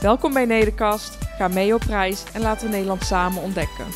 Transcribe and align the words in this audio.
Welkom 0.00 0.32
bij 0.32 0.44
Nederkast, 0.44 1.18
ga 1.38 1.48
mee 1.48 1.74
op 1.74 1.82
reis 1.82 2.24
en 2.32 2.40
laten 2.40 2.66
we 2.66 2.72
Nederland 2.72 3.04
samen 3.04 3.42
ontdekken. 3.42 3.86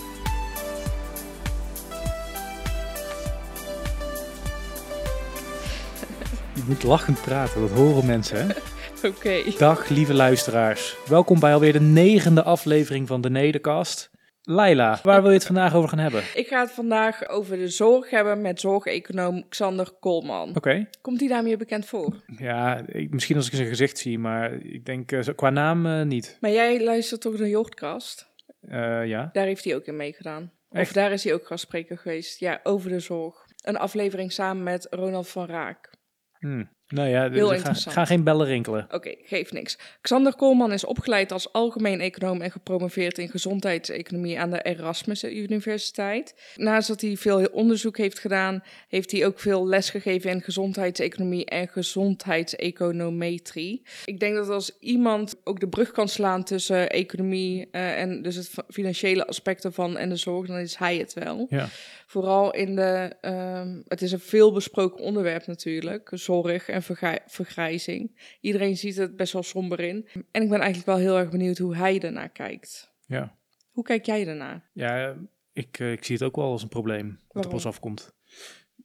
Je 6.54 6.62
moet 6.66 6.82
lachend 6.82 7.22
praten, 7.22 7.60
dat 7.60 7.70
horen 7.70 8.06
mensen. 8.06 8.36
Hè? 8.36 8.54
Oké. 9.08 9.42
Dag 9.58 9.88
lieve 9.88 10.14
luisteraars. 10.14 10.96
Welkom 11.08 11.40
bij 11.40 11.54
alweer 11.54 11.72
de 11.72 11.80
negende 11.80 12.42
aflevering 12.42 13.08
van 13.08 13.20
de 13.20 13.30
Nederkast. 13.30 14.10
Laila, 14.46 14.98
waar 15.02 15.20
wil 15.20 15.30
je 15.30 15.36
het 15.36 15.46
vandaag 15.46 15.74
over 15.74 15.88
gaan 15.88 15.98
hebben? 15.98 16.22
Ik 16.34 16.46
ga 16.46 16.60
het 16.60 16.70
vandaag 16.70 17.28
over 17.28 17.56
de 17.56 17.68
zorg 17.68 18.10
hebben 18.10 18.40
met 18.40 18.60
zorgeconoom 18.60 19.48
Xander 19.48 19.92
Koolman. 20.00 20.56
Oké. 20.56 20.88
Komt 21.00 21.20
hij 21.20 21.28
daarmee 21.28 21.56
bekend 21.56 21.86
voor? 21.86 22.22
Ja, 22.26 22.86
ik, 22.86 23.10
misschien 23.10 23.36
als 23.36 23.46
ik 23.46 23.54
zijn 23.54 23.68
gezicht 23.68 23.98
zie, 23.98 24.18
maar 24.18 24.52
ik 24.52 24.84
denk 24.84 25.12
eh, 25.12 25.34
qua 25.34 25.50
naam 25.50 25.86
eh, 25.86 26.02
niet. 26.02 26.38
Maar 26.40 26.50
jij 26.50 26.84
luistert 26.84 27.20
toch 27.20 27.38
naar 27.38 27.48
Jochtkast? 27.48 28.32
Eh, 28.60 29.06
ja. 29.06 29.28
Daar 29.32 29.46
heeft 29.46 29.64
hij 29.64 29.74
ook 29.74 29.84
in 29.84 29.96
meegedaan. 29.96 30.52
Of 30.68 30.92
daar 30.92 31.12
is 31.12 31.24
hij 31.24 31.34
ook 31.34 31.46
gastspreker 31.46 31.98
geweest. 31.98 32.40
Ja, 32.40 32.60
over 32.62 32.90
de 32.90 33.00
zorg. 33.00 33.46
Een 33.62 33.76
aflevering 33.76 34.32
samen 34.32 34.62
met 34.62 34.86
Ronald 34.90 35.28
van 35.28 35.46
Raak. 35.46 35.92
Hm. 36.38 36.64
Nou 36.88 37.08
ja, 37.08 37.30
Heel 37.30 37.54
gaan 37.74 38.06
geen 38.06 38.24
bellen 38.24 38.46
rinkelen. 38.46 38.86
Oké, 38.90 39.14
geeft 39.22 39.52
niks. 39.52 39.78
Xander 40.00 40.36
Koolman 40.36 40.72
is 40.72 40.84
opgeleid 40.84 41.32
als 41.32 41.52
algemeen 41.52 42.00
econoom 42.00 42.40
en 42.40 42.50
gepromoveerd 42.50 43.18
in 43.18 43.28
gezondheidseconomie 43.28 44.40
aan 44.40 44.50
de 44.50 44.62
Erasmus 44.62 45.24
Universiteit. 45.24 46.34
Naast 46.56 46.88
dat 46.88 47.00
hij 47.00 47.16
veel 47.16 47.44
onderzoek 47.44 47.96
heeft 47.96 48.18
gedaan, 48.18 48.62
heeft 48.88 49.10
hij 49.10 49.26
ook 49.26 49.38
veel 49.38 49.66
les 49.66 49.90
gegeven 49.90 50.30
in 50.30 50.40
gezondheidseconomie 50.40 51.44
en 51.44 51.68
gezondheidseconometrie. 51.68 53.82
Ik 54.04 54.20
denk 54.20 54.34
dat 54.34 54.48
als 54.48 54.76
iemand 54.80 55.34
ook 55.44 55.60
de 55.60 55.68
brug 55.68 55.90
kan 55.90 56.08
slaan 56.08 56.44
tussen 56.44 56.90
economie 56.90 57.68
eh, 57.70 58.00
en 58.00 58.22
dus 58.22 58.36
het 58.36 58.50
financiële 58.68 59.26
aspecten 59.26 59.72
van 59.72 59.96
en 59.96 60.08
de 60.08 60.16
zorg, 60.16 60.46
dan 60.46 60.58
is 60.58 60.76
hij 60.76 60.96
het 60.96 61.12
wel. 61.12 61.46
Ja. 61.50 61.68
Vooral 62.06 62.54
in 62.54 62.76
de, 62.76 63.12
ehm, 63.20 63.80
het 63.88 64.02
is 64.02 64.12
een 64.12 64.20
veel 64.20 64.52
besproken 64.52 65.04
onderwerp 65.04 65.46
natuurlijk, 65.46 66.10
zorg 66.12 66.68
en 66.74 66.82
vergrij- 66.82 67.22
vergrijzing. 67.26 68.36
Iedereen 68.40 68.76
ziet 68.76 68.96
het 68.96 69.16
best 69.16 69.32
wel 69.32 69.42
somber 69.42 69.80
in. 69.80 70.08
En 70.30 70.42
ik 70.42 70.48
ben 70.48 70.58
eigenlijk 70.60 70.86
wel 70.86 70.96
heel 70.96 71.18
erg 71.18 71.30
benieuwd 71.30 71.58
hoe 71.58 71.76
hij 71.76 72.00
ernaar 72.00 72.28
kijkt. 72.28 72.92
Ja, 73.06 73.36
Hoe 73.70 73.84
kijk 73.84 74.06
jij 74.06 74.26
ernaar? 74.26 74.70
ja 74.72 75.16
ik, 75.52 75.78
eh, 75.78 75.92
ik 75.92 76.04
zie 76.04 76.14
het 76.14 76.24
ook 76.24 76.36
wel 76.36 76.50
als 76.50 76.62
een 76.62 76.68
probleem 76.68 77.06
wat 77.08 77.18
Waarom? 77.28 77.50
op 77.50 77.56
ons 77.56 77.66
afkomt. 77.66 78.12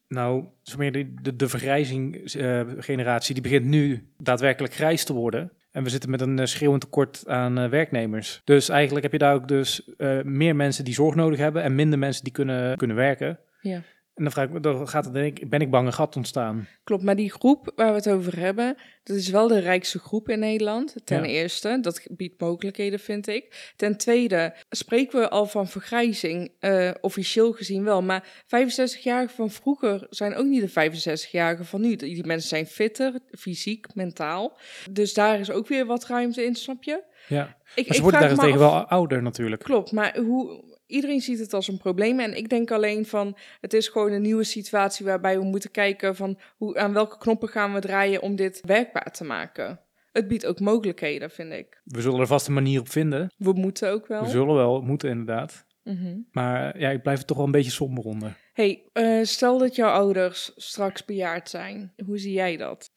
Nou, 0.08 0.46
de, 0.64 1.14
de, 1.22 1.36
de 1.36 1.48
vergrijzing-generatie, 1.50 3.34
die 3.34 3.44
begint 3.44 3.66
nu 3.66 4.10
daadwerkelijk 4.18 4.74
grijs 4.74 5.04
te 5.04 5.14
worden. 5.14 5.52
En 5.72 5.84
we 5.84 5.90
zitten 5.90 6.10
met 6.10 6.22
een 6.22 6.40
eh, 6.40 6.46
schreeuwend 6.46 6.82
tekort 6.82 7.24
aan 7.28 7.58
eh, 7.58 7.70
werknemers. 7.70 8.42
Dus 8.44 8.70
eigenlijk 8.70 9.04
heb 9.04 9.12
je 9.12 9.18
daar 9.20 9.34
ook 9.34 9.48
dus 9.48 9.96
eh, 9.96 10.22
meer 10.22 10.56
mensen 10.56 10.84
die 10.86 10.94
zorg 10.94 11.16
nodig 11.16 11.40
hebben 11.40 11.64
en 11.64 11.76
minder 11.76 12.00
mensen 12.00 12.24
die 12.24 12.34
kunnen, 12.34 12.78
kunnen 12.78 12.96
werken. 12.96 13.40
Ja. 13.62 13.82
En 14.20 14.26
dan 14.26 14.34
vraag 14.34 14.46
ik 14.46 14.52
me, 14.54 14.60
dan 14.60 14.88
gaat 14.88 15.06
het, 15.06 15.14
denk 15.14 15.40
ik, 15.40 15.50
ben 15.50 15.62
ik 15.62 15.70
bang 15.70 15.88
een 15.88 15.94
gat 15.94 16.16
ontstaan. 16.16 16.68
Klopt, 16.84 17.04
maar 17.04 17.16
die 17.16 17.32
groep 17.32 17.72
waar 17.76 17.90
we 17.90 17.96
het 17.96 18.10
over 18.10 18.40
hebben, 18.40 18.76
dat 19.04 19.16
is 19.18 19.30
wel 19.30 19.48
de 19.48 19.60
rijkste 19.60 20.00
groep 20.00 20.30
in 20.30 20.40
Nederland. 20.40 20.96
Ten 21.04 21.18
Ja. 21.24 21.26
eerste, 21.30 21.78
dat 21.82 22.08
biedt 22.12 22.42
mogelijkheden, 22.42 23.00
vind 23.00 23.28
ik. 23.28 23.74
Ten 23.76 23.98
tweede, 23.98 24.56
spreken 24.70 25.20
we 25.20 25.30
al 25.30 25.46
van 25.46 25.68
vergrijzing, 25.68 26.52
eh, 26.60 26.92
officieel 27.02 27.52
gezien 27.52 27.84
wel. 27.84 28.02
Maar 28.02 28.44
65-jarigen 28.46 29.36
van 29.36 29.50
vroeger 29.52 30.08
zijn 30.10 30.36
ook 30.36 30.46
niet 30.46 30.62
de 30.62 30.70
65-jarigen 30.70 31.66
van 31.66 31.82
nu. 31.82 31.96
Die 31.96 32.26
mensen 32.26 32.50
zijn 32.50 32.66
fitter, 32.66 33.14
fysiek, 33.38 33.96
mentaal. 33.96 34.58
Dus 34.92 35.14
daar 35.14 35.40
is 35.40 35.52
ook 35.52 35.68
weer 35.68 35.86
wat 35.86 36.06
ruimte 36.06 36.44
in, 36.46 36.56
snap 36.56 36.84
je? 36.84 37.04
Ja. 37.28 37.58
Ik, 37.76 37.88
Maar 37.88 37.96
ze 37.96 38.02
worden 38.02 38.20
vraag 38.20 38.32
me 38.32 38.36
daarentegen 38.38 38.68
af- 38.68 38.74
wel 38.82 38.88
ouder 38.90 39.22
natuurlijk. 39.22 39.64
Klopt, 39.64 39.92
maar 39.92 40.18
hoe, 40.18 40.64
iedereen 40.90 41.22
ziet 41.22 41.40
het 41.40 41.54
als 41.54 41.68
een 41.68 41.78
probleem. 41.78 42.20
En 42.20 42.38
ik 42.38 42.50
denk 42.50 42.72
alleen 42.72 43.06
van, 43.06 43.38
het 43.62 43.74
is 43.74 43.88
gewoon 43.88 44.12
een 44.12 44.22
nieuwe 44.22 44.44
situatie 44.44 45.06
waarbij 45.06 45.40
we 45.40 45.46
moeten 45.46 45.72
kijken 45.72 46.16
van 46.16 46.40
hoe, 46.58 46.78
aan 46.78 46.94
welke 46.94 47.18
knoppen 47.18 47.50
gaan 47.50 47.74
we 47.74 47.80
draaien 47.80 48.22
om 48.22 48.36
dit 48.36 48.62
werkbaar 48.66 49.12
te 49.12 49.24
maken. 49.24 49.80
Het 50.12 50.28
biedt 50.28 50.46
ook 50.46 50.60
mogelijkheden, 50.60 51.30
vind 51.30 51.54
ik. 51.54 51.82
We 51.84 52.02
zullen 52.02 52.20
er 52.20 52.28
vast 52.28 52.48
een 52.48 52.54
manier 52.54 52.80
op 52.80 52.90
vinden. 52.90 53.34
We 53.38 53.54
moeten 53.54 53.92
ook 53.92 54.08
wel. 54.08 54.24
We 54.24 54.30
zullen 54.30 54.56
wel 54.56 54.82
moeten 54.82 55.10
inderdaad. 55.10 55.66
Mhm. 55.94 56.18
Maar 56.32 56.72
eh, 56.74 56.82
ja, 56.82 56.90
ik 56.90 57.02
blijf 57.02 57.18
het 57.18 57.28
toch 57.28 57.38
wel 57.38 57.46
een 57.46 57.52
beetje 57.52 57.72
somber 57.72 58.04
onder. 58.04 58.38
hey, 58.54 58.84
eh, 58.94 59.24
stel 59.24 59.58
dat 59.58 59.76
jouw 59.76 59.90
ouders 59.90 60.52
straks 60.56 61.06
bejaard 61.06 61.50
zijn. 61.50 61.94
Hoe 62.06 62.18
zie 62.18 62.34
jij 62.34 62.58
dat? 62.58 62.92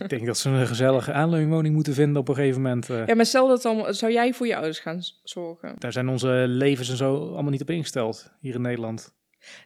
ik 0.00 0.08
denk 0.08 0.26
dat 0.26 0.38
ze 0.38 0.48
een 0.50 0.66
gezellige 0.66 1.12
aanleunwoning 1.12 1.74
moeten 1.74 1.94
vinden 1.94 2.20
op 2.20 2.28
een 2.28 2.34
gegeven 2.34 2.62
moment. 2.62 2.90
eh. 2.90 3.06
Ja, 3.06 3.14
maar 3.14 3.26
stel 3.26 3.48
dat 3.48 3.62
dan, 3.62 3.94
zou 3.94 4.12
jij 4.12 4.32
voor 4.32 4.46
je 4.46 4.54
ouders 4.54 4.78
gaan 4.78 5.00
zorgen? 5.22 5.74
Daar 5.78 5.92
zijn 5.92 6.08
onze 6.08 6.44
levens 6.48 6.90
en 6.90 6.96
zo 6.96 7.14
allemaal 7.32 7.50
niet 7.50 7.62
op 7.62 7.70
ingesteld 7.70 8.32
hier 8.40 8.54
in 8.54 8.60
Nederland. 8.60 9.14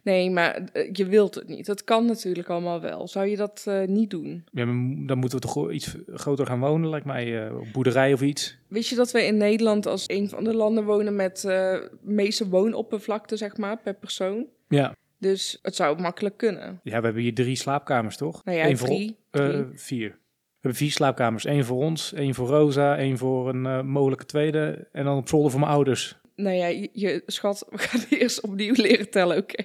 Nee, 0.03 0.29
maar 0.29 0.63
eh, 0.73 0.89
je 0.93 1.05
wilt 1.05 1.35
het 1.35 1.47
niet. 1.47 1.65
Dat 1.65 1.83
kan 1.83 2.05
natuurlijk 2.05 2.49
allemaal 2.49 2.81
wel. 2.81 3.07
Zou 3.07 3.25
je 3.27 3.35
dat 3.35 3.63
eh, 3.67 3.83
niet 3.87 4.09
doen? 4.09 4.43
Ja, 4.51 4.65
dan 5.05 5.17
moeten 5.17 5.39
we 5.39 5.45
toch 5.47 5.71
iets 5.71 5.95
groter 6.13 6.45
gaan 6.45 6.59
wonen, 6.59 6.89
lijkt 6.89 7.05
mij. 7.05 7.45
eh, 7.47 7.57
op 7.59 7.65
boerderij 7.73 8.13
of 8.13 8.21
iets. 8.21 8.57
Wist 8.67 8.89
je 8.89 8.95
dat 8.95 9.11
we 9.11 9.25
in 9.25 9.37
Nederland 9.37 9.85
als 9.85 10.03
een 10.07 10.29
van 10.29 10.43
de 10.43 10.53
landen 10.55 10.83
wonen 10.83 11.15
met 11.15 11.43
eh 11.45 11.77
meeste 12.01 12.49
woonoppervlakte, 12.49 13.37
zeg 13.37 13.57
maar, 13.57 13.77
per 13.77 13.93
persoon? 13.93 14.45
Ja. 14.67 14.95
Dus 15.17 15.59
het 15.61 15.75
zou 15.75 16.01
makkelijk 16.01 16.37
kunnen. 16.37 16.79
ja, 16.83 16.97
we 16.99 17.05
hebben 17.05 17.21
hier 17.21 17.33
drie 17.33 17.55
slaapkamers, 17.55 18.17
toch? 18.17 18.43
Nou 18.45 18.57
ja, 18.57 18.65
Eén 18.67 18.77
voor 18.77 18.87
drie. 18.87 19.15
eh, 19.31 19.47
drie. 19.49 19.65
vier. 19.75 20.09
We 20.09 20.67
hebben 20.67 20.79
vier 20.87 20.91
slaapkamers. 20.91 21.45
Eén 21.45 21.65
voor 21.65 21.77
ons, 21.83 22.13
één 22.13 22.33
voor 22.33 22.47
Rosa, 22.47 22.97
één 22.97 23.17
voor 23.17 23.49
een 23.49 23.87
mogelijke 23.87 24.25
tweede. 24.25 24.87
En 24.91 25.05
dan 25.05 25.17
op 25.17 25.27
zolder 25.27 25.51
voor 25.51 25.59
mijn 25.59 25.71
ouders. 25.71 26.19
Nou 26.35 26.55
ja, 26.55 26.67
je, 26.67 26.89
je- 26.93 27.23
schat, 27.25 27.65
we 27.69 27.77
gaan 27.77 28.01
eerst 28.19 28.41
opnieuw 28.41 28.73
leren 28.75 29.09
tellen, 29.09 29.37
oké. 29.37 29.63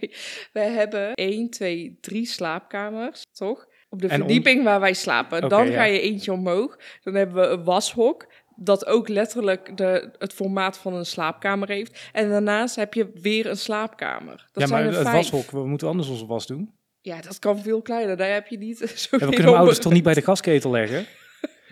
We 0.53 0.60
hebben 0.60 1.15
1, 1.15 1.50
2, 1.50 1.99
3 2.00 2.27
slaapkamers, 2.27 3.22
toch? 3.32 3.66
Op 3.88 4.00
de 4.00 4.09
verdieping 4.09 4.65
waar 4.65 4.81
wij 4.81 4.94
slapen. 4.94 5.49
Dan 5.49 5.66
ja. 5.66 5.72
ga 5.72 5.84
je 5.84 6.00
eentje 6.00 6.32
omhoog. 6.32 6.78
Dan 7.03 7.15
hebben 7.15 7.37
we 7.37 7.49
een 7.49 7.65
washok. 7.65 8.26
Dat 8.56 8.87
ook 8.87 9.09
letterlijk 9.09 9.76
de, 9.76 10.15
het 10.19 10.32
formaat 10.32 10.78
van 10.78 10.94
een 10.94 11.06
slaapkamer 11.06 11.69
heeft. 11.69 12.10
En 12.12 12.28
daarnaast 12.28 12.76
heb 12.76 12.94
je 12.94 13.10
weer 13.15 13.47
een 13.47 13.56
slaapkamer. 13.56 14.49
Dat 14.53 14.62
ja, 14.62 14.69
maar 14.69 14.82
zijn 14.82 14.93
er 14.93 14.99
het 14.99 15.09
vijf. 15.09 15.31
washok, 15.31 15.50
we 15.50 15.66
moeten 15.66 15.88
anders 15.88 16.09
onze 16.09 16.26
was 16.26 16.47
doen. 16.47 16.75
Ja, 17.00 17.21
dat 17.21 17.38
kan 17.38 17.59
veel 17.59 17.82
kleiner. 17.82 18.16
Daar 18.16 18.32
heb 18.32 18.47
je 18.47 18.59
niet 18.59 18.78
zo 19.09 19.16
En 19.16 19.19
we 19.19 19.19
kunnen 19.19 19.44
mijn 19.44 19.56
ouders 19.56 19.78
toch 19.78 19.93
niet 19.93 20.03
bij 20.03 20.15
de 20.15 20.22
gasketel 20.22 20.71
leggen? 20.71 21.06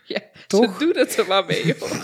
Ja, 0.07 0.21
Toch? 0.47 0.79
ze 0.79 0.85
doen 0.85 0.97
het 0.97 1.17
er 1.17 1.27
maar 1.27 1.45
mee, 1.45 1.67
joh. 1.67 2.03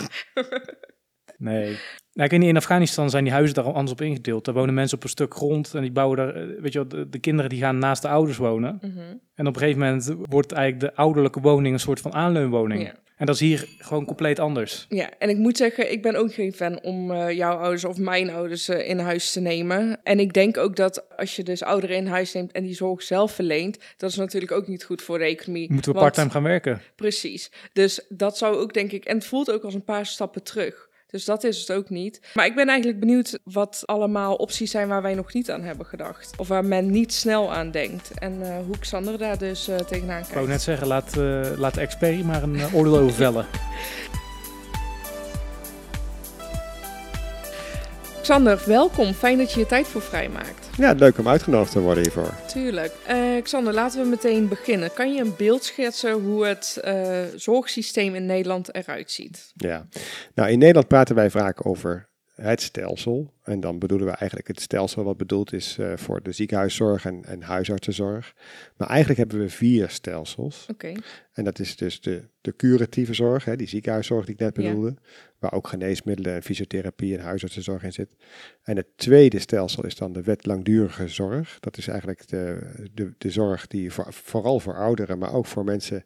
Nee. 1.37 1.77
Nou, 2.13 2.25
ik 2.25 2.31
weet 2.31 2.39
niet, 2.39 2.49
in 2.49 2.57
Afghanistan 2.57 3.09
zijn 3.09 3.23
die 3.23 3.33
huizen 3.33 3.55
daar 3.55 3.65
al 3.65 3.73
anders 3.73 3.91
op 3.91 4.01
ingedeeld. 4.01 4.45
Daar 4.45 4.53
wonen 4.53 4.73
mensen 4.73 4.97
op 4.97 5.03
een 5.03 5.09
stuk 5.09 5.33
grond 5.33 5.73
en 5.73 5.81
die 5.81 5.91
bouwen 5.91 6.17
daar, 6.17 6.35
eh, 6.35 6.61
weet 6.61 6.73
je 6.73 6.79
wel, 6.79 6.87
de, 6.87 7.09
de 7.09 7.19
kinderen 7.19 7.49
die 7.49 7.59
gaan 7.59 7.77
naast 7.77 8.01
de 8.01 8.07
ouders 8.07 8.37
wonen. 8.37 8.77
Mhm. 8.81 8.99
En 9.35 9.47
op 9.47 9.53
een 9.55 9.61
gegeven 9.61 9.79
moment 9.79 10.13
wordt 10.29 10.51
eigenlijk 10.51 10.93
de 10.93 11.01
ouderlijke 11.01 11.39
woning 11.39 11.73
een 11.73 11.79
soort 11.79 11.99
van 11.99 12.13
aanleunwoning. 12.13 12.81
Ja. 12.83 12.93
En 13.17 13.25
dat 13.27 13.35
is 13.35 13.41
hier 13.41 13.67
gewoon 13.77 14.05
compleet 14.05 14.39
anders. 14.39 14.85
Ja, 14.89 15.09
en 15.19 15.29
ik 15.29 15.37
moet 15.37 15.57
zeggen, 15.57 15.91
ik 15.91 16.01
ben 16.01 16.15
ook 16.15 16.33
geen 16.33 16.53
fan 16.53 16.81
om 16.81 17.11
eh, 17.11 17.31
jouw 17.31 17.57
ouders 17.57 17.85
of 17.85 17.97
mijn 17.97 18.29
ouders 18.29 18.69
eh, 18.69 18.89
in 18.89 18.99
huis 18.99 19.31
te 19.31 19.39
nemen. 19.39 19.99
En 20.03 20.19
ik 20.19 20.33
denk 20.33 20.57
ook 20.57 20.75
dat 20.75 21.17
als 21.17 21.35
je 21.35 21.43
dus 21.43 21.63
ouderen 21.63 21.95
in 21.95 22.07
huis 22.07 22.33
neemt 22.33 22.51
en 22.51 22.63
die 22.63 22.75
zorg 22.75 23.01
zelf 23.03 23.31
verleent, 23.31 23.77
dat 23.97 24.09
is 24.09 24.15
natuurlijk 24.15 24.51
ook 24.51 24.67
niet 24.67 24.83
goed 24.83 25.01
voor 25.01 25.17
de 25.17 25.23
economie. 25.25 25.71
Moeten 25.73 25.91
we 25.93 25.99
Want- 25.99 26.11
parttime 26.11 26.33
gaan 26.33 26.43
werken? 26.43 26.81
Precies. 26.95 27.51
Dus 27.73 28.05
dat 28.09 28.37
zou 28.37 28.55
ook, 28.57 28.73
denk 28.73 28.91
ik, 28.91 29.05
en 29.05 29.15
het 29.15 29.25
voelt 29.25 29.51
ook 29.51 29.63
als 29.63 29.73
een 29.73 29.83
paar 29.83 30.05
stappen 30.05 30.43
terug. 30.43 30.89
Dus 31.11 31.25
dat 31.25 31.43
is 31.43 31.59
het 31.59 31.71
ook 31.71 31.89
niet. 31.89 32.21
Maar 32.33 32.45
ik 32.45 32.55
ben 32.55 32.67
eigenlijk 32.67 32.99
benieuwd 32.99 33.39
wat 33.43 33.83
allemaal 33.85 34.35
opties 34.35 34.71
zijn 34.71 34.87
waar 34.87 35.01
wij 35.01 35.13
nog 35.13 35.33
niet 35.33 35.51
aan 35.51 35.61
hebben 35.61 35.85
gedacht. 35.85 36.33
Of 36.37 36.47
waar 36.47 36.65
men 36.65 36.91
niet 36.91 37.13
snel 37.13 37.53
aan 37.53 37.71
denkt. 37.71 38.11
En 38.11 38.41
eh, 38.41 38.55
hoe 38.65 38.79
Xander 38.79 39.17
daar 39.17 39.37
dus 39.37 39.67
eh, 39.67 39.75
tegenaan 39.75 40.19
Ik 40.19 40.23
wou 40.23 40.33
kijkt. 40.33 40.47
net 40.47 40.61
zeggen, 40.61 40.87
laat, 40.87 41.17
eh, 41.17 41.41
laat 41.57 41.77
maar 42.23 42.43
een 42.43 42.73
oordeel 42.73 42.97
over 42.97 43.15
vellen. 43.15 43.45
Xander, 48.21 48.61
welkom. 48.65 49.13
Fijn 49.13 49.37
dat 49.37 49.51
je 49.51 49.59
je 49.59 49.65
tijd 49.65 49.87
voor 49.87 50.01
vrijmaakt. 50.01 50.69
Ja, 50.77 50.91
leuk 50.91 51.17
om 51.17 51.27
uitgenodigd 51.27 51.71
te 51.71 51.79
worden 51.79 52.03
hiervoor. 52.03 52.33
Tuurlijk. 52.47 52.93
Uh, 53.09 53.41
Xander, 53.43 53.73
laten 53.73 54.01
we 54.03 54.09
meteen 54.09 54.47
beginnen. 54.47 54.93
Kan 54.93 55.13
je 55.13 55.21
een 55.21 55.33
beeld 55.37 55.63
schetsen 55.63 56.11
hoe 56.11 56.45
het 56.45 56.81
uh, 56.85 57.19
zorgsysteem 57.35 58.15
in 58.15 58.25
Nederland 58.25 58.75
eruit 58.75 59.11
ziet? 59.11 59.51
Ja, 59.55 59.87
nou 60.35 60.49
in 60.49 60.59
Nederland 60.59 60.87
praten 60.87 61.15
wij 61.15 61.29
vaak 61.29 61.65
over 61.65 62.09
het 62.41 62.61
stelsel. 62.61 63.33
En 63.43 63.59
dan 63.59 63.79
bedoelen 63.79 64.07
we 64.07 64.13
eigenlijk 64.13 64.47
het 64.47 64.61
stelsel 64.61 65.03
wat 65.03 65.17
bedoeld 65.17 65.53
is 65.53 65.77
uh, 65.79 65.97
voor 65.97 66.23
de 66.23 66.31
ziekenhuiszorg 66.31 67.05
en, 67.05 67.25
en, 67.25 67.41
huisartsenzorg. 67.41 68.35
Maar 68.77 68.87
eigenlijk 68.87 69.19
hebben 69.19 69.39
we 69.39 69.49
vier 69.49 69.89
stelsels. 69.89 70.67
Oké. 70.71 70.93
En 71.33 71.43
dat 71.43 71.59
is 71.59 71.75
dus 71.75 72.01
de, 72.01 72.23
de 72.41 72.55
curatieve 72.55 73.13
zorg, 73.13 73.45
hè, 73.45 73.55
die 73.55 73.67
ziekenhuiszorg 73.67 74.25
die 74.25 74.33
ik 74.33 74.39
net 74.39 74.53
bedoelde. 74.53 74.95
Waar 75.39 75.53
ook 75.53 75.67
geneesmiddelen 75.67 76.33
en 76.33 76.43
fysiotherapie 76.43 77.17
en 77.17 77.23
huisartsenzorg 77.23 77.83
in 77.83 77.93
zit. 77.93 78.15
En 78.63 78.75
het 78.75 78.87
tweede 78.95 79.39
stelsel 79.39 79.85
is 79.85 79.95
dan 79.95 80.13
de 80.13 80.21
wet 80.21 80.45
langdurige 80.45 81.07
zorg. 81.07 81.59
Dat 81.59 81.77
is 81.77 81.87
eigenlijk 81.87 82.27
de, 82.27 82.71
de, 82.93 83.13
de 83.17 83.31
zorg 83.31 83.67
die 83.67 83.91
voor, 83.91 84.13
vooral 84.13 84.59
voor 84.59 84.75
ouderen, 84.75 85.17
maar 85.17 85.33
ook 85.33 85.45
voor 85.45 85.63
mensen 85.63 86.03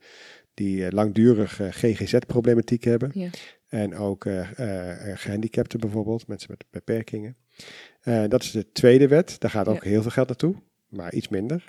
die 0.55 0.77
uh, 0.77 0.87
langdurig 0.89 1.59
GGZ-problematiek 1.69 2.83
hebben. 2.83 3.11
Ja. 3.13 3.29
En 3.67 3.95
ook 3.95 4.25
uh, 4.25 4.49
gehandicapten 5.13 5.79
bijvoorbeeld, 5.79 6.27
mensen 6.27 6.49
met 6.51 6.65
beperkingen. 6.69 7.37
Dat 8.03 8.43
is 8.43 8.51
de 8.51 8.71
tweede 8.71 9.07
wet. 9.07 9.39
Daar 9.39 9.51
gaat 9.51 9.67
ook 9.67 9.83
ja. 9.83 9.89
heel 9.89 10.01
veel 10.01 10.11
geld 10.11 10.27
naartoe, 10.27 10.55
maar 10.89 11.13
iets 11.13 11.27
minder. 11.27 11.63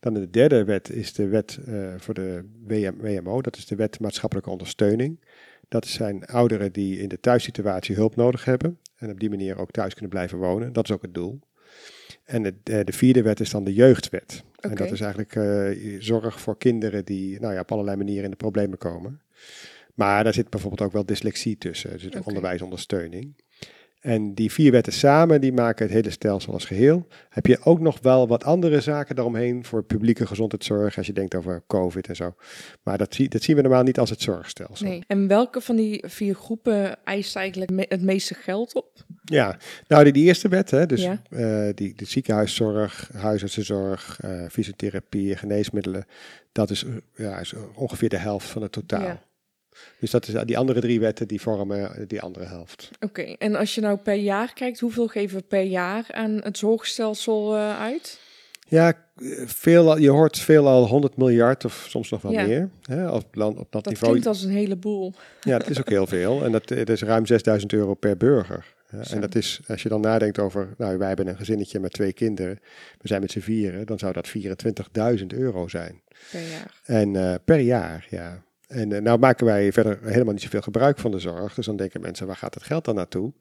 Dan 0.00 0.14
de 0.14 0.30
derde 0.30 0.64
wet 0.64 0.90
is 0.90 1.12
de 1.12 1.28
wet 1.28 1.58
voor 1.96 2.14
de 2.14 2.44
WM, 2.66 2.94
WMO. 2.96 3.40
Dat 3.40 3.56
is 3.56 3.66
de 3.66 3.76
wet 3.76 4.00
maatschappelijke 4.00 4.50
ondersteuning. 4.50 5.20
Dat 5.68 5.86
zijn 5.86 6.24
ouderen 6.24 6.72
die 6.72 6.98
in 6.98 7.08
de 7.08 7.20
thuissituatie 7.20 7.94
hulp 7.94 8.16
nodig 8.16 8.44
hebben. 8.44 8.78
En 8.96 9.10
op 9.10 9.20
die 9.20 9.30
manier 9.30 9.58
ook 9.58 9.70
thuis 9.70 9.92
kunnen 9.92 10.10
blijven 10.10 10.38
wonen. 10.38 10.72
Dat 10.72 10.84
is 10.84 10.90
ook 10.90 11.02
het 11.02 11.14
doel. 11.14 11.40
En 12.24 12.42
de, 12.42 12.84
de 12.84 12.92
vierde 12.92 13.22
wet 13.22 13.40
is 13.40 13.50
dan 13.50 13.64
de 13.64 13.74
jeugdwet. 13.74 14.44
Okay. 14.60 14.70
En 14.70 14.76
dat 14.76 14.92
is 14.92 15.00
eigenlijk 15.00 15.32
zorg 16.02 16.40
voor 16.40 16.58
kinderen 16.58 17.04
die 17.04 17.40
nou 17.40 17.54
ja, 17.54 17.60
op 17.60 17.72
allerlei 17.72 17.96
manieren 17.96 18.24
in 18.24 18.30
de 18.30 18.36
problemen 18.36 18.78
komen. 18.78 19.20
Maar 19.94 20.24
daar 20.24 20.34
zit 20.34 20.50
bijvoorbeeld 20.50 20.82
ook 20.82 20.92
wel 20.92 21.04
dyslexie 21.06 21.58
tussen, 21.58 21.90
dus 21.90 22.06
Oké. 22.06 22.20
onderwijsondersteuning. 22.24 23.34
En 24.00 24.34
die 24.34 24.52
vier 24.52 24.70
wetten 24.72 24.92
samen, 24.92 25.40
die 25.40 25.52
maken 25.52 25.84
het 25.84 25.94
hele 25.94 26.10
stelsel 26.10 26.52
als 26.52 26.64
geheel. 26.64 27.06
Heb 27.28 27.46
je 27.46 27.58
ook 27.64 27.80
nog 27.80 27.98
wel 28.02 28.28
wat 28.28 28.44
andere 28.44 28.80
zaken 28.80 29.14
daaromheen 29.14 29.64
voor 29.64 29.82
publieke 29.84 30.26
gezondheidszorg, 30.26 30.96
als 30.96 31.06
je 31.06 31.12
denkt 31.12 31.34
over 31.34 31.62
COVID 31.66 32.08
en 32.08 32.16
zo. 32.16 32.34
Maar 32.82 32.98
dat, 32.98 33.14
zie, 33.14 33.28
dat 33.28 33.42
zien 33.42 33.56
we 33.56 33.62
normaal 33.62 33.82
niet 33.82 33.98
als 33.98 34.10
het 34.10 34.20
zorgstelsel. 34.22 34.86
Nee. 34.86 35.02
En 35.06 35.26
welke 35.26 35.60
van 35.60 35.76
die 35.76 36.04
vier 36.06 36.34
groepen 36.34 37.04
eist 37.04 37.36
eigenlijk 37.36 37.70
me- 37.70 37.86
het 37.88 38.02
meeste 38.02 38.34
geld 38.34 38.74
op? 38.74 39.04
Ja, 39.24 39.56
nou 39.86 40.04
die, 40.04 40.12
die 40.12 40.24
eerste 40.24 40.48
wet, 40.48 40.70
hè, 40.70 40.86
dus 40.86 41.02
Ja. 41.02 41.22
eh, 41.30 41.68
die, 41.74 41.94
de 41.94 42.04
ziekenhuiszorg, 42.04 43.10
huisartsenzorg, 43.12 44.18
eh, 44.20 44.42
fysiotherapie, 44.50 45.36
geneesmiddelen, 45.36 46.04
dat 46.52 46.70
is, 46.70 46.84
eh, 46.84 46.90
ja, 47.14 47.38
is 47.38 47.54
ongeveer 47.74 48.08
de 48.08 48.16
helft 48.16 48.46
van 48.48 48.62
het 48.62 48.72
totaal. 48.72 49.02
Ja. 49.02 49.22
Dus 50.00 50.10
dat 50.10 50.28
is, 50.28 50.34
die 50.44 50.58
andere 50.58 50.80
drie 50.80 51.00
wetten 51.00 51.28
die 51.28 51.40
vormen 51.40 52.04
die 52.08 52.20
andere 52.20 52.44
helft. 52.44 52.90
Oké, 53.00 53.22
en 53.22 53.54
als 53.54 53.74
je 53.74 53.80
nou 53.80 53.96
per 53.98 54.14
jaar 54.14 54.52
kijkt, 54.52 54.80
hoeveel 54.80 55.06
geven 55.08 55.36
we 55.38 55.42
per 55.42 55.62
jaar 55.62 56.04
aan 56.10 56.40
het 56.42 56.58
zorgstelsel 56.58 57.56
eh, 57.56 57.80
uit? 57.80 58.20
Ja, 58.68 58.92
veel, 59.46 59.98
je 59.98 60.10
hoort 60.10 60.38
veelal 60.38 60.86
100 60.86 61.16
miljard 61.16 61.64
of 61.64 61.86
soms 61.88 62.10
nog 62.10 62.22
wel 62.22 62.32
Ja. 62.32 62.46
meer. 62.46 62.68
Hè, 62.82 63.10
op, 63.10 63.34
land, 63.34 63.58
op 63.58 63.72
dat, 63.72 63.84
Dat 63.84 63.92
niveau. 63.92 64.10
klinkt 64.10 64.28
als 64.28 64.42
een 64.42 64.50
heleboel. 64.50 65.12
Ja, 65.40 65.58
dat 65.58 65.70
is 65.70 65.78
ook 65.78 65.88
heel 65.88 66.06
veel. 66.06 66.44
En 66.44 66.52
dat, 66.52 66.68
dat 66.68 66.88
is 66.88 67.02
ruim 67.02 67.26
6000 67.26 67.72
euro 67.72 67.94
per 67.94 68.16
burger. 68.16 68.74
Ja, 68.90 69.02
en 69.10 69.20
dat 69.20 69.34
is, 69.34 69.60
als 69.68 69.82
je 69.82 69.88
dan 69.88 70.00
nadenkt 70.00 70.38
over, 70.38 70.74
nou 70.78 70.98
wij 70.98 71.08
hebben 71.08 71.26
een 71.26 71.36
gezinnetje 71.36 71.80
met 71.80 71.92
twee 71.92 72.12
kinderen, 72.12 72.58
we 73.00 73.08
zijn 73.08 73.20
met 73.20 73.30
z'n 73.30 73.40
vieren, 73.40 73.86
dan 73.86 73.98
zou 73.98 74.12
dat 74.12 74.28
24.000 75.20 75.26
euro 75.26 75.68
zijn. 75.68 76.02
Per 76.30 76.40
jaar. 76.40 76.80
En 76.84 77.16
eh, 77.16 77.34
per 77.44 77.58
jaar, 77.58 78.06
ja. 78.10 78.42
En 78.70 78.92
eh, 78.92 79.00
nou 79.02 79.18
maken 79.18 79.46
wij 79.46 79.72
verder 79.72 79.98
helemaal 80.02 80.32
niet 80.32 80.42
zoveel 80.42 80.60
gebruik 80.60 80.98
van 80.98 81.10
de 81.10 81.18
zorg. 81.18 81.54
Dus 81.54 81.66
dan 81.66 81.76
denken 81.76 82.00
mensen, 82.00 82.26
waar 82.26 82.36
gaat 82.36 82.54
het 82.54 82.62
geld 82.62 82.84
dan 82.84 82.94
naartoe? 82.94 83.32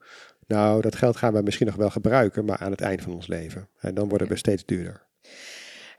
Nou, 0.47 0.81
dat 0.81 0.95
geld 0.95 1.17
gaan 1.17 1.33
we 1.33 1.41
misschien 1.41 1.65
nog 1.67 1.75
wel 1.75 1.89
gebruiken, 1.89 2.45
maar 2.45 2.57
aan 2.57 2.71
het 2.71 2.81
eind 2.81 3.01
van 3.01 3.13
ons 3.13 3.27
leven. 3.27 3.67
En 3.79 3.93
dan 3.93 4.09
worden 4.09 4.27
we 4.27 4.35
steeds 4.35 4.65
duurder. 4.65 5.01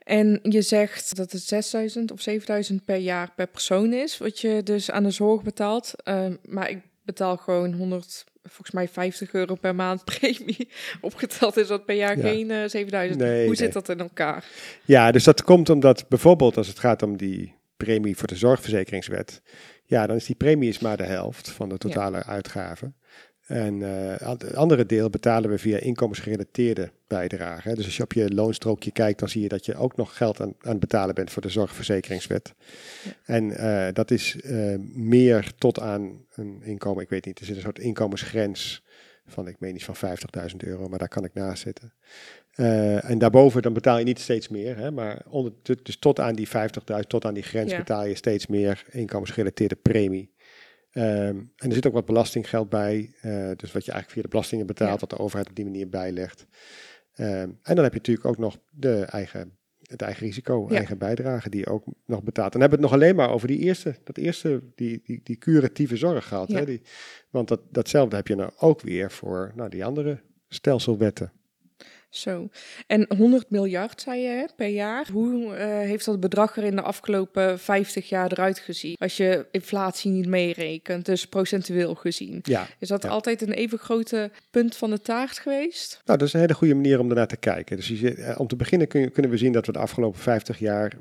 En 0.03 0.39
je 0.43 0.63
zegt 0.63 1.17
dat 1.17 1.33
het 1.33 1.43
6000 1.43 2.13
of 2.13 2.21
7000 2.21 2.85
per 2.85 2.97
jaar 2.97 3.33
per 3.37 3.47
persoon 3.47 3.93
is, 3.93 4.19
wat 4.19 4.41
je 4.41 4.63
dus 4.63 4.91
aan 4.91 5.03
de 5.03 5.11
zorg 5.11 5.43
betaalt. 5.43 5.93
Ehm, 6.03 6.37
maar 6.45 6.71
ik 6.71 6.79
betaal 7.05 7.37
gewoon 7.37 7.73
100, 7.73 8.25
volgens 8.43 8.71
mij 8.71 8.89
50 8.89 9.33
euro 9.33 9.55
per 9.55 9.75
maand 9.75 10.05
premie. 10.05 10.69
Opgeteld 11.01 11.57
is 11.57 11.67
dat 11.67 11.85
per 11.85 11.97
jaar 11.97 12.17
Ja. 12.17 12.23
geen 12.23 12.51
eh 12.51 12.69
7000. 12.69 13.21
Nee, 13.21 13.37
Hoe 13.39 13.47
nee. 13.47 13.55
zit 13.55 13.73
dat 13.73 13.89
in 13.89 14.01
elkaar? 14.01 14.45
Ja, 14.85 15.11
dus 15.11 15.25
dat 15.25 15.43
komt 15.43 15.71
omdat 15.71 16.09
bijvoorbeeld 16.09 16.57
als 16.57 16.67
het 16.67 16.79
gaat 16.79 17.03
om 17.03 17.17
die 17.17 17.59
premie 17.85 18.17
voor 18.17 18.29
de 18.29 18.37
zorgverzekeringswet, 18.37 19.43
ja, 19.85 20.07
dan 20.07 20.17
is 20.17 20.27
die 20.27 20.37
premie 20.37 20.69
is 20.69 20.79
maar 20.79 20.97
de 20.97 21.03
helft 21.03 21.51
van 21.51 21.69
de 21.69 21.79
totale 21.79 22.25
uitgaven. 22.25 22.95
En 23.51 23.83
eh, 23.83 24.29
het 24.29 24.55
andere 24.55 24.87
deel 24.87 25.11
betalen 25.11 25.51
we 25.51 25.59
via 25.59 25.79
inkomensgerelateerde 25.79 26.91
bijdragen. 27.07 27.75
Dus 27.75 27.85
als 27.85 27.97
je 27.97 28.03
op 28.03 28.13
je 28.13 28.35
loonstrookje 28.35 28.91
kijkt, 28.91 29.19
dan 29.19 29.29
zie 29.29 29.43
je 29.43 29.49
dat 29.49 29.67
je 29.67 29.75
ook 29.75 29.97
nog 29.97 30.17
geld 30.17 30.41
aan, 30.41 30.55
aan 30.61 30.71
het 30.71 30.81
betalen 30.81 31.15
bent 31.15 31.31
voor 31.31 31.43
de 31.43 31.49
zorgverzekeringswet. 31.49 32.55
Ja. 33.05 33.11
En 33.25 33.57
eh, 33.57 33.93
dat 33.93 34.11
is 34.11 34.41
eh, 34.41 34.75
meer 34.93 35.53
tot 35.59 35.81
aan 35.81 36.25
een 36.35 36.63
inkomen, 36.63 37.03
ik 37.03 37.09
weet 37.09 37.25
niet, 37.25 37.39
er 37.39 37.45
zit 37.45 37.57
een 37.57 37.63
soort 37.63 37.79
inkomensgrens 37.79 38.83
van, 39.27 39.49
ik 39.49 39.61
meen 39.61 39.75
iets 39.75 39.85
van 39.85 39.97
50.000 40.51 40.57
euro, 40.57 40.89
maar 40.89 40.99
daar 40.99 41.09
kan 41.09 41.25
ik 41.25 41.35
naast 41.35 41.63
zitten. 41.63 41.93
Eh, 42.61 43.11
en 43.11 43.19
daarboven 43.19 43.63
dan 43.63 43.73
betaal 43.73 43.99
je 43.99 44.05
niet 44.05 44.19
steeds 44.21 44.49
meer, 44.49 44.77
hè, 44.77 44.91
maar 44.91 45.23
onder, 45.29 45.53
dus 45.83 45.99
tot 45.99 46.21
aan 46.21 46.35
die 46.35 46.49
50.000, 46.49 47.09
tot 47.09 47.25
aan 47.25 47.35
die 47.35 47.43
grens 47.43 47.71
Ja. 47.71 47.77
betaal 47.79 48.07
je 48.07 48.15
steeds 48.15 48.47
meer 48.47 48.85
inkomensgerelateerde 48.91 49.77
premie. 49.77 50.35
Ehm, 50.91 51.37
en 51.57 51.69
er 51.69 51.73
zit 51.73 51.87
ook 51.87 51.93
wat 51.93 52.05
belastinggeld 52.07 52.69
bij, 52.69 53.15
eh, 53.21 53.31
dus 53.57 53.73
wat 53.73 53.85
je 53.85 53.91
eigenlijk 53.93 54.11
via 54.11 54.23
de 54.23 54.29
belastingen 54.29 54.67
betaalt, 54.67 54.93
Ja. 54.93 54.99
wat 55.07 55.11
de 55.11 55.19
overheid 55.19 55.49
op 55.49 55.57
die 55.57 55.65
manier 55.65 55.89
bijlegt. 55.89 56.47
Ehm, 57.15 57.49
en 57.63 57.75
dan 57.75 57.85
heb 57.85 57.93
je 57.93 57.99
natuurlijk 57.99 58.27
ook 58.27 58.39
nog 58.39 58.59
de 58.71 59.01
eigen, 59.05 59.59
het 59.83 60.03
eigen 60.03 60.27
risico, 60.27 60.67
Ja. 60.69 60.77
eigen 60.77 60.99
bijdrage 60.99 61.51
die 61.51 61.61
je 61.61 61.67
ook 61.67 61.85
nog 62.07 62.23
betaalt. 62.23 62.53
Dan 62.53 62.61
hebben 62.61 62.79
we 62.79 62.85
het 62.85 62.93
nog 62.95 63.03
alleen 63.03 63.17
maar 63.17 63.31
over 63.31 63.49
die 63.49 63.59
eerste, 63.59 63.95
dat 64.05 64.17
eerste, 64.17 64.63
die, 64.75 65.01
die, 65.05 65.21
die 65.25 65.37
curatieve 65.39 65.97
zorg 65.97 66.29
gehad. 66.29 66.49
Hè? 66.53 66.65
Die, 66.65 66.81
want 67.31 67.49
dat, 67.49 67.61
datzelfde 67.71 68.17
heb 68.17 68.27
je 68.27 68.35
nou 68.35 68.51
ook 68.59 68.81
weer 68.81 69.11
voor 69.11 69.53
nou, 69.55 69.71
die 69.71 69.85
andere 69.85 70.21
stelselwetten. 70.49 71.33
Zo. 72.11 72.49
En 72.87 73.07
100 73.17 73.51
miljard, 73.51 74.01
zei 74.01 74.21
je, 74.21 74.29
hè, 74.29 74.45
per 74.57 74.67
jaar. 74.69 75.09
Hoe 75.13 75.55
eh, 75.55 75.67
heeft 75.67 76.05
dat 76.05 76.21
bedrag 76.21 76.57
er 76.57 76.65
in 76.65 76.77
de 76.77 76.83
afgelopen 76.83 77.59
50 77.59 78.09
jaar 78.09 78.33
eruit 78.33 78.59
gezien? 78.59 78.97
Als 78.99 79.17
je 79.17 79.47
inflatie 79.51 80.11
niet 80.11 80.27
meerekent, 80.27 81.05
dus 81.07 81.27
procentueel 81.27 81.95
gezien. 81.95 82.39
Ja, 82.43 82.67
Is 82.79 82.89
dat 82.89 83.03
Ja. 83.03 83.09
altijd 83.09 83.43
een 83.43 83.53
even 83.53 83.79
grote 83.79 84.31
punt 84.51 84.77
van 84.77 84.91
de 84.91 85.01
taart 85.01 85.39
geweest? 85.39 86.01
Nou, 86.05 86.19
dat 86.19 86.29
is 86.29 86.35
een 86.35 86.41
hele 86.41 86.55
goede 86.55 86.75
manier 86.75 86.99
om 87.01 87.09
ernaar 87.09 87.27
te 87.27 87.37
kijken. 87.37 87.77
Dus 87.77 87.89
je, 87.89 88.15
eh, 88.15 88.41
om 88.41 88.47
te 88.47 88.57
beginnen 88.57 88.89
kun 88.89 89.01
je- 89.01 89.11
kunnen 89.11 89.31
we 89.31 89.37
zien 89.37 89.53
dat 89.53 89.67
we 89.67 89.73
de 89.73 89.79
afgelopen 89.79 90.21
50 90.21 90.59
jaar 90.59 90.93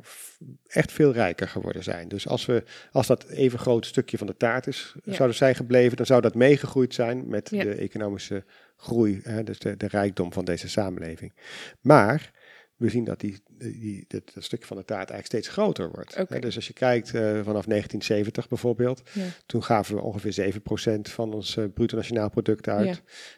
echt 0.67 0.91
veel 0.91 1.11
rijker 1.11 1.47
geworden 1.47 1.83
zijn. 1.83 2.07
Dus 2.07 2.27
als, 2.27 2.45
we, 2.45 2.63
als 2.91 3.07
dat 3.07 3.25
even 3.29 3.59
groot 3.59 3.85
stukje 3.85 4.17
van 4.17 4.27
de 4.27 4.37
taart 4.37 4.67
is, 4.67 4.95
Ja. 5.03 5.13
zouden 5.13 5.37
zijn 5.37 5.55
gebleven, 5.55 5.97
dan 5.97 6.05
zou 6.05 6.21
dat 6.21 6.35
meegegroeid 6.35 6.93
zijn 6.93 7.23
met 7.27 7.49
de 7.49 7.73
economische 7.75 8.43
groei, 8.79 9.19
hè, 9.23 9.43
dus 9.43 9.59
de, 9.59 9.77
de 9.77 9.87
rijkdom 9.87 10.33
van 10.33 10.45
deze 10.45 10.69
samenleving. 10.69 11.33
Maar 11.81 12.31
we 12.75 12.89
zien 12.89 13.03
dat 13.03 13.19
die, 13.19 13.37
die, 13.57 14.05
dat, 14.07 14.31
van 14.59 14.77
de 14.77 14.85
taart 14.85 15.09
eigenlijk 15.09 15.25
steeds 15.25 15.47
groter 15.47 15.91
wordt. 15.91 16.15
Hè, 16.15 16.39
Dus 16.39 16.55
als 16.55 16.67
je 16.67 16.73
kijkt 16.73 17.07
eh, 17.07 17.21
vanaf 17.21 17.65
1970 17.65 18.47
bijvoorbeeld, 18.47 19.01
Ja. 19.13 19.23
toen 19.45 19.63
gaven 19.63 19.95
we 19.95 20.01
ongeveer 20.01 20.53
7% 20.53 20.99
van 21.01 21.33
ons 21.33 21.57
eh, 21.57 21.65
bruto 21.73 21.95
nationaal 21.95 22.29
product 22.29 22.67
uit. 22.67 22.85
Ja. 22.87 22.95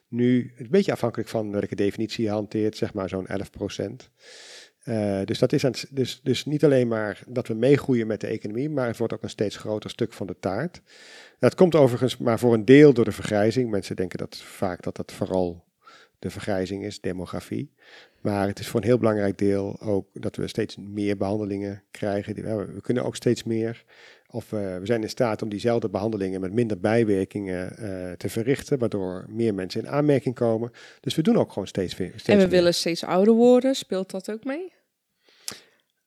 Nu, 0.07 0.53
een 0.57 0.67
beetje 0.69 0.91
afhankelijk 0.91 1.29
van 1.29 1.51
welke 1.51 1.75
definitie 1.75 2.24
je 2.24 2.29
hanteert, 2.31 2.77
zeg 2.77 2.93
maar 2.93 3.10
zo'n 3.10 3.27
11%. 3.27 4.10
Eh, 4.83 5.21
dus 5.25 5.39
dat 5.39 5.53
is 5.53 5.65
dus, 5.89 6.19
dus 6.23 6.45
niet 6.45 6.63
alleen 6.63 6.88
maar 6.88 7.23
dat 7.27 7.47
we 7.47 7.53
meegroeien 7.53 8.07
met 8.07 8.21
de 8.21 8.27
economie, 8.27 8.69
maar 8.69 8.88
het 8.88 8.97
wordt 8.97 9.13
ook 9.13 9.23
een 9.23 9.29
steeds 9.29 9.55
groter 9.57 9.89
stuk 9.89 10.13
van 10.13 10.27
de 10.27 10.35
taart. 10.39 10.81
Dat 11.39 11.55
komt 11.55 11.75
overigens 11.75 12.17
maar 12.17 12.39
voor 12.39 12.53
een 12.53 12.65
deel 12.65 12.93
door 12.93 13.05
de 13.05 13.11
vergrijzing. 13.11 13.69
Mensen 13.69 13.95
denken 13.95 14.17
dat 14.17 14.38
vaak 14.38 14.83
dat 14.83 14.95
dat 14.95 15.11
vooral 15.11 15.63
de 16.19 16.29
vergrijzing 16.29 16.83
is, 16.83 17.01
demografie. 17.01 17.71
Maar 18.21 18.47
het 18.47 18.59
is 18.59 18.67
voor 18.67 18.79
een 18.79 18.85
heel 18.85 18.97
belangrijk 18.97 19.38
deel 19.38 19.81
ook 19.81 20.07
dat 20.13 20.35
we 20.35 20.47
steeds 20.47 20.77
meer 20.77 21.17
behandelingen 21.17 21.83
krijgen. 21.91 22.35
We 22.73 22.81
kunnen 22.81 23.03
ook 23.03 23.15
steeds 23.15 23.43
meer. 23.43 23.83
Of 24.31 24.53
eh, 24.53 24.59
we 24.59 24.85
zijn 24.85 25.01
in 25.01 25.09
staat 25.09 25.41
om 25.41 25.50
diezelfde 25.50 25.89
behandelingen 25.89 26.41
met 26.41 26.53
minder 26.53 26.79
bijwerkingen 26.79 27.77
eh, 27.77 28.11
te 28.17 28.29
verrichten, 28.29 28.79
waardoor 28.79 29.25
meer 29.29 29.53
mensen 29.53 29.81
in 29.81 29.89
aanmerking 29.89 30.35
komen. 30.35 30.71
Dus 31.00 31.15
we 31.15 31.21
doen 31.21 31.38
ook 31.38 31.51
gewoon 31.51 31.67
steeds, 31.67 31.97
weer- 31.97 32.09
steeds 32.09 32.27
En 32.27 32.35
we 32.35 32.41
meer. 32.41 32.50
willen 32.50 32.73
steeds 32.73 33.03
ouder 33.03 33.33
worden. 33.33 33.75
Speelt 33.75 34.11
dat 34.11 34.31
ook 34.31 34.43
mee? 34.43 34.71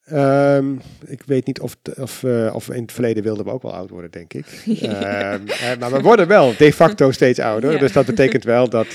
Ehm, 0.04 0.74
ik 1.06 1.22
weet 1.26 1.46
niet 1.46 1.60
of, 1.60 1.76
of, 1.96 2.24
eh, 2.24 2.54
of 2.54 2.68
in 2.70 2.82
het 2.82 2.92
verleden 2.92 3.22
wilden 3.22 3.44
we 3.44 3.50
ook 3.50 3.62
wel 3.62 3.74
oud 3.74 3.90
worden, 3.90 4.10
denk 4.10 4.32
ik. 4.34 4.46
Ehm, 4.66 5.46
eh, 5.48 5.76
maar 5.78 5.92
we 5.92 6.00
worden 6.00 6.26
wel 6.28 6.56
de 6.56 6.72
facto 6.72 7.10
steeds 7.10 7.38
ouder. 7.38 7.72
Ja. 7.72 7.78
Dus 7.78 7.92
dat 7.92 8.06
betekent 8.06 8.44
wel 8.44 8.68
dat, 8.68 8.86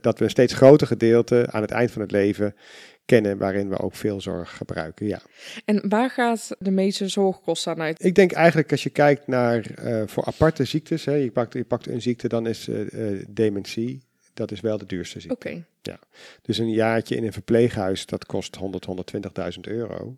dat 0.00 0.18
we 0.18 0.24
een 0.24 0.30
steeds 0.30 0.54
groter 0.54 0.86
gedeelte 0.86 1.46
aan 1.50 1.62
het 1.62 1.70
eind 1.70 1.90
van 1.90 2.02
het 2.02 2.10
leven 2.10 2.54
kennen, 3.04 3.38
waarin 3.38 3.68
we 3.68 3.78
ook 3.78 3.94
veel 3.94 4.20
zorg 4.20 4.56
gebruiken. 4.56 5.06
Ja. 5.06 5.20
En 5.64 5.88
waar 5.88 6.10
gaat 6.10 6.56
de 6.58 6.70
meeste 6.70 7.08
zorgkost 7.08 7.66
aan 7.66 7.80
uit? 7.80 8.04
Ik 8.04 8.14
denk 8.14 8.32
eigenlijk 8.32 8.70
als 8.70 8.82
je 8.82 8.90
kijkt 8.90 9.26
naar 9.26 9.70
eh, 9.70 10.02
voor 10.06 10.24
aparte 10.24 10.64
ziektes, 10.64 11.04
hè, 11.04 11.14
je, 11.14 11.30
pakt, 11.30 11.52
je 11.52 11.64
pakt 11.64 11.86
een 11.86 12.02
ziekte, 12.02 12.28
dan 12.28 12.46
is 12.46 12.68
eh, 12.68 13.12
eh, 13.12 13.26
dementie, 13.28 14.02
dat 14.34 14.50
is 14.50 14.60
wel 14.60 14.78
de 14.78 14.86
duurste 14.86 15.20
ziekte. 15.20 15.48
Oké, 15.48 15.64
Dus 16.42 16.58
een 16.58 16.70
jaartje 16.70 17.16
in 17.16 17.24
een 17.24 17.32
verpleeghuis, 17.32 18.06
dat 18.06 18.26
kost 18.26 18.56
100, 18.56 18.86
120.000 19.54 19.60
euro. 19.60 20.16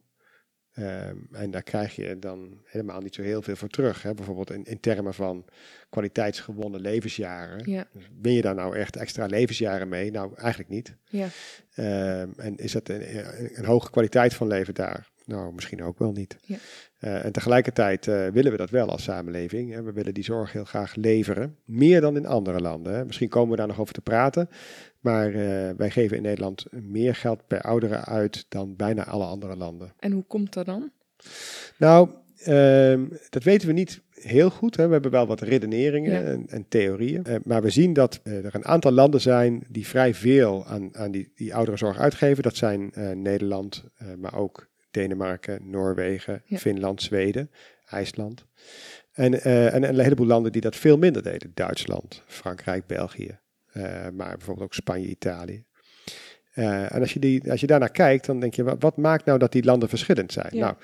Ehm, 0.74 1.16
en 1.32 1.50
daar 1.50 1.62
krijg 1.62 1.96
je 1.96 2.18
dan 2.18 2.60
helemaal 2.64 3.00
niet 3.00 3.14
zo 3.14 3.22
heel 3.22 3.42
veel 3.42 3.56
voor 3.56 3.68
terug. 3.68 4.02
Hè? 4.02 4.14
Bijvoorbeeld 4.14 4.50
in, 4.50 4.64
in 4.64 4.80
termen 4.80 5.14
van 5.14 5.44
kwaliteitsgewonnen 5.90 6.80
levensjaren. 6.80 7.70
ja, 7.70 7.86
Dus 7.92 8.08
win 8.20 8.32
je 8.32 8.42
daar 8.42 8.54
nou 8.54 8.76
echt 8.76 8.96
extra 8.96 9.26
levensjaren 9.26 9.88
mee? 9.88 10.10
Nou, 10.10 10.34
eigenlijk 10.36 10.70
niet. 10.70 10.96
ja. 11.08 11.28
Ehm, 11.74 12.30
en 12.36 12.56
is 12.56 12.72
dat 12.72 12.88
een, 12.88 13.16
een, 13.16 13.58
een 13.58 13.64
hoge 13.64 13.90
kwaliteit 13.90 14.34
van 14.34 14.46
leven 14.46 14.74
daar? 14.74 15.12
Nou, 15.26 15.52
misschien 15.54 15.82
ook 15.82 15.98
wel 15.98 16.12
niet. 16.12 16.36
Ja. 16.42 16.56
Eh, 16.98 17.24
en 17.24 17.32
tegelijkertijd 17.32 18.08
eh, 18.08 18.26
willen 18.26 18.50
we 18.52 18.56
dat 18.56 18.70
wel 18.70 18.88
als 18.88 19.02
samenleving. 19.02 19.72
Hè? 19.72 19.82
We 19.82 19.92
willen 19.92 20.14
die 20.14 20.24
zorg 20.24 20.52
heel 20.52 20.64
graag 20.64 20.94
leveren. 20.94 21.56
Meer 21.64 22.00
dan 22.00 22.16
in 22.16 22.26
andere 22.26 22.60
landen. 22.60 22.94
Hè? 22.94 23.04
Misschien 23.04 23.28
komen 23.28 23.50
we 23.50 23.56
daar 23.56 23.66
nog 23.66 23.80
over 23.80 23.94
te 23.94 24.00
praten. 24.00 24.48
Maar 25.00 25.26
eh, 25.26 25.70
wij 25.76 25.90
geven 25.90 26.16
in 26.16 26.22
Nederland 26.22 26.64
meer 26.70 27.14
geld 27.14 27.46
per 27.46 27.60
ouderen 27.60 28.04
uit 28.04 28.46
dan 28.48 28.76
bijna 28.76 29.06
alle 29.06 29.24
andere 29.24 29.56
landen. 29.56 29.92
En 29.98 30.12
hoe 30.12 30.24
komt 30.24 30.52
dat 30.52 30.66
dan? 30.66 30.90
Nou, 31.78 32.08
ehm, 32.38 33.04
dat 33.30 33.42
weten 33.42 33.68
we 33.68 33.74
niet 33.74 34.02
heel 34.10 34.50
goed. 34.50 34.76
Hè. 34.76 34.86
We 34.86 34.92
hebben 34.92 35.10
wel 35.10 35.26
wat 35.26 35.40
redeneringen 35.40 36.12
Ja. 36.12 36.22
en, 36.22 36.44
en 36.48 36.68
theorieën. 36.68 37.24
Maar 37.44 37.62
we 37.62 37.70
zien 37.70 37.92
dat 37.92 38.20
er 38.22 38.54
een 38.54 38.64
aantal 38.64 38.92
landen 38.92 39.20
zijn 39.20 39.64
die 39.68 39.86
vrij 39.86 40.14
veel 40.14 40.66
aan, 40.66 40.96
aan 40.96 41.10
die, 41.10 41.32
die 41.34 41.54
ouderenzorg 41.54 41.98
uitgeven. 41.98 42.42
Dat 42.42 42.56
zijn 42.56 42.92
Nederland, 43.22 43.84
maar 44.18 44.34
ook 44.34 44.72
Denemarken, 44.94 45.58
Noorwegen, 45.70 46.42
Ja. 46.44 46.56
Finland, 46.58 47.02
Zweden, 47.02 47.50
IJsland. 47.86 48.44
En, 49.12 49.40
eh, 49.42 49.74
en 49.74 49.82
een 49.88 49.98
heleboel 50.00 50.26
landen 50.26 50.52
die 50.52 50.60
dat 50.60 50.76
veel 50.76 50.98
minder 50.98 51.22
deden. 51.22 51.50
Duitsland, 51.54 52.22
Frankrijk, 52.26 52.86
België. 52.86 53.38
eh, 53.72 53.82
maar 54.12 54.36
bijvoorbeeld 54.36 54.66
ook 54.66 54.74
Spanje, 54.74 55.06
Italië. 55.06 55.64
Eh, 56.52 56.92
en 56.94 57.00
als 57.00 57.12
je, 57.12 57.18
die, 57.20 57.50
als 57.50 57.60
je 57.60 57.66
daarnaar 57.66 57.90
kijkt, 57.90 58.26
dan 58.26 58.40
denk 58.40 58.54
je, 58.54 58.64
wat, 58.64 58.76
wat 58.82 58.96
maakt 58.96 59.24
nou 59.24 59.38
dat 59.38 59.52
die 59.52 59.64
landen 59.64 59.88
verschillend 59.88 60.32
zijn? 60.32 60.48
Ja. 60.50 60.60
Nou, 60.60 60.76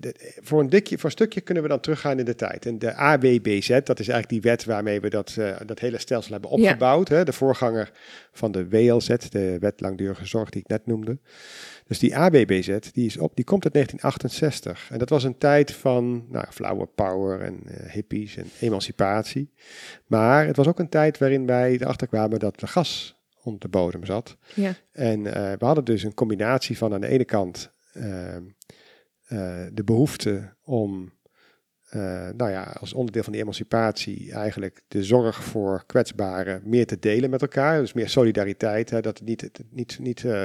de- 0.00 0.34
voor, 0.42 0.60
een 0.60 0.68
dikje, 0.68 0.96
voor 0.96 1.04
een 1.04 1.10
stukje 1.10 1.40
kunnen 1.40 1.62
we 1.62 1.68
dan 1.68 1.80
teruggaan 1.80 2.18
in 2.18 2.24
de 2.24 2.34
tijd. 2.34 2.66
En 2.66 2.78
de 2.78 2.94
AWBZ, 2.94 3.68
dat 3.68 3.98
is 4.00 4.08
eigenlijk 4.08 4.28
die 4.28 4.40
wet 4.40 4.64
waarmee 4.64 5.00
we 5.00 5.08
dat, 5.10 5.36
dat 5.66 5.78
hele 5.78 5.98
stelsel 5.98 6.32
hebben 6.32 6.50
Ja. 6.50 6.56
opgebouwd. 6.56 7.08
Hè? 7.08 7.24
De 7.24 7.32
voorganger 7.32 7.90
van 8.32 8.52
de 8.52 8.68
WLZ, 8.68 9.06
de 9.16 9.56
wet 9.60 9.80
langdurige 9.80 10.26
zorg 10.26 10.50
die 10.50 10.60
ik 10.60 10.68
net 10.68 10.86
noemde. 10.86 11.18
Dus 11.86 11.98
die 11.98 12.16
AWBZ, 12.16 12.78
die, 12.92 13.06
is 13.06 13.16
op, 13.16 13.36
die 13.36 13.44
komt 13.44 13.64
uit 13.64 13.72
1968. 13.72 14.90
En 14.90 14.98
dat 14.98 15.08
was 15.08 15.24
een 15.24 15.38
tijd 15.38 15.72
van 15.72 16.26
nou, 16.28 16.46
flower 16.50 16.86
power 16.86 17.40
en 17.40 17.60
eh, 17.66 17.92
hippies 17.92 18.36
en 18.36 18.50
emancipatie. 18.60 19.52
Maar 20.06 20.46
het 20.46 20.56
was 20.56 20.66
ook 20.66 20.78
een 20.78 20.88
tijd 20.88 21.18
waarin 21.18 21.46
wij 21.46 21.72
erachter 21.72 22.06
kwamen 22.06 22.38
dat 22.38 22.62
er 22.62 22.68
gas 22.68 23.16
onder 23.42 23.60
de 23.60 23.68
bodem 23.68 24.04
zat. 24.04 24.36
Ja, 24.54 24.74
En 24.92 25.26
eh, 25.26 25.58
we 25.58 25.64
hadden 25.64 25.84
dus 25.84 26.02
een 26.02 26.14
combinatie 26.14 26.78
van 26.78 26.94
aan 26.94 27.00
de 27.00 27.08
ene 27.08 27.24
kant 27.24 27.70
ehm, 27.92 28.42
eh, 29.26 29.66
de 29.72 29.84
behoefte 29.84 30.54
om, 30.64 31.12
nou 32.36 32.50
ja, 32.50 32.62
als 32.80 32.92
onderdeel 32.92 33.22
van 33.22 33.32
die 33.32 33.40
emancipatie 33.40 34.32
eigenlijk 34.32 34.82
de 34.88 35.04
zorg 35.04 35.44
voor 35.44 35.84
kwetsbaren 35.86 36.62
meer 36.64 36.86
te 36.86 36.98
delen 36.98 37.30
met 37.30 37.42
elkaar. 37.42 37.80
Dus 37.80 37.92
meer 37.92 38.08
solidariteit, 38.08 38.90
hè, 38.90 39.00
dat 39.00 39.18
het 39.18 39.28
niet, 39.28 39.50
niet, 39.70 39.98
niet 40.00 40.24
eh, 40.24 40.44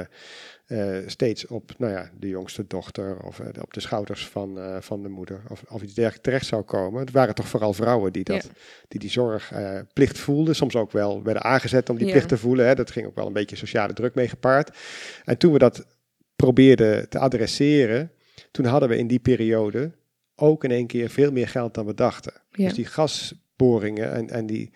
eh, 0.66 0.96
steeds 1.06 1.46
op 1.46 1.72
nou 1.78 1.92
ja, 1.92 2.10
de 2.18 2.28
jongste 2.28 2.66
dochter 2.66 3.22
of 3.22 3.40
eh, 3.40 3.62
op 3.62 3.72
de 3.74 3.80
schouders 3.80 4.28
van, 4.28 4.58
eh, 4.58 4.76
van 4.80 5.02
de 5.02 5.08
moeder 5.08 5.40
of, 5.48 5.62
of 5.68 5.82
iets 5.82 5.94
dergelijks 5.94 6.24
terecht 6.24 6.46
zou 6.46 6.62
komen. 6.62 7.00
Het 7.00 7.10
waren 7.10 7.34
toch 7.34 7.48
vooral 7.48 7.72
vrouwen 7.72 8.12
die 8.12 8.24
dat, 8.24 8.42
Ja. 8.44 8.50
die, 8.88 9.00
die 9.00 9.10
zorgplicht 9.10 9.92
plicht 9.92 10.18
voelden, 10.18 10.54
soms 10.54 10.76
ook 10.76 10.92
wel 10.92 11.22
werden 11.22 11.42
aangezet 11.42 11.88
om 11.90 11.96
die 11.96 12.06
Ja. 12.06 12.12
plicht 12.12 12.28
te 12.28 12.36
voelen. 12.36 12.66
Hè. 12.66 12.74
Dat 12.74 12.90
ging 12.90 13.06
ook 13.06 13.14
wel 13.14 13.26
een 13.26 13.32
beetje 13.32 13.56
sociale 13.56 13.92
druk 13.92 14.14
mee 14.14 14.28
gepaard. 14.28 14.76
En 15.24 15.38
toen 15.38 15.52
we 15.52 15.58
dat 15.58 15.86
probeerden 16.36 17.08
te 17.08 17.18
adresseren, 17.18 18.10
toen 18.50 18.64
hadden 18.64 18.88
we 18.88 18.96
in 18.98 19.06
die 19.06 19.20
periode 19.20 19.90
ook 20.42 20.64
in 20.64 20.70
één 20.70 20.86
keer 20.86 21.10
veel 21.10 21.32
meer 21.32 21.48
geld 21.48 21.74
dan 21.74 21.86
we 21.86 21.94
dachten. 21.94 22.32
ja. 22.50 22.64
Dus 22.64 22.74
die 22.74 22.84
gasboringen 22.86 24.12
en, 24.12 24.28
en 24.30 24.46
die, 24.46 24.70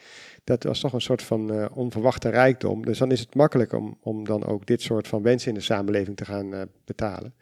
dat 0.45 0.63
was 0.63 0.81
toch 0.81 0.93
een 0.93 1.01
soort 1.01 1.23
van 1.23 1.53
eh, 1.53 1.67
onverwachte 1.75 2.29
rijkdom. 2.29 2.85
Dus 2.85 2.99
dan 2.99 3.11
is 3.11 3.21
het 3.21 3.35
makkelijk 3.35 3.73
om, 3.73 3.99
om 4.01 4.25
dan 4.25 4.45
ook 4.45 4.67
dit 4.67 4.83
soort 4.83 5.09
van 5.09 5.23
wensen 5.23 5.49
in 5.49 5.55
de 5.55 5.61
samenleving 5.61 6.17
te 6.17 6.25
gaan 6.25 6.55
eh, 6.55 6.61
betalen. 6.85 7.35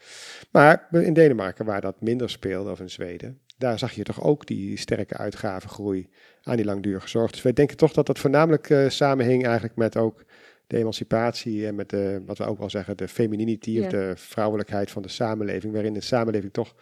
Maar 0.51 0.89
in 0.91 1.13
Denemarken, 1.13 1.65
waar 1.65 1.81
dat 1.81 2.01
minder 2.01 2.31
speelde, 2.31 2.71
of 2.71 2.81
in 2.81 2.91
Zweden, 2.91 3.39
daar 3.59 3.79
zag 3.79 3.93
je 3.93 4.03
toch 4.03 4.23
ook 4.23 4.47
die 4.47 4.77
sterke 4.79 5.17
uitgavengroei 5.17 6.09
aan 6.43 6.57
die 6.57 6.65
langdurige 6.65 7.09
zorg. 7.09 7.31
Dus 7.31 7.43
wij 7.43 7.53
denken 7.53 7.77
toch 7.77 7.93
dat 7.93 8.07
dat 8.07 8.19
voornamelijk 8.19 8.71
eh, 8.71 8.89
samenhing 8.89 9.45
eigenlijk 9.45 9.77
met 9.77 9.97
ook 9.97 10.25
de 10.67 10.77
emancipatie 10.77 11.67
en 11.67 11.75
met 11.75 11.91
de, 11.91 12.23
wat 12.27 12.39
we 12.39 12.45
ook 12.45 12.59
wel 12.59 12.71
zeggen, 12.71 12.97
de 12.97 13.09
femininity 13.09 13.71
Ja. 13.71 13.85
of 13.85 13.91
de 13.91 14.13
vrouwelijkheid 14.17 14.91
van 14.91 15.03
de 15.03 15.09
samenleving, 15.09 15.73
waarin 15.73 15.93
de 15.95 16.01
samenleving 16.01 16.53
toch 16.53 16.75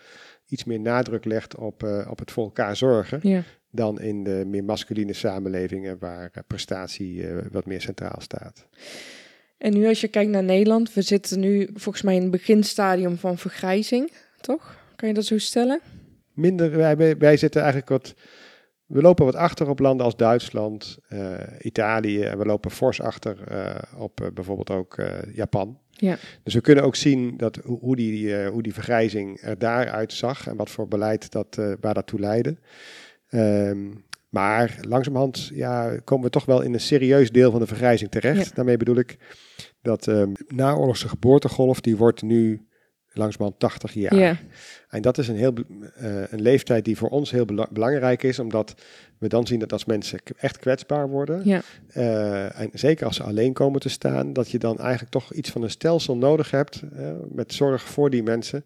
iets 0.52 0.64
meer 0.64 0.80
nadruk 0.80 1.24
legt 1.24 1.56
op, 1.56 1.82
eh, 1.82 2.06
op 2.10 2.18
het 2.18 2.30
voor 2.30 2.44
elkaar 2.44 2.76
zorgen 2.76 3.20
ja. 3.22 3.42
dan 3.70 4.00
in 4.00 4.24
de 4.24 4.44
meer 4.46 4.64
masculine 4.64 5.12
samenlevingen 5.12 5.98
waar 5.98 6.30
eh, 6.32 6.42
prestatie 6.46 7.26
eh, 7.26 7.36
wat 7.50 7.66
meer 7.66 7.80
centraal 7.80 8.20
staat. 8.20 8.66
En 9.58 9.72
nu 9.72 9.86
als 9.86 10.00
je 10.00 10.08
kijkt 10.08 10.30
naar 10.30 10.44
Nederland, 10.44 10.94
we 10.94 11.02
zitten 11.02 11.40
nu 11.40 11.68
volgens 11.74 12.04
mij 12.04 12.14
in 12.14 12.22
het 12.22 12.30
beginstadium 12.30 13.16
van 13.16 13.38
vergrijzing, 13.38 14.12
toch? 14.40 14.80
Kan 14.96 15.08
je 15.08 15.14
dat 15.14 15.24
zo 15.24 15.38
stellen? 15.38 15.80
Minder, 16.32 16.76
wij, 16.76 17.16
wij 17.16 17.36
zitten 17.36 17.60
eigenlijk 17.60 17.90
wat, 17.90 18.14
we 18.86 19.02
lopen 19.02 19.24
wat 19.24 19.34
achter 19.34 19.68
op 19.68 19.78
landen 19.78 20.06
als 20.06 20.16
Duitsland, 20.16 20.98
eh, 21.08 21.34
Italië 21.60 22.22
en 22.22 22.38
we 22.38 22.44
lopen 22.44 22.70
fors 22.70 23.00
achter 23.00 23.42
eh, 23.48 24.00
op 24.00 24.20
eh, 24.20 24.26
bijvoorbeeld 24.34 24.70
ook 24.70 25.02
Japan. 25.34 25.78
Ja. 25.90 26.16
Dus 26.42 26.54
we 26.54 26.60
kunnen 26.60 26.84
ook 26.84 26.96
zien 26.96 27.36
dat, 27.36 27.56
hoe, 27.56 27.78
hoe 27.78 27.96
die, 27.96 28.46
hoe 28.46 28.62
die 28.62 28.74
vergrijzing 28.74 29.42
er 29.42 29.58
daaruit 29.58 30.12
zag 30.12 30.46
en 30.46 30.56
wat 30.56 30.70
voor 30.70 30.88
beleid 30.88 31.30
dat, 31.30 31.60
waar 31.80 31.94
dat 31.94 32.06
toe 32.06 32.20
leidde. 32.20 32.56
Ehm, 33.28 33.90
maar 34.28 34.78
langzamerhand 34.80 35.50
ja, 35.54 35.98
komen 36.04 36.24
we 36.24 36.30
toch 36.30 36.44
wel 36.44 36.62
in 36.62 36.74
een 36.74 36.80
serieus 36.80 37.30
deel 37.30 37.50
van 37.50 37.60
de 37.60 37.66
vergrijzing 37.66 38.10
terecht. 38.10 38.48
Ja. 38.48 38.54
Daarmee 38.54 38.76
bedoel 38.76 38.96
ik 38.96 39.16
dat 39.82 40.08
ehm 40.08 40.32
naoorlogse 40.46 41.08
geboortegolf, 41.08 41.80
die 41.80 41.96
wordt 41.96 42.22
nu 42.22 42.66
langzamerhand 43.14 43.60
80 43.60 43.92
jaar. 43.94 44.14
Ja, 44.16 44.36
En 44.88 45.02
dat 45.02 45.18
is 45.18 45.28
een, 45.28 45.36
heel, 45.36 45.52
eh, 45.94 46.30
een 46.30 46.42
leeftijd 46.42 46.84
die 46.84 46.96
voor 46.96 47.08
ons 47.08 47.30
heel 47.30 47.44
bela- 47.44 47.68
belangrijk 47.70 48.22
is, 48.22 48.38
omdat 48.38 48.74
we 49.18 49.28
dan 49.28 49.46
zien 49.46 49.58
dat 49.58 49.72
als 49.72 49.84
mensen 49.84 50.18
echt 50.36 50.58
kwetsbaar 50.58 51.08
worden, 51.08 51.40
ja, 51.44 51.60
eh, 51.88 52.60
en 52.60 52.70
zeker 52.72 53.06
als 53.06 53.16
ze 53.16 53.22
alleen 53.22 53.52
komen 53.52 53.80
te 53.80 53.88
staan, 53.88 54.32
dat 54.32 54.50
je 54.50 54.58
dan 54.58 54.78
eigenlijk 54.78 55.10
toch 55.10 55.32
iets 55.32 55.50
van 55.50 55.62
een 55.62 55.70
stelsel 55.70 56.16
nodig 56.16 56.50
hebt 56.50 56.82
met 57.32 57.52
zorg 57.52 57.82
voor 57.82 58.10
die 58.10 58.22
mensen, 58.22 58.64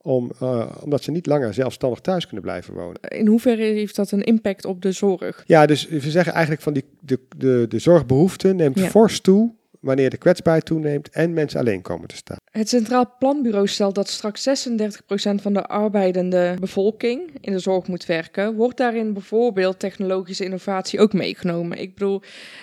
om, 0.00 0.30
eh, 0.40 0.76
omdat 0.82 1.02
ze 1.02 1.10
niet 1.10 1.26
langer 1.26 1.54
zelfstandig 1.54 2.00
thuis 2.00 2.24
kunnen 2.24 2.42
blijven 2.44 2.74
wonen. 2.74 3.00
in 3.08 3.26
hoeverre 3.26 3.62
heeft 3.62 3.96
dat 3.96 4.10
een 4.10 4.22
impact 4.24 4.64
op 4.64 4.82
de 4.82 4.92
zorg? 4.92 5.42
Ja, 5.46 5.66
dus 5.66 5.88
we 5.88 6.10
zeggen 6.10 6.32
eigenlijk 6.32 6.62
van 6.62 6.72
die, 6.72 6.84
de, 7.00 7.18
de, 7.36 7.64
de 7.68 7.78
zorgbehoefte 7.78 8.52
neemt 8.52 8.78
Ja. 8.78 8.86
fors 8.88 9.20
toe 9.20 9.54
wanneer 9.86 10.10
de 10.10 10.16
kwetsbaarheid 10.16 10.64
toeneemt 10.66 11.08
en 11.10 11.32
mensen 11.32 11.60
alleen 11.60 11.82
komen 11.82 12.08
te 12.08 12.16
staan. 12.16 12.36
Het 12.50 12.68
Centraal 12.68 13.14
Planbureau 13.18 13.66
stelt 13.68 13.94
dat 13.94 14.08
straks 14.08 14.42
36% 14.42 15.42
van 15.42 15.52
de 15.52 15.66
arbeidende 15.66 16.56
bevolking 16.60 17.30
in 17.40 17.52
de 17.52 17.58
zorg 17.58 17.86
moet 17.86 18.06
werken. 18.06 18.54
Wordt 18.54 18.76
daarin 18.76 19.12
bijvoorbeeld 19.12 19.78
technologische 19.78 20.44
innovatie 20.44 21.00
ook 21.00 21.12
meegenomen? 21.12 21.78
Ik 21.80 21.94
bedoel, 21.94 22.22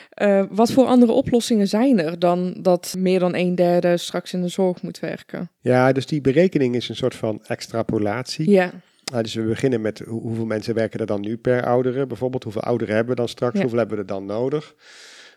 eh, 0.10 0.44
wat 0.50 0.72
voor 0.72 0.86
andere 0.86 1.12
oplossingen 1.12 1.68
zijn 1.68 2.00
er 2.00 2.20
dan 2.20 2.56
dat 2.62 2.96
meer 2.98 3.20
dan 3.20 3.36
een 3.36 3.56
derde 3.56 3.98
straks 3.98 4.34
in 4.34 4.42
de 4.42 4.48
zorg 4.48 4.82
moet 4.82 5.00
werken? 5.00 5.50
Ja, 5.60 5.92
dus 5.92 6.06
die 6.06 6.22
berekening 6.22 6.76
is 6.76 6.90
een 6.90 6.96
soort 6.96 7.16
van 7.16 7.40
extrapolatie. 7.46 8.50
Ja, 8.50 8.72
Ah, 9.14 9.22
dus 9.24 9.34
we 9.34 9.42
beginnen 9.42 9.82
met 9.82 10.00
hoe- 10.00 10.22
hoeveel 10.22 10.46
mensen 10.46 10.74
werken 10.74 11.00
er 11.00 11.06
dan 11.06 11.22
nu 11.22 11.38
per 11.38 11.66
ouderen, 11.66 12.08
bijvoorbeeld. 12.08 12.44
Hoeveel 12.44 12.62
ouderen 12.62 12.96
hebben 12.96 13.14
we 13.16 13.20
dan 13.20 13.30
straks? 13.30 13.54
Ja. 13.56 13.60
Hoeveel 13.62 13.80
hebben 13.80 13.96
we 13.98 14.02
er 14.02 14.08
dan 14.08 14.26
nodig? 14.26 14.76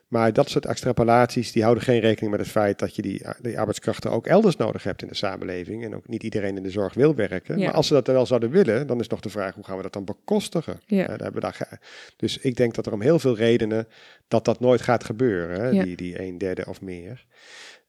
Maar 0.06 0.32
dat 0.32 0.48
soort 0.48 0.66
extrapolaties, 0.66 1.52
die 1.52 1.62
houden 1.62 1.84
geen 1.84 2.00
rekening 2.00 2.30
met 2.30 2.40
het 2.40 2.50
feit 2.50 2.78
dat 2.78 2.96
je 2.96 3.02
die, 3.02 3.22
die 3.40 3.58
arbeidskrachten 3.58 4.10
ook 4.10 4.26
elders 4.26 4.56
nodig 4.56 4.82
hebt 4.82 5.02
in 5.02 5.08
de 5.08 5.14
samenleving. 5.14 5.84
En 5.84 5.94
ook 5.94 6.08
niet 6.08 6.22
iedereen 6.22 6.56
in 6.56 6.62
de 6.62 6.70
zorg 6.70 6.94
wil 6.94 7.14
werken. 7.14 7.58
Ja. 7.58 7.64
Maar 7.64 7.74
als 7.74 7.86
ze 7.86 7.92
dat 7.92 8.06
wel 8.06 8.26
zouden 8.26 8.50
willen, 8.50 8.86
dan 8.86 9.00
is 9.00 9.08
nog 9.08 9.20
de 9.20 9.28
vraag, 9.30 9.54
hoe 9.54 9.64
gaan 9.64 9.76
we 9.76 9.82
dat 9.82 9.92
dan 9.92 10.04
bekostigen? 10.04 10.80
Ja. 10.86 11.02
Eh, 11.02 11.08
daar 11.08 11.18
hebben 11.18 11.34
we 11.34 11.40
daar 11.40 11.80
dus 12.16 12.38
ik 12.38 12.56
denk 12.56 12.74
dat 12.74 12.86
er 12.86 12.92
om 12.92 13.00
heel 13.00 13.18
veel 13.18 13.36
redenen 13.36 13.88
dat 14.28 14.44
dat 14.44 14.60
nooit 14.60 14.80
gaat 14.82 15.04
gebeuren, 15.04 15.60
hè? 15.60 15.68
Ja. 15.68 15.82
Die, 15.82 15.96
die 15.96 16.20
een 16.22 16.38
derde 16.38 16.66
of 16.66 16.80
meer. 16.80 17.26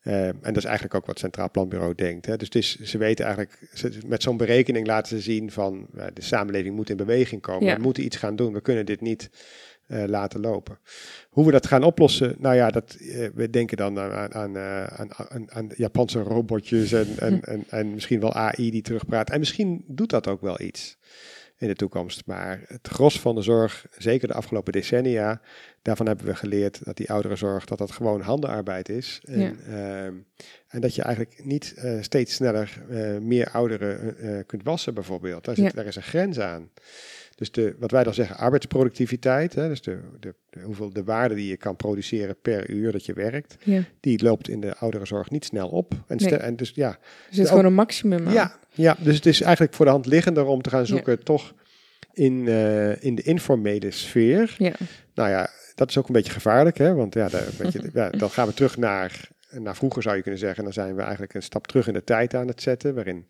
Eh, 0.02 0.28
en 0.28 0.40
dat 0.42 0.58
is 0.58 0.64
eigenlijk 0.64 0.96
ook 0.96 1.06
wat 1.06 1.20
Centraal 1.20 1.52
Planbureau 1.52 1.96
denkt. 1.96 2.26
Hè. 2.26 2.38
Dus 2.38 2.50
is, 2.50 2.80
ze 2.80 2.98
weten 2.98 3.26
eigenlijk, 3.26 3.70
ze- 3.74 3.98
met 4.06 4.24
zo'n 4.24 4.38
berekening 4.38 4.88
laten 4.88 5.18
ze 5.18 5.22
zien 5.24 5.52
van 5.52 5.88
eh, 5.98 6.06
de 6.14 6.22
samenleving 6.22 6.76
moet 6.76 6.90
in 6.90 6.98
beweging 6.98 7.42
komen. 7.42 7.66
Ja. 7.68 7.76
We 7.76 7.82
moeten 7.82 8.04
iets 8.04 8.18
gaan 8.18 8.36
doen. 8.36 8.54
We 8.54 8.62
kunnen 8.62 8.86
dit 8.86 9.02
niet 9.02 9.30
eh, 9.88 10.04
laten 10.06 10.40
lopen. 10.40 10.80
Hoe 11.30 11.46
we 11.46 11.52
dat 11.52 11.68
gaan 11.68 11.84
oplossen, 11.84 12.36
nou 12.40 12.56
ja, 12.56 12.70
dat, 12.70 12.94
eh, 12.94 13.28
we 13.34 13.50
denken 13.50 13.78
dan 13.78 14.00
aan, 14.00 14.58
eh, 14.58 14.84
aan, 14.84 15.14
aan, 15.14 15.52
aan 15.52 15.72
Japanse 15.76 16.20
robotjes 16.22 16.92
en, 16.92 17.08
en, 17.18 17.42
en, 17.54 17.64
en 17.70 17.94
misschien 17.94 18.20
wel 18.20 18.34
AI 18.34 18.72
die 18.72 18.82
terugpraat. 18.82 19.30
En 19.30 19.40
misschien 19.40 19.84
doet 19.88 20.10
dat 20.10 20.28
ook 20.28 20.42
wel 20.42 20.62
iets 20.62 20.98
in 21.58 21.68
de 21.68 21.76
toekomst. 21.76 22.26
Maar 22.26 22.62
het 22.68 22.88
gros 22.88 23.20
van 23.20 23.36
de 23.36 23.42
zorg, 23.42 23.86
zeker 23.98 24.28
de 24.28 24.34
afgelopen 24.34 24.74
decennia, 24.74 25.42
daarvan 25.82 26.08
hebben 26.08 26.26
we 26.26 26.36
geleerd 26.36 26.86
dat 26.86 26.98
die 26.98 27.12
ouderenzorg, 27.12 27.66
dat 27.66 27.78
dat 27.78 27.92
gewoon 27.92 28.22
handenarbeid 28.22 28.90
is. 28.90 29.22
En, 29.26 29.40
Ja. 29.40 29.54
ehm, 29.68 30.14
en 30.68 30.82
dat 30.82 30.96
je 30.96 31.02
eigenlijk 31.02 31.46
niet 31.46 31.76
steeds 32.02 32.34
sneller 32.34 32.82
meer 33.22 33.50
ouderen 33.52 34.46
kunt 34.46 34.64
wassen 34.64 34.94
bijvoorbeeld. 34.94 35.46
Daar, 35.46 35.56
zit, 35.56 35.66
Ja. 35.66 35.72
daar 35.72 35.86
is 35.86 35.96
een 35.96 36.02
grens 36.02 36.40
aan. 36.40 36.70
Dus 37.38 37.52
de, 37.52 37.76
wat 37.80 37.92
wij 37.92 38.04
dan 38.04 38.14
zeggen, 38.14 38.38
arbeidsproductiviteit, 38.38 39.56
hè, 39.56 39.68
dus 39.68 39.82
de, 39.82 40.00
de, 40.20 40.36
de, 40.50 40.60
hoeveel 40.62 40.94
de 40.94 41.04
waarde 41.04 41.36
die 41.36 41.48
je 41.48 41.58
kan 41.58 41.76
produceren 41.76 42.36
per 42.42 42.70
uur 42.70 42.92
dat 42.92 43.06
je 43.06 43.14
werkt, 43.14 43.58
Ja. 43.64 43.82
die 44.00 44.24
loopt 44.24 44.50
in 44.50 44.60
de 44.62 44.76
ouderenzorg 44.78 45.30
niet 45.30 45.46
snel 45.46 45.68
op. 45.70 45.94
En, 46.08 46.18
Nee. 46.18 46.36
en 46.36 46.56
dus 46.56 46.72
ja, 46.76 46.90
Er 46.90 46.98
zit 47.30 47.44
Ook- 47.44 47.50
gewoon 47.50 47.66
een 47.66 47.74
maximum 47.74 48.28
aan. 48.28 48.34
ja, 48.34 48.56
ja, 48.74 48.96
dus 49.00 49.16
het 49.16 49.26
is 49.26 49.42
eigenlijk 49.42 49.74
voor 49.74 49.86
de 49.86 49.92
hand 49.92 50.06
liggender 50.06 50.46
om 50.46 50.62
te 50.62 50.70
gaan 50.70 50.86
zoeken 50.86 51.24
toch 51.24 51.54
in, 52.14 52.48
eh, 52.48 53.04
in 53.04 53.16
de 53.16 53.22
informele 53.22 53.92
sfeer. 53.92 54.56
Ja. 54.58 54.74
Nou 55.14 55.30
ja, 55.30 55.50
dat 55.76 55.90
is 55.90 55.98
ook 55.98 56.08
een 56.08 56.14
beetje 56.14 56.32
gevaarlijk, 56.34 56.78
hè? 56.78 56.94
want 56.94 57.14
ja, 57.14 57.30
daar, 57.30 57.44
weet 57.58 57.72
je, 57.74 57.90
ja, 57.94 58.10
dan 58.10 58.30
gaan 58.30 58.48
we 58.48 58.54
terug 58.54 58.78
naar, 58.78 59.28
naar 59.52 59.76
vroeger 59.76 60.02
zou 60.02 60.16
je 60.16 60.22
kunnen 60.22 60.40
zeggen. 60.40 60.64
Dan 60.64 60.74
zijn 60.74 60.96
we 60.96 61.02
eigenlijk 61.02 61.34
een 61.34 61.42
stap 61.42 61.68
terug 61.68 61.88
in 61.88 61.94
de 61.94 62.04
tijd 62.04 62.34
aan 62.34 62.48
het 62.48 62.62
zetten, 62.62 62.96
waarin 62.96 63.26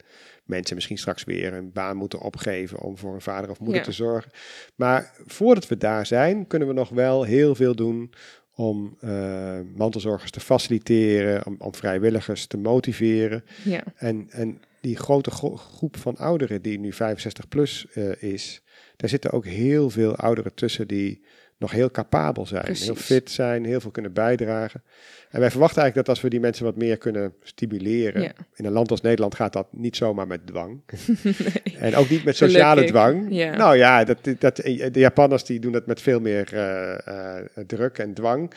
mensen 0.46 0.76
misschien 0.76 0.98
straks 0.98 1.24
weer 1.24 1.54
een 1.54 1.72
baan 1.72 1.98
moeten 1.98 2.20
opgeven 2.20 2.80
om 2.80 2.98
voor 2.98 3.14
een 3.14 3.22
vader 3.22 3.50
of 3.50 3.60
moeder 3.60 3.78
Ja. 3.78 3.84
te 3.84 3.92
zorgen. 3.92 4.32
Maar 4.76 5.14
voordat 5.26 5.68
we 5.68 5.78
daar 5.78 6.06
zijn, 6.06 6.48
kunnen 6.48 6.68
we 6.68 6.74
nog 6.74 6.90
wel 6.90 7.24
heel 7.24 7.56
veel 7.56 7.76
doen 7.76 8.14
om 8.56 8.98
eh, 9.02 9.60
mantelzorgers 9.76 10.32
te 10.32 10.40
faciliteren, 10.40 11.46
om, 11.46 11.56
om 11.60 11.76
vrijwilligers 11.76 12.46
te 12.46 12.58
motiveren. 12.58 13.44
Ja. 13.64 13.84
En, 13.96 14.28
en 14.30 14.62
die 14.82 14.98
grote 14.98 15.32
gro- 15.32 15.56
groep 15.56 15.98
van 15.98 16.16
ouderen 16.18 16.62
die 16.62 16.80
nu 16.80 16.94
65 16.94 17.48
plus 17.48 17.88
eh, 17.94 18.22
is, 18.24 18.62
daar 18.96 19.10
zitten 19.10 19.32
ook 19.32 19.46
heel 19.46 19.90
veel 19.90 20.16
ouderen 20.16 20.54
tussen 20.54 20.88
die 20.88 21.26
nog 21.58 21.72
heel 21.72 21.92
capabel 21.92 22.46
zijn, 22.46 22.76
heel 22.76 22.96
fit 22.96 23.32
zijn, 23.32 23.66
heel 23.66 23.80
veel 23.80 23.92
kunnen 23.92 24.14
bijdragen. 24.14 24.84
En 25.30 25.40
wij 25.40 25.52
verwachten 25.52 25.82
eigenlijk 25.82 25.96
dat 26.08 26.10
als 26.10 26.22
we 26.24 26.30
die 26.30 26.40
mensen 26.40 26.66
wat 26.66 26.76
meer 26.76 26.98
kunnen 26.98 27.34
stimuleren, 27.42 28.22
Ja. 28.22 28.32
in 28.56 28.66
een 28.66 28.72
land 28.72 28.92
als 28.92 29.02
Nederland 29.02 29.36
gaat 29.36 29.54
dat 29.54 29.68
niet 29.72 29.96
zomaar 29.96 30.28
met 30.28 30.48
dwang. 30.48 30.82
En 31.80 31.96
ook 31.96 32.10
niet 32.10 32.24
met 32.24 32.36
sociale 32.36 32.82
Gelukkig, 32.82 32.90
dwang. 33.02 33.26
ja. 33.30 33.56
Nou 33.56 33.76
ja, 33.78 34.04
dat, 34.04 34.18
dat, 34.40 34.56
de 34.56 34.90
Japanners 34.94 35.44
die 35.44 35.60
doen 35.60 35.72
dat 35.72 35.86
met 35.88 36.02
veel 36.02 36.20
meer 36.20 36.54
eh, 36.54 37.38
eh, 37.38 37.46
druk 37.68 37.98
en 37.98 38.14
dwang. 38.14 38.52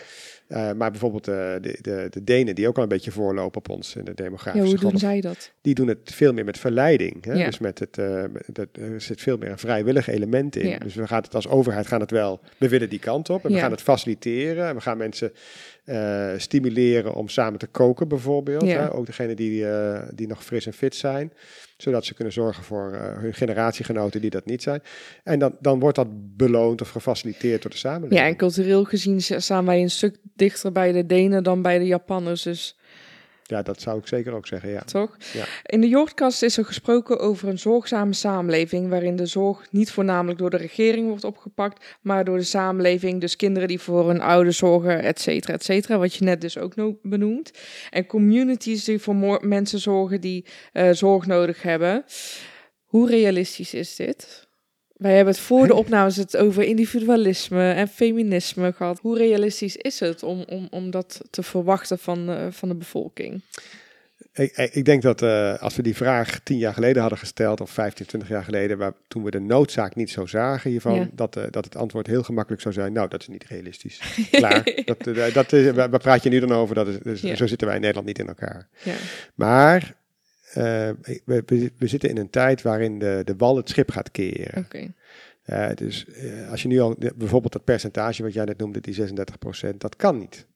Eh, 0.46 0.72
maar 0.72 0.90
bijvoorbeeld 0.90 1.28
eh, 1.28 1.34
de, 1.60 1.78
de, 1.80 2.06
de 2.10 2.24
Denen, 2.24 2.54
die 2.54 2.68
ook 2.68 2.76
al 2.76 2.82
een 2.82 2.88
beetje 2.88 3.10
voorlopen 3.10 3.58
op 3.58 3.68
ons 3.68 3.96
in 3.96 4.04
de 4.04 4.12
ja, 4.14 4.22
demografische 4.22 4.68
hoe 4.80 4.90
doen 4.90 4.98
zij 4.98 5.20
dat? 5.20 5.52
die 5.60 5.74
doen 5.74 5.88
het 5.88 5.98
veel 6.14 6.32
meer 6.32 6.44
met 6.44 6.58
verleiding. 6.58 7.24
Hè? 7.24 7.32
Ja. 7.32 7.46
Dus 7.46 7.58
met 7.58 7.78
het, 7.78 7.98
eh, 7.98 8.24
dat, 8.46 8.68
er 8.72 9.00
zit 9.00 9.20
veel 9.20 9.36
meer 9.38 9.50
een 9.50 9.58
vrijwillig 9.58 10.08
element 10.08 10.56
in. 10.56 10.68
Ja. 10.68 10.78
Dus 10.78 10.94
we 10.94 11.06
gaan 11.06 11.22
het 11.22 11.34
als 11.34 11.48
overheid 11.48 11.86
gaan 11.86 12.00
het 12.00 12.10
wel, 12.10 12.40
we 12.58 12.68
willen 12.68 12.88
die 12.88 12.98
kant 12.98 13.30
op. 13.30 13.42
En 13.44 13.48
we 13.50 13.54
Ja. 13.54 13.60
gaan 13.60 13.70
het 13.70 13.82
faciliteren. 13.82 14.68
En 14.68 14.74
we 14.74 14.80
gaan 14.80 14.96
mensen 14.98 15.32
eh, 15.90 16.28
stimuleren 16.36 17.14
om 17.14 17.28
samen 17.28 17.58
te 17.58 17.66
koken 17.66 18.08
bijvoorbeeld. 18.08 18.62
Ja. 18.62 18.80
Hè? 18.80 18.94
Ook 18.94 19.06
degenen 19.06 19.36
die, 19.36 19.66
eh, 19.66 20.02
die 20.14 20.26
nog 20.26 20.44
fris 20.44 20.66
en 20.66 20.72
fit 20.72 20.94
zijn. 20.94 21.32
Zodat 21.76 22.04
ze 22.04 22.14
kunnen 22.14 22.32
zorgen 22.32 22.64
voor 22.64 22.92
eh, 22.92 23.18
hun 23.18 23.34
generatiegenoten 23.34 24.20
die 24.20 24.30
dat 24.30 24.46
niet 24.46 24.62
zijn. 24.62 24.82
En 25.24 25.38
dan, 25.38 25.56
dan 25.60 25.78
wordt 25.78 25.96
dat 25.96 26.36
beloond 26.36 26.80
of 26.80 26.90
gefaciliteerd 26.90 27.62
door 27.62 27.70
de 27.70 27.76
samenleving. 27.76 28.20
Ja, 28.20 28.26
en 28.26 28.36
cultureel 28.36 28.84
gezien 28.84 29.20
staan 29.20 29.66
wij 29.66 29.80
een 29.80 29.90
stuk 29.90 30.16
dichter 30.34 30.72
bij 30.72 30.92
de 30.92 31.06
Denen 31.06 31.42
dan 31.42 31.62
bij 31.62 31.78
de 31.78 31.86
Japanners, 31.86 32.42
dus 32.42 32.76
Ja, 33.50 33.62
dat 33.62 33.80
zou 33.80 33.98
ik 33.98 34.06
zeker 34.06 34.32
ook 34.32 34.46
zeggen, 34.46 34.70
ja. 34.70 34.80
toch? 34.80 35.16
Ja. 35.32 35.44
In 35.66 35.80
de 35.80 35.88
Jordkast 35.88 36.42
is 36.42 36.56
er 36.56 36.64
gesproken 36.64 37.18
over 37.18 37.48
een 37.48 37.58
zorgzame 37.58 38.12
samenleving 38.12 38.88
waarin 38.88 39.16
de 39.16 39.26
zorg 39.26 39.66
niet 39.70 39.90
voornamelijk 39.90 40.38
door 40.38 40.50
de 40.50 40.56
regering 40.56 41.08
wordt 41.08 41.24
opgepakt, 41.24 41.98
maar 42.00 42.24
door 42.24 42.36
de 42.36 42.42
samenleving, 42.44 43.20
dus 43.20 43.36
kinderen 43.36 43.68
die 43.68 43.80
voor 43.80 44.08
hun 44.08 44.20
ouders 44.20 44.58
zorgen, 44.58 45.02
et 45.02 45.20
cetera, 45.20 45.52
et 45.52 45.64
cetera, 45.64 45.98
wat 45.98 46.14
je 46.14 46.24
net 46.24 46.40
dus 46.40 46.58
ook 46.58 46.76
no- 46.76 46.98
benoemt. 47.02 47.50
En 47.90 48.06
communities 48.06 48.84
die 48.84 48.98
voor 48.98 49.38
mensen 49.46 49.78
zorgen 49.78 50.20
die 50.20 50.46
eh, 50.72 50.90
zorg 50.90 51.26
nodig 51.26 51.62
hebben. 51.62 52.04
Hoe 52.84 53.08
realistisch 53.08 53.74
is 53.74 53.96
dit? 53.96 54.48
Wij 55.00 55.14
hebben 55.16 55.34
het 55.34 55.42
voor 55.42 55.66
de 55.66 55.74
opnames 55.74 56.16
het 56.16 56.36
over 56.36 56.62
individualisme 56.62 57.72
en 57.72 57.88
feminisme 57.88 58.72
gehad. 58.72 58.98
Hoe 59.00 59.18
realistisch 59.18 59.76
is 59.76 60.00
het 60.00 60.22
om, 60.22 60.44
om, 60.48 60.66
om 60.70 60.90
dat 60.90 61.20
te 61.30 61.42
verwachten 61.42 61.98
van, 61.98 62.30
eh, 62.30 62.46
van 62.50 62.68
de 62.68 62.74
bevolking? 62.74 63.42
Ik, 64.32 64.56
ik 64.72 64.84
denk 64.84 65.02
dat 65.02 65.22
eh, 65.22 65.58
als 65.58 65.76
we 65.76 65.82
die 65.82 65.96
vraag 65.96 66.40
tien 66.42 66.58
jaar 66.58 66.74
geleden 66.74 67.00
hadden 67.00 67.18
gesteld, 67.18 67.60
of 67.60 67.70
15, 67.70 68.06
20 68.06 68.28
jaar 68.28 68.44
geleden, 68.44 68.78
waar, 68.78 68.92
toen 69.08 69.24
we 69.24 69.30
de 69.30 69.40
noodzaak 69.40 69.94
niet 69.94 70.10
zo 70.10 70.26
zagen 70.26 70.70
hiervan, 70.70 70.94
Ja. 70.94 71.08
dat, 71.12 71.36
eh, 71.36 71.44
dat 71.50 71.64
het 71.64 71.76
antwoord 71.76 72.06
heel 72.06 72.22
gemakkelijk 72.22 72.62
zou 72.62 72.74
zijn, 72.74 72.92
nou, 72.92 73.08
dat 73.08 73.20
is 73.20 73.28
niet 73.28 73.44
realistisch. 73.44 74.00
Klaar. 74.30 74.82
Dat, 74.84 75.04
dat 75.32 75.52
is, 75.52 75.70
waar, 75.70 75.98
praat 75.98 76.22
je 76.22 76.30
nu 76.30 76.40
dan 76.40 76.52
over? 76.52 76.74
Dat 76.74 76.88
is, 76.88 76.98
dus, 77.02 77.20
Ja. 77.20 77.34
Zo 77.34 77.46
zitten 77.46 77.66
wij 77.66 77.76
in 77.76 77.82
Nederland 77.82 78.08
niet 78.08 78.18
in 78.18 78.28
elkaar. 78.28 78.68
Ja, 78.82 78.94
Maar 79.34 79.94
we, 80.52 81.42
we, 81.46 81.72
we 81.78 81.86
zitten 81.86 82.08
in 82.08 82.16
een 82.16 82.30
tijd 82.30 82.62
waarin 82.62 82.98
de, 82.98 83.22
de 83.24 83.34
wal 83.36 83.56
het 83.56 83.68
schip 83.68 83.90
gaat 83.90 84.10
keren. 84.10 84.64
Eh, 85.42 85.70
dus 85.74 86.06
eh, 86.06 86.50
als 86.50 86.62
je 86.62 86.68
nu 86.68 86.80
al, 86.80 86.96
bijvoorbeeld 87.16 87.52
dat 87.52 87.64
percentage 87.64 88.22
wat 88.22 88.32
jij 88.32 88.44
net 88.44 88.58
noemde, 88.58 88.80
die 88.80 88.94
36%, 89.72 89.76
dat 89.76 89.96
kan 89.96 90.18
niet. 90.18 90.46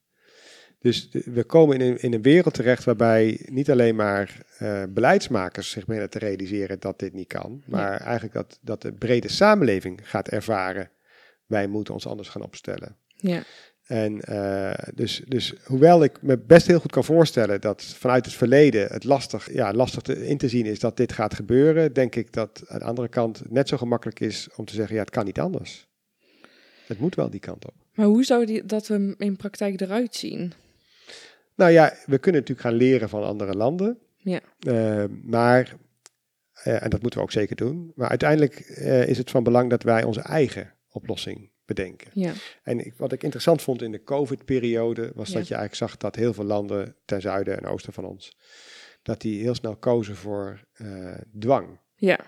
Dus 0.78 1.10
de- 1.10 1.22
we 1.30 1.44
komen 1.44 1.80
in 1.80 1.90
een, 1.92 1.98
in 2.02 2.12
een 2.12 2.22
wereld 2.22 2.54
terecht 2.54 2.84
waarbij 2.84 3.40
niet 3.44 3.70
alleen 3.70 3.94
maar 3.96 4.42
eh, 4.58 4.82
beleidsmakers 4.88 5.70
zich 5.70 5.84
beginnen 5.84 6.10
te 6.10 6.18
realiseren 6.18 6.80
dat 6.80 6.98
dit 6.98 7.12
niet 7.12 7.26
kan, 7.28 7.62
maar 7.66 8.00
eigenlijk 8.00 8.34
dat, 8.34 8.58
dat 8.62 8.82
de 8.82 8.92
brede 8.92 9.28
samenleving 9.28 10.00
gaat 10.02 10.28
ervaren, 10.28 10.90
wij 11.46 11.66
moeten 11.66 11.94
ons 11.94 12.06
anders 12.06 12.28
gaan 12.28 12.42
opstellen. 12.42 12.96
Ja, 13.16 13.42
En 13.84 14.20
eh, 14.20 14.88
dus, 14.94 15.22
dus 15.26 15.54
hoewel 15.64 16.04
ik 16.04 16.22
me 16.22 16.38
best 16.38 16.66
heel 16.66 16.80
goed 16.80 16.90
kan 16.90 17.04
voorstellen 17.04 17.60
dat 17.60 17.82
vanuit 17.82 18.24
het 18.24 18.34
verleden 18.34 18.86
het 18.92 19.04
lastig, 19.04 19.52
ja, 19.52 19.72
lastig 19.72 20.02
te, 20.02 20.26
in 20.26 20.38
te 20.38 20.48
zien 20.48 20.66
is 20.66 20.78
dat 20.78 20.96
dit 20.96 21.12
gaat 21.12 21.34
gebeuren, 21.34 21.92
denk 21.92 22.14
ik 22.14 22.32
dat 22.32 22.64
aan 22.66 22.78
de 22.78 22.84
andere 22.84 23.08
kant 23.08 23.50
net 23.50 23.68
zo 23.68 23.76
gemakkelijk 23.76 24.20
is 24.20 24.48
om 24.56 24.64
te 24.64 24.74
zeggen, 24.74 24.94
ja, 24.94 25.00
het 25.00 25.10
kan 25.10 25.24
niet 25.24 25.40
anders. 25.40 25.88
Het 26.86 26.98
moet 26.98 27.14
wel 27.14 27.30
die 27.30 27.40
kant 27.40 27.66
op. 27.66 27.74
maar 27.94 28.06
hoe 28.06 28.24
zou 28.24 28.46
die, 28.46 28.64
dat 28.64 28.88
er 28.88 29.14
in 29.18 29.36
praktijk 29.36 29.80
eruit 29.80 30.14
zien? 30.14 30.52
Nou 31.54 31.70
ja, 31.70 31.94
we 32.06 32.18
kunnen 32.18 32.40
natuurlijk 32.40 32.68
gaan 32.68 32.76
leren 32.76 33.08
van 33.08 33.24
andere 33.24 33.54
landen. 33.54 33.98
Ja. 34.16 34.40
Eh, 34.58 35.04
maar, 35.22 35.76
eh, 36.52 36.82
en 36.82 36.90
dat 36.90 37.00
moeten 37.00 37.18
we 37.18 37.24
ook 37.24 37.32
zeker 37.32 37.56
doen, 37.56 37.92
maar 37.94 38.08
uiteindelijk 38.08 38.58
is 39.06 39.18
het 39.18 39.30
van 39.30 39.42
belang 39.42 39.70
dat 39.70 39.82
wij 39.82 40.04
onze 40.04 40.20
eigen 40.20 40.74
oplossing 40.88 41.52
bedenken. 41.66 42.10
Ja, 42.12 42.32
En 42.62 42.86
ik, 42.86 42.94
wat 42.96 43.12
ik 43.12 43.22
interessant 43.22 43.62
vond 43.62 43.82
in 43.82 43.92
de 43.92 44.02
COVID-periode, 44.02 45.12
was 45.14 45.28
Ja. 45.28 45.34
dat 45.38 45.48
je 45.48 45.54
eigenlijk 45.54 45.90
zag 45.90 45.96
dat 46.00 46.16
heel 46.16 46.32
veel 46.34 46.44
landen 46.44 46.96
ten 47.04 47.20
zuiden 47.20 47.58
en 47.58 47.66
oosten 47.66 47.92
van 47.92 48.04
ons, 48.04 48.36
dat 49.02 49.20
die 49.20 49.42
heel 49.42 49.54
snel 49.54 49.76
kozen 49.76 50.16
voor 50.16 50.60
eh, 50.72 51.14
dwang. 51.38 51.78
ja, 51.96 52.18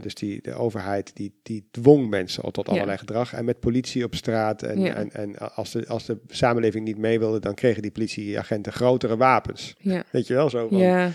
dus 0.00 0.14
die, 0.14 0.42
de 0.42 0.52
overheid 0.54 1.16
die, 1.16 1.40
die 1.42 1.68
dwong 1.70 2.08
mensen 2.08 2.42
al 2.42 2.50
tot 2.50 2.66
Ja. 2.66 2.72
allerlei 2.72 2.98
gedrag. 2.98 3.32
En 3.32 3.44
met 3.44 3.60
politie 3.60 4.04
op 4.04 4.14
straat. 4.14 4.62
En, 4.62 4.80
Ja. 4.80 4.94
en, 4.94 5.12
en 5.12 5.38
als, 5.54 5.72
de, 5.72 5.86
als 5.88 6.06
de 6.06 6.18
samenleving 6.28 6.84
niet 6.84 6.98
mee 6.98 7.18
wilde, 7.18 7.38
dan 7.40 7.54
kregen 7.54 7.82
die 7.82 7.90
politieagenten 7.90 8.72
grotere 8.72 9.16
wapens. 9.16 9.74
ja, 9.78 10.04
Weet 10.10 10.26
je 10.26 10.34
wel 10.34 10.50
zo? 10.50 10.68
Van, 10.68 10.78
ja, 10.78 11.10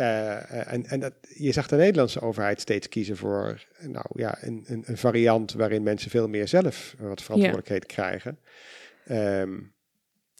eh, 0.00 0.72
en 0.72 0.86
en 0.86 1.00
dat, 1.00 1.12
je 1.34 1.52
zag 1.52 1.68
de 1.68 1.76
Nederlandse 1.76 2.20
overheid 2.20 2.60
steeds 2.60 2.88
kiezen 2.88 3.16
voor 3.16 3.66
nou, 3.80 4.06
ja, 4.12 4.38
een, 4.40 4.64
een, 4.66 4.82
een 4.86 4.96
variant 4.96 5.52
waarin 5.52 5.82
mensen 5.82 6.10
veel 6.10 6.28
meer 6.28 6.48
zelf 6.48 6.94
wat 6.98 7.22
verantwoordelijkheid 7.22 7.86
krijgen. 7.86 8.38
Ehm, 9.06 9.58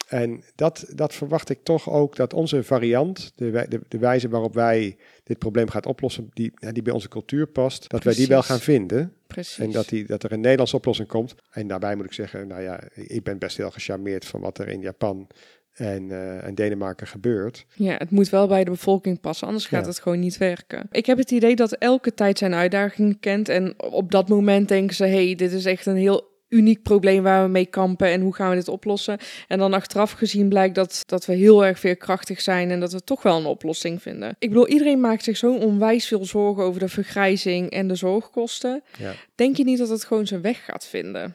en 0.09 0.45
dat, 0.55 0.87
dat 0.95 1.15
verwacht 1.15 1.51
ik 1.51 1.59
toch 1.63 1.91
ook 1.91 2.17
dat 2.17 2.35
onze 2.35 2.65
variant, 2.65 3.33
de, 3.35 3.67
de, 3.69 3.81
de 3.89 3.99
wijze 3.99 4.29
waarop 4.29 4.55
wij 4.55 4.97
dit 5.25 5.39
probleem 5.39 5.69
gaan 5.69 5.85
oplossen, 5.85 6.31
die, 6.33 6.53
die 6.73 6.83
bij 6.83 6.93
onze 6.93 7.09
cultuur 7.09 7.47
past, 7.47 7.91
dat 7.91 8.05
wij 8.05 8.15
die 8.15 8.27
wel 8.27 8.43
gaan 8.43 8.61
vinden. 8.61 9.15
precies. 9.27 9.59
En 9.59 9.71
dat, 9.71 9.89
die, 9.89 10.07
dat 10.07 10.23
er 10.23 10.33
een 10.33 10.41
Nederlandse 10.41 10.77
oplossing 10.77 11.09
komt. 11.09 11.35
En 11.51 11.67
daarbij 11.67 11.97
moet 11.97 12.05
ik 12.05 12.13
zeggen, 12.13 12.47
nou 12.47 12.63
ja, 12.63 12.81
ik 12.95 13.23
ben 13.23 13.39
best 13.39 13.57
heel 13.57 13.71
gecharmeerd 13.71 14.25
van 14.25 14.41
wat 14.41 14.59
er 14.59 14.69
in 14.69 14.81
Japan 14.81 15.29
en, 15.75 16.11
eh, 16.11 16.45
en 16.47 16.55
Denemarken 16.55 17.07
gebeurt. 17.07 17.65
Ja, 17.75 17.95
het 17.99 18.11
moet 18.11 18.29
wel 18.29 18.47
bij 18.47 18.65
de 18.65 18.71
bevolking 18.71 19.21
passen, 19.21 19.47
anders 19.47 19.67
gaat 19.67 19.83
Ja. 19.83 19.89
het 19.89 20.01
gewoon 20.01 20.21
niet 20.21 20.39
werken. 20.39 20.87
Ik 20.91 21.07
heb 21.07 21.19
het 21.19 21.31
idee 21.31 21.57
dat 21.57 21.73
elke 21.73 22.15
tijd 22.15 22.39
zijn 22.39 22.55
uitdagingen 22.55 23.21
kent 23.21 23.49
en 23.49 23.75
op 23.83 24.11
dat 24.11 24.29
moment 24.29 24.69
denken 24.69 24.97
ze, 24.97 25.05
hey, 25.07 25.35
dit 25.35 25.53
is 25.53 25.65
echt 25.65 25.87
een 25.87 25.97
heel 25.97 26.29
uniek 26.49 26.83
probleem 26.83 27.23
waar 27.23 27.45
we 27.45 27.51
mee 27.51 27.67
kampen 27.67 28.09
en 28.09 28.21
hoe 28.21 28.35
gaan 28.35 28.51
we 28.51 28.55
dit 28.57 28.69
oplossen. 28.69 29.19
En 29.49 29.59
dan 29.59 29.73
achteraf 29.75 30.13
gezien 30.13 30.49
blijkt 30.49 30.75
dat, 30.75 31.03
dat 31.07 31.27
we 31.27 31.35
heel 31.35 31.65
erg 31.65 31.79
veerkrachtig 31.79 32.41
zijn 32.41 32.71
en 32.71 32.81
dat 32.81 32.93
we 32.93 33.01
toch 33.05 33.23
wel 33.23 33.39
een 33.39 33.45
oplossing 33.47 34.03
vinden. 34.03 34.37
Ik 34.39 34.49
bedoel, 34.49 34.69
iedereen 34.69 35.01
maakt 35.01 35.25
zich 35.25 35.37
zo 35.37 35.55
onwijs 35.57 36.07
veel 36.07 36.25
zorgen 36.25 36.63
over 36.65 36.81
de 36.81 36.89
vergrijzing 36.89 37.71
en 37.71 37.89
de 37.89 37.95
zorgkosten. 37.95 38.83
Ja. 38.99 39.13
Denk 39.35 39.57
je 39.57 39.65
niet 39.65 39.79
dat 39.79 39.89
het 39.89 40.05
gewoon 40.05 40.27
zijn 40.27 40.41
weg 40.43 40.65
gaat 40.65 40.87
vinden? 40.87 41.35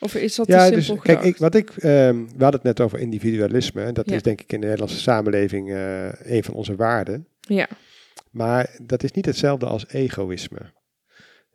Of 0.00 0.14
is 0.14 0.34
dat 0.34 0.46
Ja, 0.46 0.68
te 0.68 0.74
dus 0.74 0.84
simpel 0.86 1.02
kijk, 1.04 1.18
gedacht? 1.18 1.34
ik, 1.34 1.40
wat 1.40 1.54
ik, 1.54 1.70
ehm, 1.70 2.14
we 2.16 2.42
hadden 2.42 2.52
het 2.52 2.62
net 2.62 2.80
over 2.80 2.98
individualisme. 2.98 3.82
En 3.82 3.94
dat 3.94 4.08
Ja. 4.10 4.14
is 4.16 4.22
denk 4.22 4.40
ik 4.40 4.52
in 4.52 4.58
de 4.60 4.64
Nederlandse 4.66 5.00
samenleving 5.00 5.72
eh, 5.72 6.06
een 6.22 6.44
van 6.44 6.54
onze 6.54 6.76
waarden. 6.76 7.26
Ja, 7.40 7.68
Maar 8.30 8.76
dat 8.82 9.02
is 9.02 9.12
niet 9.12 9.26
hetzelfde 9.26 9.66
als 9.66 9.88
egoïsme. 9.88 10.58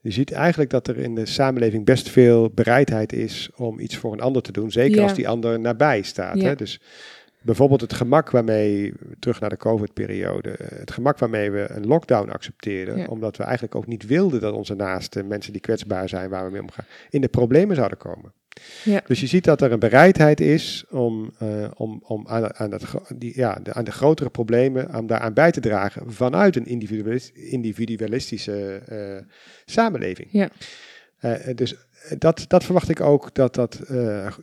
Je 0.02 0.12
ziet 0.12 0.32
eigenlijk 0.32 0.70
dat 0.70 0.88
er 0.88 0.98
in 0.98 1.16
de 1.16 1.26
samenleving 1.26 1.86
best 1.86 2.10
veel 2.10 2.50
bereidheid 2.50 3.14
is 3.14 3.50
om 3.56 3.80
iets 3.80 3.98
voor 3.98 4.14
een 4.14 4.20
ander 4.22 4.42
te 4.42 4.52
doen. 4.52 4.72
Zeker 4.72 4.96
Ja. 4.98 5.04
als 5.04 5.14
die 5.14 5.28
ander 5.28 5.60
nabij 5.60 6.02
staat. 6.02 6.38
Ja. 6.42 6.48
Hè? 6.48 6.56
Dus 6.56 6.82
bijvoorbeeld 7.50 7.82
het 7.82 7.94
gemak 7.94 8.30
waarmee, 8.30 8.94
terug 9.20 9.40
naar 9.40 9.50
de 9.50 9.58
COVID-periode, 9.58 10.50
eh, 10.50 10.80
het 10.80 10.92
gemak 10.92 11.18
waarmee 11.18 11.52
we 11.52 11.70
een 11.70 11.88
lockdown 11.88 12.30
accepteerden. 12.30 12.98
Ja. 12.98 13.06
Omdat 13.06 13.38
we 13.38 13.44
eigenlijk 13.44 13.76
ook 13.76 13.88
niet 13.88 14.06
wilden 14.06 14.40
dat 14.40 14.54
onze 14.54 14.76
naasten, 14.76 15.28
mensen 15.28 15.52
die 15.52 15.62
kwetsbaar 15.62 16.10
zijn, 16.10 16.30
waar 16.30 16.46
we 16.46 16.52
mee 16.52 16.62
omgaan, 16.62 16.86
in 17.10 17.22
de 17.22 17.28
problemen 17.28 17.76
zouden 17.76 17.98
komen. 17.98 18.34
Ja. 18.84 19.02
Dus 19.06 19.20
je 19.20 19.28
ziet 19.28 19.44
dat 19.44 19.62
er 19.62 19.72
een 19.72 19.80
bereidheid 19.80 20.40
is 20.40 20.86
om, 20.90 21.32
eh, 21.40 21.72
om, 21.76 22.04
om 22.04 22.28
aan, 22.28 22.56
aan, 22.56 22.70
dat, 22.70 22.84
die, 23.16 23.34
ja, 23.36 23.60
de, 23.64 23.74
aan 23.74 23.84
de 23.84 23.92
grotere 23.92 24.30
problemen 24.30 24.90
aan 24.90 25.08
daaraan 25.08 25.34
bij 25.34 25.52
te 25.52 25.60
dragen 25.60 26.12
vanuit 26.12 26.56
een 26.56 26.66
individualis- 26.66 27.32
individualistische 27.34 28.82
eh, 28.88 29.26
samenleving. 29.66 30.28
Ja. 30.32 30.50
Dus 31.56 31.76
dat, 32.18 32.46
dat 32.48 32.64
verwacht 32.64 32.90
ik 32.90 33.02
ook 33.02 33.34
dat 33.34 33.56
dat 33.56 33.82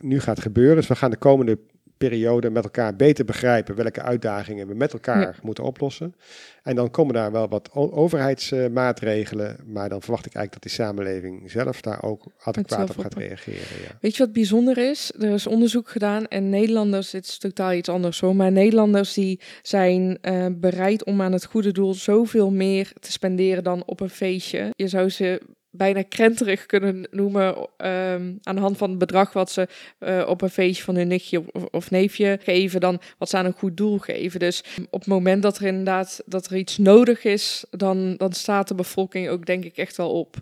nu 0.01 0.19
gaat 0.19 0.39
gebeuren. 0.39 0.75
Dus 0.75 0.87
we 0.87 0.95
gaan 0.95 1.11
de 1.11 1.17
komende 1.17 1.57
periode 1.97 2.49
met 2.49 2.63
elkaar 2.63 2.95
beter 2.95 3.25
begrijpen 3.25 3.75
welke 3.75 4.01
uitdagingen 4.01 4.67
we 4.67 4.73
met 4.73 4.93
elkaar 4.93 5.21
Ja. 5.21 5.33
moeten 5.41 5.63
oplossen. 5.63 6.15
En 6.63 6.75
dan 6.75 6.91
komen 6.91 7.13
daar 7.13 7.31
wel 7.31 7.47
wat 7.47 7.69
overheidsmaatregelen, 7.73 9.57
maar 9.65 9.89
dan 9.89 10.01
verwacht 10.01 10.25
ik 10.25 10.33
eigenlijk 10.33 10.63
dat 10.63 10.71
die 10.73 10.85
samenleving 10.85 11.51
zelf 11.51 11.81
daar 11.81 12.03
ook 12.03 12.23
adequaat 12.43 12.89
op 12.89 12.97
gaat 12.97 13.13
reageren. 13.13 13.59
Ja. 13.59 13.97
Weet 14.01 14.15
je 14.15 14.23
wat 14.23 14.33
bijzonder 14.33 14.77
is? 14.77 15.11
Er 15.19 15.33
is 15.33 15.47
onderzoek 15.47 15.89
gedaan 15.89 16.27
en 16.27 16.49
Nederlanders, 16.49 17.09
dit 17.09 17.25
is 17.25 17.37
totaal 17.37 17.73
iets 17.73 17.89
anders 17.89 18.19
hoor, 18.19 18.35
maar 18.35 18.51
Nederlanders 18.51 19.13
die 19.13 19.39
zijn 19.61 20.17
eh, 20.21 20.45
bereid 20.51 21.03
om 21.03 21.21
aan 21.21 21.31
het 21.33 21.45
goede 21.45 21.71
doel 21.71 21.93
zoveel 21.93 22.51
meer 22.51 22.91
te 22.99 23.11
spenderen 23.11 23.63
dan 23.63 23.83
op 23.85 23.99
een 23.99 24.09
feestje. 24.09 24.69
Je 24.75 24.87
zou 24.87 25.09
ze 25.09 25.41
bijna 25.77 26.01
krenterig 26.01 26.65
kunnen 26.65 27.07
noemen 27.11 27.67
ehm, 27.77 28.33
aan 28.41 28.55
de 28.55 28.61
hand 28.61 28.77
van 28.77 28.89
het 28.89 28.99
bedrag 28.99 29.33
wat 29.33 29.51
ze 29.51 29.67
eh, 29.99 30.23
op 30.27 30.41
een 30.41 30.49
feestje 30.49 30.83
van 30.83 30.95
hun 30.95 31.07
nichtje 31.07 31.43
of, 31.51 31.63
of 31.63 31.91
neefje 31.91 32.39
geven, 32.43 32.79
dan 32.79 33.01
wat 33.17 33.29
ze 33.29 33.37
aan 33.37 33.45
een 33.45 33.53
goed 33.53 33.77
doel 33.77 33.97
geven. 33.97 34.39
Dus 34.39 34.63
op 34.89 34.99
het 34.99 35.09
moment 35.09 35.43
dat 35.43 35.57
er 35.57 35.65
inderdaad 35.65 36.21
dat 36.25 36.45
er 36.45 36.57
iets 36.57 36.77
nodig 36.77 37.23
is, 37.23 37.65
dan, 37.71 38.15
dan 38.15 38.33
staat 38.33 38.67
de 38.67 38.75
bevolking 38.75 39.29
ook 39.29 39.45
denk 39.45 39.63
ik 39.65 39.77
echt 39.77 39.97
wel 39.97 40.11
op. 40.11 40.35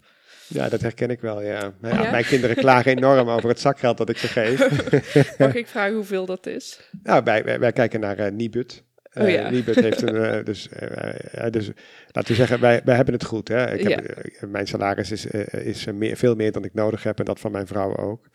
Ja, 0.47 0.69
dat 0.69 0.81
herken 0.81 1.09
ik 1.09 1.21
wel, 1.21 1.41
ja. 1.41 1.73
Ja, 1.81 2.03
Ja? 2.03 2.11
Mijn 2.11 2.25
kinderen 2.25 2.55
klagen 2.55 2.91
enorm 2.91 3.29
over 3.29 3.49
het 3.49 3.59
zakgeld 3.59 3.97
dat 3.97 4.09
ik 4.09 4.17
ze 4.17 4.27
geef. 4.27 4.59
Mag 5.37 5.55
ik 5.55 5.67
vragen 5.67 5.95
hoeveel 5.95 6.25
dat 6.25 6.45
is? 6.47 6.79
nou, 7.03 7.23
wij, 7.23 7.43
wij, 7.43 7.59
wij 7.59 7.71
kijken 7.71 7.99
naar 7.99 8.17
eh 8.17 8.31
Nibud. 8.31 8.83
Oh 9.17 9.23
Eh, 9.23 9.33
ja. 9.33 9.49
Nibud 9.51 9.75
heeft 9.75 10.01
een, 10.01 10.15
eh, 10.15 10.43
dus, 10.45 10.69
eh, 10.69 11.49
dus 11.49 11.71
laten 12.11 12.29
we 12.31 12.35
zeggen, 12.37 12.59
wij, 12.59 12.81
wij 12.85 12.95
hebben 12.95 13.13
het 13.13 13.23
goed. 13.23 13.47
Hè? 13.47 13.73
Ik 13.73 13.87
heb, 13.87 14.17
Ja. 14.41 14.47
mijn 14.47 14.67
salaris 14.67 15.11
is, 15.11 15.25
is 15.51 15.85
meer, 15.85 16.17
veel 16.17 16.35
meer 16.35 16.51
dan 16.51 16.63
ik 16.63 16.73
nodig 16.73 17.03
heb 17.03 17.19
en 17.19 17.25
dat 17.25 17.39
van 17.39 17.51
mijn 17.51 17.67
vrouw 17.67 17.95
ook. 17.97 18.25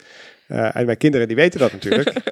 En 0.47 0.85
mijn 0.87 0.97
kinderen 0.97 1.27
die 1.27 1.37
weten 1.37 1.61
dat 1.61 1.73
natuurlijk. 1.73 2.13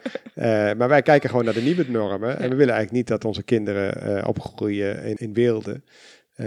Maar 0.78 0.88
wij 0.88 1.02
kijken 1.02 1.30
gewoon 1.30 1.44
naar 1.44 1.54
de 1.54 1.60
Nibud-normen. 1.62 2.30
En 2.38 2.50
we 2.50 2.56
willen 2.56 2.74
eigenlijk 2.74 2.92
niet 2.92 3.06
dat 3.06 3.24
onze 3.24 3.42
kinderen 3.42 4.26
opgroeien 4.26 5.02
in, 5.04 5.16
in 5.16 5.32
beelden 5.32 5.84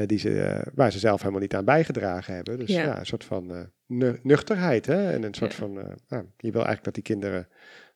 die 0.05 0.19
ze, 0.19 0.61
waar 0.73 0.91
ze 0.91 0.99
zelf 0.99 1.19
helemaal 1.19 1.41
niet 1.41 1.55
aan 1.55 1.65
bijgedragen 1.65 2.35
hebben. 2.35 2.59
Dus 2.59 2.69
Ja. 2.69 2.81
ja, 2.83 2.99
een 2.99 3.05
soort 3.05 3.23
van 3.23 3.71
nu- 3.85 4.19
nuchterheid. 4.23 4.85
Hè? 4.85 5.11
En 5.11 5.23
een 5.23 5.33
soort 5.33 5.51
Ja. 5.51 5.57
van, 5.57 5.73
nou, 6.07 6.25
je 6.37 6.51
wil 6.51 6.65
eigenlijk 6.65 6.83
dat 6.83 6.93
die 6.93 7.03
kinderen 7.03 7.47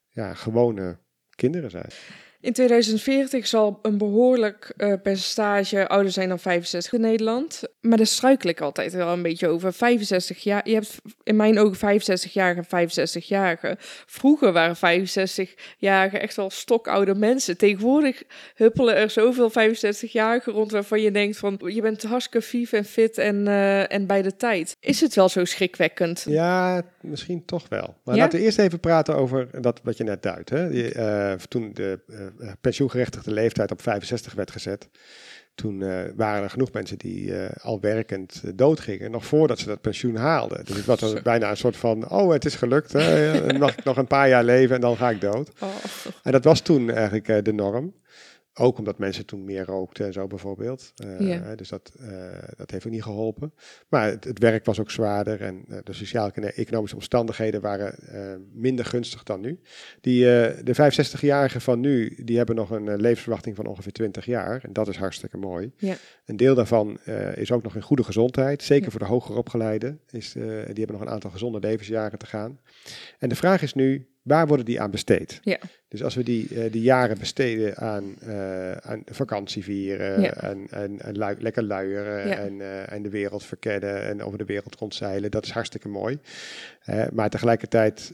ja, 0.09 0.33
gewone 0.33 0.97
kinderen 1.35 1.69
zijn. 1.71 1.89
In 2.45 2.53
2040 2.53 3.47
zal 3.47 3.79
een 3.81 3.97
behoorlijk 3.97 4.73
eh, 4.77 4.93
percentage 5.03 5.88
ouder 5.88 6.12
zijn 6.12 6.29
dan 6.29 6.39
65 6.39 6.93
in 6.93 7.01
Nederland. 7.01 7.62
Maar 7.81 7.97
daar 7.97 8.05
struikel 8.05 8.49
ik 8.49 8.62
altijd 8.62 8.93
wel 8.93 9.13
een 9.13 9.21
beetje 9.21 9.47
over. 9.47 9.73
65 9.73 10.43
jaar. 10.43 10.69
Je 10.69 10.73
hebt 10.73 10.95
in 11.23 11.36
mijn 11.36 11.60
ogen 11.60 11.99
65-jarigen 11.99 12.63
en 12.69 12.89
65-jarigen. 12.89 13.79
Vroeger 14.05 14.51
waren 14.51 14.75
65-jarigen 14.75 16.21
echt 16.21 16.36
wel 16.36 16.49
stokoude 16.49 17.15
mensen. 17.15 17.58
Tegenwoordig 17.58 18.23
huppelen 18.55 18.95
er 18.95 19.10
zoveel 19.10 19.51
65-jarigen 19.51 20.51
rond 20.51 20.71
waarvan 20.71 21.01
je 21.01 21.12
denkt 21.12 21.38
van 21.38 21.62
je 21.65 21.81
bent 21.81 22.03
hartstikke 22.03 22.47
vief 22.47 22.71
en 22.73 22.86
fit 22.86 23.17
en, 23.17 23.47
eh, 23.47 23.91
en 23.91 24.08
bij 24.08 24.21
de 24.21 24.36
tijd. 24.36 24.75
Is 24.79 25.01
het 25.01 25.15
wel 25.15 25.29
zo 25.29 25.45
schrikwekkend? 25.45 26.25
Ja, 26.27 26.81
misschien 27.01 27.45
toch 27.45 27.69
wel. 27.69 27.95
Maar 28.03 28.15
Ja? 28.15 28.21
laten 28.21 28.39
we 28.39 28.45
eerst 28.45 28.60
even 28.60 28.79
praten 28.79 29.15
over 29.15 29.62
dat 29.62 29.79
wat 29.84 29.97
je 29.97 30.03
net 30.03 30.23
duidt. 30.23 30.49
Hè? 30.49 30.69
Die, 30.69 30.93
eh, 30.93 31.34
toen 31.34 31.71
de 31.73 31.99
pensioengerechtigde 32.61 33.31
leeftijd 33.31 33.71
op 33.71 33.81
65 33.81 34.33
werd 34.33 34.51
gezet, 34.51 34.89
toen 35.55 35.81
eh, 35.81 35.99
waren 36.15 36.43
er 36.43 36.49
genoeg 36.49 36.71
mensen 36.71 36.97
die 36.97 37.37
eh, 37.37 37.63
al 37.63 37.79
werkend 37.79 38.41
eh, 38.45 38.51
doodgingen, 38.55 39.11
nog 39.11 39.25
voordat 39.25 39.59
ze 39.59 39.65
dat 39.65 39.81
pensioen 39.81 40.15
haalden. 40.15 40.65
Dus 40.65 40.75
het 40.75 40.85
was 40.85 40.99
Zo. 40.99 41.21
bijna 41.23 41.49
een 41.49 41.57
soort 41.57 41.77
van, 41.77 42.09
oh 42.09 42.31
het 42.31 42.45
is 42.45 42.55
gelukt, 42.55 42.93
hè? 42.93 43.57
mag 43.57 43.77
ik 43.77 43.83
nog 43.83 43.97
een 43.97 44.07
paar 44.07 44.29
jaar 44.29 44.43
leven 44.43 44.75
en 44.75 44.81
dan 44.81 44.97
ga 44.97 45.09
ik 45.09 45.21
dood. 45.21 45.51
Oh. 45.59 45.69
En 46.23 46.31
dat 46.31 46.43
was 46.43 46.59
toen 46.59 46.89
eigenlijk 46.89 47.27
eh, 47.27 47.43
de 47.43 47.53
norm. 47.53 47.93
Ook 48.57 48.77
omdat 48.77 48.97
mensen 48.97 49.25
toen 49.25 49.43
meer 49.43 49.65
rookten 49.65 50.05
en 50.05 50.13
zo 50.13 50.27
bijvoorbeeld. 50.27 50.91
Eh, 50.95 51.51
Dus 51.55 51.69
dat, 51.69 51.91
eh, 51.99 52.07
dat 52.57 52.71
heeft 52.71 52.85
ook 52.85 52.91
niet 52.91 53.03
geholpen. 53.03 53.53
Maar 53.89 54.09
het, 54.09 54.23
het 54.23 54.39
werk 54.39 54.65
was 54.65 54.79
ook 54.79 54.91
zwaarder 54.91 55.41
en 55.41 55.65
eh, 55.67 55.77
de 55.83 55.93
sociaal-economische 55.93 56.95
omstandigheden 56.95 57.61
waren 57.61 57.93
minder 58.53 58.85
gunstig 58.85 59.23
dan 59.23 59.41
nu. 59.41 59.59
Die, 60.01 60.23
de 60.63 60.73
65-jarigen 60.73 61.61
van 61.61 61.79
nu, 61.79 62.17
die 62.23 62.37
hebben 62.37 62.55
nog 62.55 62.69
een 62.69 63.01
levensverwachting 63.01 63.55
van 63.55 63.65
ongeveer 63.65 63.91
20 63.91 64.25
jaar. 64.25 64.63
En 64.63 64.73
dat 64.73 64.87
is 64.87 64.97
hartstikke 64.97 65.37
mooi. 65.37 65.71
Ja. 65.77 65.95
Een 66.25 66.37
deel 66.37 66.55
daarvan 66.55 66.99
is 67.35 67.51
ook 67.51 67.63
nog 67.63 67.75
in 67.75 67.81
goede 67.81 68.03
gezondheid. 68.03 68.63
Zeker 68.63 68.91
voor 68.91 68.99
de 68.99 69.05
hoger 69.05 69.37
opgeleiden. 69.37 69.99
Is, 70.09 70.31
die 70.31 70.43
hebben 70.65 70.91
nog 70.91 71.01
een 71.01 71.09
aantal 71.09 71.31
gezonde 71.31 71.59
levensjaren 71.59 72.19
te 72.19 72.25
gaan. 72.25 72.59
En 73.19 73.29
de 73.29 73.35
vraag 73.35 73.61
is 73.61 73.73
nu, 73.73 74.07
waar 74.25 74.47
worden 74.47 74.65
die 74.65 74.81
aan 74.81 74.91
besteed? 74.91 75.39
Ja. 75.43 75.57
Dus 75.88 76.03
als 76.03 76.15
we 76.15 76.23
die, 76.23 76.47
eh, 76.55 76.71
die 76.71 76.81
jaren 76.81 77.17
besteden 77.19 77.77
aan, 77.77 78.15
eh, 78.19 78.71
aan 78.71 79.01
vakantie 79.05 79.63
vieren 79.63 80.21
Ja. 80.21 80.33
en, 80.33 80.67
en, 80.69 80.99
en 81.01 81.17
lui- 81.17 81.35
lekker 81.39 81.63
luieren 81.63 82.27
Ja. 82.27 82.35
en, 82.38 82.61
eh, 82.61 82.91
en 82.91 83.01
de 83.03 83.09
wereld 83.09 83.43
verkennen 83.43 84.03
en 84.03 84.23
over 84.23 84.38
de 84.38 84.45
wereld 84.45 84.75
rondzeilen, 84.75 85.31
dat 85.31 85.45
is 85.45 85.51
hartstikke 85.51 85.88
mooi. 85.88 86.19
Maar 87.13 87.29
tegelijkertijd 87.29 88.11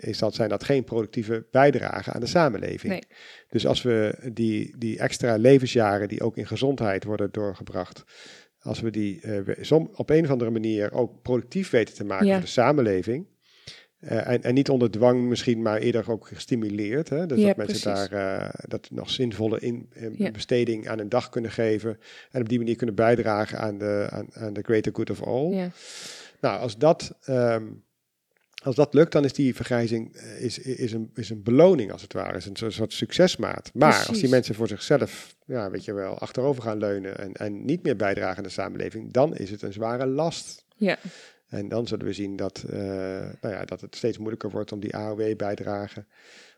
is 0.00 0.18
dat, 0.18 0.34
zijn 0.34 0.48
dat 0.48 0.64
geen 0.64 0.84
productieve 0.84 1.46
bijdrage 1.50 2.10
aan 2.12 2.20
de 2.20 2.26
samenleving. 2.26 2.92
Nee. 2.92 3.02
Dus 3.48 3.66
als 3.66 3.82
we 3.82 4.14
die, 4.32 4.74
die 4.78 4.98
extra 4.98 5.36
levensjaren 5.36 6.08
die 6.08 6.22
ook 6.22 6.36
in 6.36 6.46
gezondheid 6.46 7.04
worden 7.04 7.28
doorgebracht, 7.32 8.04
als 8.60 8.80
we 8.80 8.90
die 8.90 9.20
som, 9.60 9.90
op 9.94 10.10
een 10.10 10.24
of 10.24 10.30
andere 10.30 10.50
manier 10.50 10.92
ook 10.92 11.22
productief 11.22 11.70
weten 11.70 11.94
te 11.94 12.04
maken 12.04 12.28
voor 12.32 12.40
de 12.40 12.46
samenleving, 12.46 13.26
eh, 14.02 14.28
en, 14.28 14.42
en 14.42 14.54
niet 14.54 14.68
onder 14.68 14.90
dwang 14.90 15.22
misschien, 15.22 15.62
maar 15.62 15.78
eerder 15.78 16.10
ook 16.10 16.26
gestimuleerd. 16.28 17.08
Hè? 17.08 17.26
Dus 17.26 17.38
Ja, 17.40 17.46
dat 17.46 17.56
mensen 17.56 17.80
precies. 17.92 18.08
daar 18.10 18.40
eh, 18.42 18.48
dat 18.68 18.88
nog 18.90 19.10
zinvolle 19.10 19.60
in, 19.60 19.88
eh, 19.92 20.18
Ja. 20.18 20.30
besteding 20.30 20.88
aan 20.88 20.98
een 20.98 21.08
dag 21.08 21.28
kunnen 21.28 21.50
geven. 21.50 21.98
En 22.30 22.40
op 22.40 22.48
die 22.48 22.58
manier 22.58 22.76
kunnen 22.76 22.94
bijdragen 22.94 23.58
aan 23.58 23.78
de, 23.78 24.06
aan, 24.10 24.26
aan 24.32 24.52
de 24.52 24.62
greater 24.62 24.92
good 24.94 25.10
of 25.10 25.22
all. 25.22 25.50
Ja. 25.54 25.68
Nou, 26.40 26.60
als 26.60 26.78
dat, 26.78 27.14
ehm, 27.24 27.64
als 28.64 28.74
dat 28.74 28.94
lukt, 28.94 29.12
dan 29.12 29.24
is 29.24 29.32
die 29.32 29.54
vergrijzing 29.54 30.16
is, 30.38 30.58
is, 30.58 30.92
een, 30.92 31.10
is 31.14 31.30
een 31.30 31.42
beloning 31.42 31.92
als 31.92 32.02
het 32.02 32.12
ware. 32.12 32.36
Is 32.36 32.46
een 32.46 32.72
soort- 32.72 32.92
succesmaat. 32.92 33.70
Maar 33.74 34.04
als 34.08 34.20
die 34.20 34.28
mensen 34.28 34.54
voor 34.54 34.68
zichzelf, 34.68 35.36
ja, 35.46 35.70
weet 35.70 35.84
je 35.84 35.92
wel, 35.92 36.18
achterover 36.18 36.62
gaan 36.62 36.78
leunen 36.78 37.18
en, 37.18 37.32
en 37.32 37.64
niet 37.64 37.82
meer 37.82 37.96
bijdragen 37.96 38.36
aan 38.36 38.42
de 38.42 38.48
samenleving, 38.48 39.12
dan 39.12 39.36
is 39.36 39.50
het 39.50 39.62
een 39.62 39.72
zware 39.72 40.06
last. 40.06 40.64
Ja. 40.76 40.98
En 41.52 41.68
dan 41.68 41.86
zullen 41.86 42.06
we 42.06 42.12
zien 42.12 42.36
dat, 42.36 42.64
eh, 42.70 42.78
nou 43.40 43.54
ja, 43.54 43.64
dat 43.64 43.80
het 43.80 43.96
steeds 43.96 44.18
moeilijker 44.18 44.50
wordt 44.50 44.72
om 44.72 44.80
die 44.80 44.96
AOW-bijdrage 44.96 46.04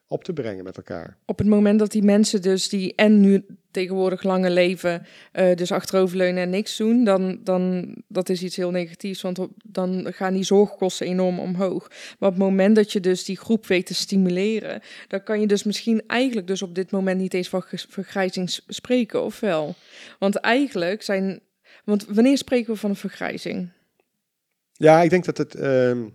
op 0.06 0.24
te 0.24 0.32
brengen 0.32 0.64
met 0.64 0.76
elkaar. 0.76 1.16
op 1.26 1.38
het 1.38 1.46
moment 1.46 1.78
dat 1.78 1.92
die 1.92 2.02
mensen 2.02 2.42
dus 2.42 2.68
die 2.68 2.94
en 2.94 3.20
nu 3.20 3.46
tegenwoordig 3.70 4.22
langer 4.22 4.50
leven, 4.50 5.06
eh, 5.32 5.56
dus 5.56 5.72
achteroverleunen 5.72 6.42
en 6.42 6.50
niks 6.50 6.76
doen, 6.76 7.04
dan, 7.04 7.40
dan 7.42 7.94
dat 8.08 8.28
is 8.28 8.42
iets 8.42 8.56
heel 8.56 8.70
negatiefs, 8.70 9.22
want 9.22 9.38
dan 9.64 10.06
gaan 10.12 10.34
die 10.34 10.44
zorgkosten 10.44 11.06
enorm 11.06 11.38
omhoog. 11.38 11.88
Maar 11.88 12.28
op 12.28 12.34
het 12.34 12.44
moment 12.44 12.76
dat 12.76 12.92
je 12.92 13.00
dus 13.00 13.24
die 13.24 13.36
groep 13.36 13.66
weet 13.66 13.86
te 13.86 13.94
stimuleren, 13.94 14.80
dan 15.08 15.22
kan 15.22 15.40
je 15.40 15.46
dus 15.46 15.62
misschien 15.62 16.02
eigenlijk 16.06 16.46
dus 16.46 16.62
op 16.62 16.74
dit 16.74 16.90
moment 16.90 17.20
niet 17.20 17.34
eens 17.34 17.48
van 17.48 17.64
vergrijzing 17.68 18.50
spreken, 18.66 19.22
of 19.22 19.40
wel? 19.40 19.74
Want 20.18 20.34
eigenlijk 20.34 21.02
zijn, 21.02 21.40
want 21.84 22.06
wanneer 22.08 22.38
spreken 22.38 22.72
we 22.72 22.78
van 22.78 22.90
een 22.90 22.96
vergrijzing? 22.96 23.70
Ja, 24.76 25.02
ik 25.02 25.10
denk 25.10 25.24
dat 25.24 25.38
het, 25.38 25.54
ehm, 25.54 26.08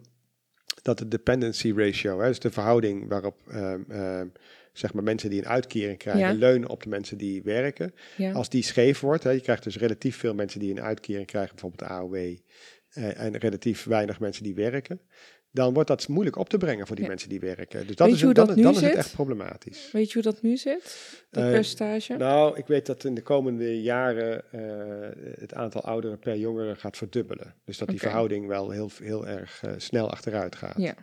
dat 0.81 0.97
de 0.97 1.07
dependency 1.07 1.73
ratio, 1.75 2.19
hè, 2.19 2.27
dus 2.27 2.39
de 2.39 2.51
verhouding 2.51 3.07
waarop 3.09 3.39
ehm, 3.47 3.81
ehm, 3.91 4.27
zeg 4.73 4.93
maar 4.93 5.03
mensen 5.03 5.29
die 5.29 5.39
een 5.39 5.47
uitkering 5.47 5.97
krijgen 5.97 6.21
Ja. 6.33 6.39
leunen 6.39 6.69
op 6.69 6.83
de 6.83 6.89
mensen 6.89 7.17
die 7.17 7.43
werken, 7.43 7.93
Ja. 8.17 8.31
als 8.31 8.49
die 8.49 8.63
scheef 8.63 8.99
wordt, 8.99 9.23
hè, 9.23 9.29
je 9.29 9.41
krijgt 9.41 9.63
dus 9.63 9.77
relatief 9.77 10.17
veel 10.17 10.33
mensen 10.33 10.59
die 10.59 10.71
een 10.71 10.81
uitkering 10.81 11.27
krijgen, 11.27 11.51
bijvoorbeeld 11.55 11.89
de 11.89 11.95
AOW, 11.95 12.15
eh, 12.15 13.19
en 13.21 13.37
relatief 13.37 13.83
weinig 13.83 14.19
mensen 14.19 14.43
die 14.43 14.55
werken, 14.55 15.01
dan 15.51 15.73
wordt 15.73 15.87
dat 15.89 16.07
moeilijk 16.07 16.35
op 16.35 16.49
te 16.49 16.57
brengen 16.57 16.85
voor 16.87 16.95
die 16.95 17.03
Ja. 17.05 17.09
mensen 17.11 17.29
die 17.29 17.39
werken. 17.39 17.87
Dus 17.87 17.95
dat 17.95 18.07
Weet 18.07 18.15
is, 18.15 18.21
hoe 18.23 18.33
dan, 18.33 18.47
dat 18.47 18.57
dan 18.57 18.73
is 18.73 18.81
het 18.81 18.93
echt 18.95 19.13
problematisch. 19.13 19.89
Weet 19.91 20.07
je 20.07 20.13
hoe 20.13 20.31
dat 20.31 20.41
nu 20.41 20.57
zit? 20.57 20.83
Dat 21.31 21.43
Eh, 21.43 21.49
percentage? 21.51 22.17
Nou, 22.17 22.57
ik 22.57 22.67
weet 22.67 22.85
dat 22.85 23.03
in 23.03 23.15
de 23.15 23.21
komende 23.21 23.81
jaren 23.81 24.43
eh, 24.51 25.39
het 25.39 25.53
aantal 25.53 25.81
ouderen 25.81 26.19
per 26.19 26.37
jongere 26.37 26.75
gaat 26.75 26.97
verdubbelen. 26.97 27.53
Dus 27.65 27.77
dat 27.77 27.87
die 27.87 27.99
verhouding 27.99 28.47
wel 28.47 28.69
heel, 28.69 28.91
heel 29.01 29.27
erg 29.27 29.61
eh, 29.63 29.71
snel 29.77 30.09
achteruit 30.11 30.55
gaat. 30.55 30.77
ja. 30.77 30.93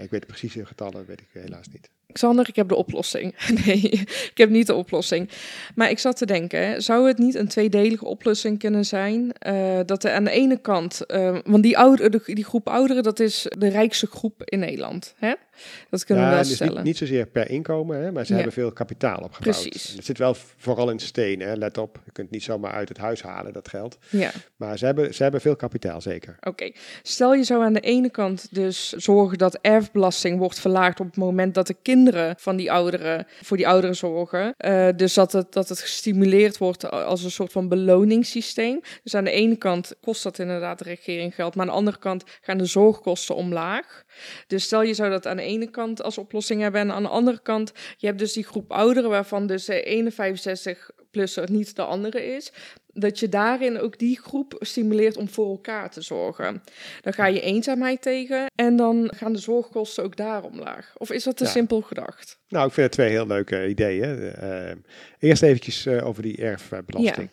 Ik 0.00 0.10
weet 0.10 0.20
de 0.20 0.26
precieze 0.26 0.66
getallen, 0.66 1.06
weet 1.06 1.20
ik 1.20 1.28
helaas 1.32 1.68
niet. 1.68 1.90
Xander, 2.12 2.48
ik 2.48 2.56
heb 2.56 2.68
de 2.68 2.74
oplossing. 2.74 3.34
Nee, 3.64 3.80
ik 4.30 4.32
heb 4.34 4.50
niet 4.50 4.66
de 4.66 4.74
oplossing. 4.74 5.28
Maar 5.74 5.90
ik 5.90 5.98
zat 5.98 6.16
te 6.16 6.26
denken, 6.26 6.82
zou 6.82 7.06
het 7.08 7.18
niet 7.18 7.34
een 7.34 7.48
tweedelige 7.48 8.04
oplossing 8.04 8.58
kunnen 8.58 8.84
zijn? 8.84 9.32
eh, 9.38 9.78
dat 9.86 10.04
er 10.04 10.12
aan 10.12 10.24
de 10.24 10.30
ene 10.30 10.60
kant, 10.60 11.06
eh, 11.06 11.36
want 11.44 11.62
die, 11.62 11.78
ouder, 11.78 12.10
de- 12.10 12.20
die 12.34 12.44
groep 12.44 12.68
ouderen, 12.68 13.02
dat 13.02 13.20
is 13.20 13.46
de 13.58 13.68
rijkste 13.68 14.06
groep 14.06 14.42
in 14.44 14.58
Nederland. 14.58 15.14
Hè? 15.18 15.32
Dat 15.90 16.04
kunnen 16.04 16.24
ja, 16.24 16.30
we 16.30 16.36
wel 16.36 16.44
dus 16.44 16.54
stellen. 16.54 16.74
niet, 16.74 16.84
niet 16.84 16.96
zozeer 16.96 17.26
per 17.26 17.50
inkomen, 17.50 18.02
hè, 18.02 18.12
maar 18.12 18.22
ze 18.24 18.28
Ja. 18.30 18.34
hebben 18.36 18.54
veel 18.54 18.72
kapitaal 18.72 19.18
opgebouwd. 19.22 19.60
Precies. 19.68 19.92
Het 19.96 20.04
zit 20.04 20.18
wel 20.18 20.34
vooral 20.56 20.90
in 20.90 20.98
stenen, 20.98 21.48
hè, 21.48 21.54
let 21.54 21.78
op. 21.78 22.00
Je 22.04 22.10
kunt 22.12 22.30
niet 22.30 22.42
zomaar 22.42 22.72
uit 22.72 22.88
het 22.88 22.98
huis 22.98 23.22
halen, 23.22 23.52
dat 23.52 23.68
geld. 23.68 23.98
Ja, 24.10 24.30
Maar 24.56 24.78
ze 24.78 24.84
hebben, 24.84 25.14
ze 25.14 25.22
hebben 25.22 25.40
veel 25.40 25.56
kapitaal, 25.56 26.00
zeker. 26.00 26.36
oké. 26.40 26.70
Stel 27.02 27.34
je 27.34 27.44
zou 27.44 27.64
aan 27.64 27.72
de 27.72 27.80
ene 27.80 28.10
kant 28.10 28.48
dus 28.54 28.92
zorgen 28.92 29.38
dat 29.38 29.58
erfbelasting 29.62 30.38
wordt 30.38 30.58
verlaagd 30.60 31.00
op 31.00 31.06
het 31.06 31.16
moment 31.16 31.54
dat 31.54 31.66
de 31.66 31.76
kinderen 31.94 32.34
van 32.38 32.56
die 32.56 32.72
ouderen 32.72 33.26
voor 33.42 33.56
die 33.56 33.68
ouderen 33.68 33.96
zorgen. 33.96 34.54
Eh, 34.56 34.88
dus 34.96 35.14
dat 35.14 35.32
het, 35.32 35.52
dat 35.52 35.68
het 35.68 35.80
gestimuleerd 35.80 36.58
wordt 36.58 36.90
als 36.90 37.22
een 37.22 37.30
soort 37.30 37.52
van 37.52 37.68
beloningssysteem. 37.68 38.80
Dus 39.02 39.14
aan 39.14 39.24
de 39.24 39.30
ene 39.30 39.56
kant 39.56 39.94
kost 40.00 40.22
dat 40.22 40.38
inderdaad 40.38 40.78
de 40.78 40.84
regering 40.84 41.34
geld, 41.34 41.54
maar 41.54 41.66
aan 41.66 41.72
de 41.72 41.78
andere 41.78 41.98
kant 41.98 42.24
gaan 42.40 42.58
de 42.58 42.64
zorgkosten 42.64 43.34
omlaag. 43.34 44.04
Dus 44.46 44.64
stel 44.64 44.82
je 44.82 44.94
zou 44.94 45.10
dat 45.10 45.26
aan 45.26 45.36
de 45.36 45.42
ene 45.42 45.70
kant 45.70 46.02
als 46.02 46.18
oplossing 46.18 46.60
hebben 46.60 46.80
en 46.80 46.92
aan 46.92 47.02
de 47.02 47.08
andere 47.08 47.40
kant, 47.42 47.72
je 47.96 48.06
hebt 48.06 48.18
dus 48.18 48.32
die 48.32 48.44
groep 48.44 48.72
ouderen 48.72 49.10
waarvan 49.10 49.46
dus 49.46 49.64
de 49.64 49.82
ene 49.82 50.10
65-plusser 51.14 51.50
niet 51.50 51.76
de 51.76 51.82
andere 51.82 52.24
is. 52.36 52.52
Dat 52.92 53.18
je 53.18 53.28
daarin 53.28 53.78
ook 53.80 53.98
die 53.98 54.20
groep 54.20 54.56
stimuleert 54.60 55.16
om 55.16 55.28
voor 55.28 55.50
elkaar 55.50 55.90
te 55.90 56.00
zorgen. 56.02 56.62
Dan 57.00 57.12
ga 57.12 57.26
je 57.26 57.40
eenzaamheid 57.40 58.02
tegen 58.02 58.46
en 58.54 58.76
dan 58.76 59.12
gaan 59.16 59.32
de 59.32 59.38
zorgkosten 59.38 60.04
ook 60.04 60.16
daar 60.16 60.42
omlaag. 60.42 60.94
Of 60.98 61.10
is 61.10 61.24
dat 61.24 61.36
te 61.36 61.44
Ja. 61.44 61.50
simpel 61.50 61.80
gedacht? 61.80 62.38
Nou, 62.48 62.66
ik 62.66 62.72
vind 62.72 62.86
het 62.86 62.94
twee 62.94 63.10
heel 63.10 63.26
leuke 63.26 63.68
ideeën. 63.68 64.32
Eh, 64.32 64.70
eerst 65.18 65.42
eventjes 65.42 65.86
eh, 65.86 66.06
over 66.06 66.22
die 66.22 66.36
erfbelasting. 66.36 67.30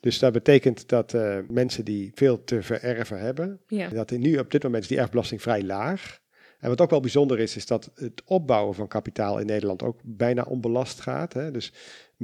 Dus 0.00 0.18
dat 0.18 0.32
betekent 0.32 0.88
dat 0.88 1.14
eh, 1.14 1.38
mensen 1.48 1.84
die 1.84 2.10
veel 2.14 2.44
te 2.44 2.62
vererven 2.62 3.18
hebben, 3.20 3.60
Ja. 3.66 3.88
dat 3.88 4.10
er 4.10 4.18
nu 4.18 4.38
op 4.38 4.50
dit 4.50 4.62
moment 4.62 4.82
is 4.82 4.88
die 4.88 4.98
erfbelasting 4.98 5.42
vrij 5.42 5.62
laag. 5.62 6.22
En 6.58 6.68
wat 6.70 6.80
ook 6.80 6.90
wel 6.90 7.00
bijzonder 7.00 7.38
is, 7.38 7.56
is 7.56 7.66
dat 7.66 7.90
het 7.94 8.22
opbouwen 8.24 8.74
van 8.74 8.88
kapitaal 8.88 9.38
in 9.38 9.46
Nederland 9.46 9.82
ook 9.82 10.00
bijna 10.02 10.42
onbelast 10.42 11.00
gaat. 11.00 11.32
Hè? 11.32 11.50
Dus 11.50 11.72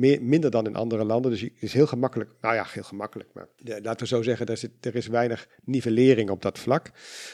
meer, 0.01 0.23
minder 0.23 0.51
dan 0.51 0.67
in 0.67 0.75
andere 0.77 1.05
landen. 1.05 1.31
Dus 1.31 1.41
het 1.41 1.51
is 1.59 1.73
heel 1.73 1.87
gemakkelijk, 1.87 2.31
nou 2.41 2.55
ja, 2.55 2.67
heel 2.71 2.83
gemakkelijk. 2.83 3.29
Maar 3.33 3.47
laten 3.65 3.99
we 4.01 4.07
zo 4.07 4.23
zeggen, 4.23 4.47
er, 4.47 4.57
zit, 4.57 4.71
er 4.81 4.95
is 4.97 5.07
weinig 5.07 5.49
nivellering 5.65 6.31
op 6.31 6.43
dat 6.43 6.59
vlak. 6.59 6.91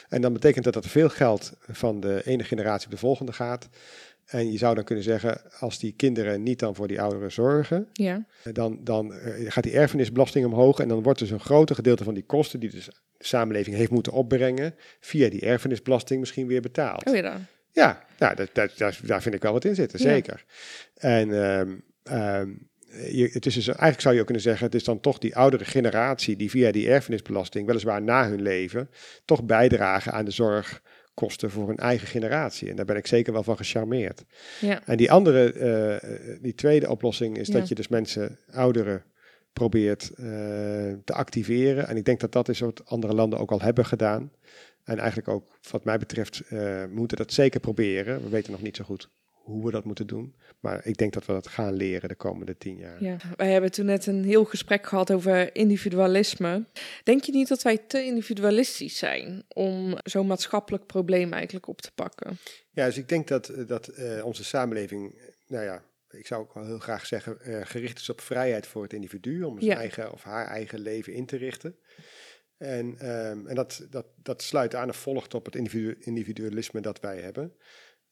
En 0.09 0.21
dan 0.21 0.33
betekent 0.33 0.63
dat 0.63 0.73
dat 0.73 0.83
er 0.83 0.89
veel 0.89 1.09
geld 1.09 1.53
van 1.67 1.99
de 1.99 2.21
ene 2.25 2.43
generatie 2.43 2.85
op 2.85 2.91
de 2.91 2.97
volgende 2.99 3.33
gaat. 3.33 3.69
En 4.25 4.51
je 4.51 4.57
zou 4.57 4.75
dan 4.75 4.83
kunnen 4.83 5.03
zeggen, 5.03 5.41
als 5.59 5.79
die 5.79 5.91
kinderen 5.91 6.43
niet 6.43 6.59
dan 6.59 6.75
voor 6.75 6.87
die 6.87 7.01
ouderen 7.01 7.31
zorgen, 7.31 7.87
Ja. 7.93 8.25
dan, 8.51 8.79
dan 8.83 9.13
eh, 9.13 9.51
gaat 9.51 9.63
die 9.63 9.73
erfenisbelasting 9.77 10.45
omhoog. 10.45 10.79
En 10.79 10.87
dan 10.87 11.03
wordt 11.03 11.19
dus 11.19 11.29
een 11.29 11.39
groter 11.39 11.75
gedeelte 11.75 12.03
van 12.03 12.13
die 12.13 12.23
kosten 12.25 12.59
die 12.59 12.69
dus 12.69 12.85
de 12.85 12.93
samenleving 13.19 13.75
heeft 13.75 13.91
moeten 13.91 14.11
opbrengen, 14.13 14.75
via 14.99 15.29
die 15.29 15.41
erfenisbelasting 15.41 16.19
misschien 16.19 16.47
weer 16.47 16.61
betaald. 16.61 17.05
Oh 17.07 17.15
ja, 17.15 17.21
dan. 17.21 17.45
Ja, 17.71 18.03
nou, 18.19 18.35
dat, 18.35 18.49
dat, 18.53 18.77
daar, 18.77 18.99
daar 19.03 19.21
vind 19.21 19.35
ik 19.35 19.41
wel 19.41 19.53
wat 19.53 19.65
in 19.65 19.75
zitten, 19.75 19.99
Ja. 19.99 20.09
zeker. 20.09 20.45
En 20.95 21.43
ehm, 21.43 21.75
je, 22.89 23.29
het 23.31 23.45
is 23.45 23.53
dus, 23.53 23.67
eigenlijk 23.67 24.01
zou 24.01 24.13
je 24.13 24.19
ook 24.19 24.25
kunnen 24.25 24.43
zeggen, 24.43 24.65
het 24.65 24.75
is 24.75 24.83
dan 24.83 24.99
toch 24.99 25.17
die 25.17 25.35
oudere 25.35 25.65
generatie 25.65 26.35
die 26.35 26.49
via 26.49 26.71
die 26.71 26.89
erfenisbelasting, 26.89 27.67
weliswaar 27.67 28.01
na 28.01 28.29
hun 28.29 28.41
leven, 28.41 28.89
toch 29.25 29.43
bijdragen 29.43 30.11
aan 30.11 30.25
de 30.25 30.31
zorgkosten 30.31 31.49
voor 31.51 31.67
hun 31.67 31.77
eigen 31.77 32.07
generatie. 32.07 32.69
En 32.69 32.75
daar 32.75 32.85
ben 32.85 32.95
ik 32.95 33.07
zeker 33.07 33.33
wel 33.33 33.43
van 33.43 33.57
gecharmeerd. 33.57 34.23
Ja. 34.61 34.81
En 34.85 34.97
die 34.97 35.11
andere, 35.11 35.53
eh, 35.53 36.37
die 36.41 36.55
tweede 36.55 36.89
oplossing 36.89 37.37
is 37.37 37.47
Ja. 37.47 37.53
dat 37.53 37.67
je 37.67 37.75
dus 37.75 37.87
mensen, 37.87 38.37
ouderen, 38.51 39.03
probeert 39.53 40.09
eh, 40.09 40.25
te 41.03 41.13
activeren. 41.13 41.87
En 41.87 41.97
ik 41.97 42.05
denk 42.05 42.19
dat 42.19 42.31
dat 42.31 42.49
is 42.49 42.59
wat 42.59 42.85
andere 42.85 43.13
landen 43.13 43.39
ook 43.39 43.51
al 43.51 43.61
hebben 43.61 43.85
gedaan. 43.85 44.31
En 44.83 44.97
eigenlijk 44.97 45.27
ook, 45.27 45.59
wat 45.71 45.83
mij 45.83 45.97
betreft, 45.97 46.41
eh 46.49 46.83
moeten 46.91 47.17
dat 47.17 47.33
zeker 47.33 47.59
proberen. 47.59 48.23
We 48.23 48.29
weten 48.29 48.51
nog 48.51 48.61
niet 48.61 48.75
zo 48.75 48.83
goed 48.83 49.09
hoe 49.47 49.65
we 49.65 49.71
dat 49.71 49.85
moeten 49.85 50.07
doen. 50.07 50.35
Maar 50.59 50.85
ik 50.85 50.97
denk 50.97 51.13
dat 51.13 51.25
we 51.25 51.33
dat 51.33 51.47
gaan 51.47 51.73
leren 51.73 52.09
de 52.09 52.15
komende 52.15 52.57
tien 52.57 52.77
jaar. 52.77 53.03
Ja, 53.03 53.17
wij 53.35 53.51
hebben 53.51 53.71
toen 53.71 53.85
net 53.85 54.05
een 54.05 54.23
heel 54.23 54.45
gesprek 54.45 54.87
gehad 54.87 55.11
over 55.11 55.55
individualisme. 55.55 56.65
Denk 57.03 57.23
je 57.23 57.31
niet 57.31 57.47
dat 57.47 57.61
wij 57.61 57.77
te 57.77 58.03
individualistisch 58.05 58.97
zijn 58.97 59.43
om 59.47 59.97
zo'n 60.03 60.27
maatschappelijk 60.27 60.85
probleem 60.85 61.33
eigenlijk 61.33 61.67
op 61.67 61.81
te 61.81 61.91
pakken? 61.95 62.37
Ja, 62.71 62.85
dus 62.85 62.97
ik 62.97 63.09
denk 63.09 63.27
dat, 63.27 63.53
dat 63.67 63.87
eh, 63.87 64.25
onze 64.25 64.43
samenleving, 64.43 65.17
eh, 65.17 65.25
nou 65.47 65.63
ja, 65.63 65.83
ik 66.09 66.27
zou 66.27 66.41
ook 66.41 66.53
wel 66.53 66.65
heel 66.65 66.79
graag 66.79 67.05
zeggen, 67.05 67.41
eh, 67.41 67.61
gericht 67.63 67.99
is 67.99 68.09
op 68.09 68.21
vrijheid 68.21 68.67
voor 68.67 68.83
het 68.83 68.93
individu, 68.93 69.43
om 69.43 69.59
zijn 69.59 69.71
Ja. 69.71 69.77
eigen 69.77 70.11
of 70.11 70.23
haar 70.23 70.47
eigen 70.47 70.79
leven 70.79 71.13
in 71.13 71.25
te 71.25 71.37
richten. 71.37 71.75
En, 72.57 72.95
ehm, 72.99 73.47
en 73.47 73.55
dat, 73.55 73.87
dat, 73.89 74.05
dat 74.15 74.41
sluit 74.41 74.75
aan 74.75 74.89
of 74.89 74.97
volgt 74.97 75.33
op 75.33 75.45
het 75.45 75.55
individu- 75.55 75.97
individualisme 75.99 76.81
dat 76.81 76.99
wij 76.99 77.19
hebben 77.21 77.53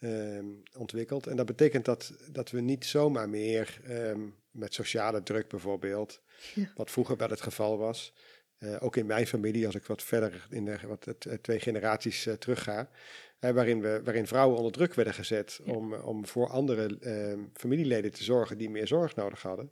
ehm, 0.05 0.45
ontwikkeld. 0.77 1.27
En 1.27 1.35
dat 1.35 1.45
betekent 1.45 1.85
dat, 1.85 2.13
dat 2.31 2.51
we 2.51 2.61
niet 2.61 2.85
zomaar 2.85 3.29
meer 3.29 3.79
ehm, 3.87 4.19
met 4.51 4.73
sociale 4.73 5.23
druk 5.23 5.47
bijvoorbeeld, 5.47 6.21
Ja. 6.53 6.71
wat 6.75 6.91
vroeger 6.91 7.17
wel 7.17 7.29
het 7.29 7.41
geval 7.41 7.77
was, 7.77 8.13
eh, 8.57 8.75
ook 8.79 8.95
in 8.95 9.05
mijn 9.05 9.27
familie, 9.27 9.65
als 9.65 9.75
ik 9.75 9.85
wat 9.85 10.03
verder 10.03 10.47
in 10.49 10.65
de 10.65 10.77
wat, 10.87 11.05
het, 11.05 11.25
eh, 11.25 11.37
twee 11.37 11.59
generaties 11.59 12.25
eh, 12.25 12.33
terugga, 12.33 12.89
eh, 13.39 13.51
waarin, 13.51 13.81
we, 13.81 14.01
waarin 14.03 14.27
vrouwen 14.27 14.57
onder 14.57 14.71
druk 14.71 14.93
werden 14.93 15.13
gezet 15.13 15.59
Ja. 15.63 15.73
om, 15.73 15.93
om 15.93 16.25
voor 16.27 16.49
andere 16.49 16.97
ehm, 16.99 17.39
familieleden 17.53 18.11
te 18.11 18.23
zorgen 18.23 18.57
die 18.57 18.69
meer 18.69 18.87
zorg 18.87 19.15
nodig 19.15 19.41
hadden. 19.41 19.71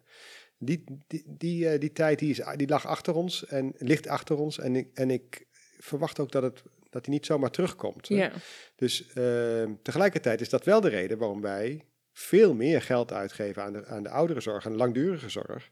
Die, 0.57 0.83
die, 1.07 1.23
die, 1.27 1.77
die 1.77 1.91
tijd 1.91 2.19
die, 2.19 2.29
is, 2.29 2.41
die 2.55 2.67
lag 2.67 2.85
achter 2.85 3.13
ons 3.15 3.45
en 3.45 3.73
ligt 3.77 4.07
achter 4.07 4.37
ons. 4.37 4.59
En 4.59 4.75
ik, 4.75 4.87
en 4.93 5.09
ik 5.11 5.45
verwacht 5.79 6.19
ook 6.19 6.31
dat, 6.31 6.43
het, 6.43 6.63
dat 6.93 7.03
die 7.03 7.13
niet 7.13 7.25
zomaar 7.25 7.51
terugkomt. 7.51 8.07
Ja, 8.07 8.31
Dus 8.75 9.07
ehm, 9.13 9.71
tegelijkertijd 9.81 10.41
is 10.41 10.49
dat 10.49 10.65
wel 10.65 10.81
de 10.81 10.89
reden 10.89 11.17
waarom 11.17 11.41
wij 11.41 11.81
veel 12.11 12.53
meer 12.53 12.81
geld 12.81 13.13
uitgeven 13.13 13.63
aan 13.63 13.73
de, 13.73 13.85
aan 13.85 14.03
de 14.03 14.09
ouderenzorg, 14.09 14.65
aan 14.65 14.71
de 14.71 14.77
langdurige 14.77 15.29
zorg, 15.29 15.69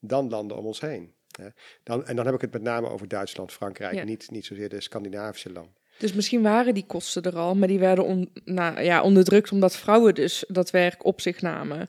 dan 0.00 0.28
landen 0.28 0.56
om 0.56 0.66
ons 0.66 0.80
heen. 0.80 1.14
hè. 1.40 1.46
Dan, 1.82 2.06
en 2.06 2.16
dan 2.16 2.24
heb 2.26 2.34
ik 2.34 2.40
het 2.40 2.52
met 2.52 2.62
name 2.62 2.88
over 2.88 3.08
Duitsland, 3.08 3.52
Frankrijk, 3.52 3.94
Ja. 3.94 4.04
niet, 4.04 4.30
niet 4.30 4.46
zozeer 4.46 4.68
de 4.68 4.80
Scandinavische 4.80 5.52
landen. 5.52 5.74
dus 5.98 6.12
misschien 6.12 6.42
waren 6.42 6.74
die 6.74 6.86
kosten 6.86 7.22
er 7.22 7.36
al, 7.36 7.54
maar 7.54 7.68
die 7.68 7.78
werden 7.78 8.04
on, 8.04 8.30
nou, 8.44 8.80
ja, 8.80 9.02
onderdrukt 9.02 9.52
omdat 9.52 9.76
vrouwen 9.76 10.14
dus 10.14 10.44
dat 10.48 10.70
werk 10.70 11.04
op 11.04 11.20
zich 11.20 11.40
namen. 11.42 11.88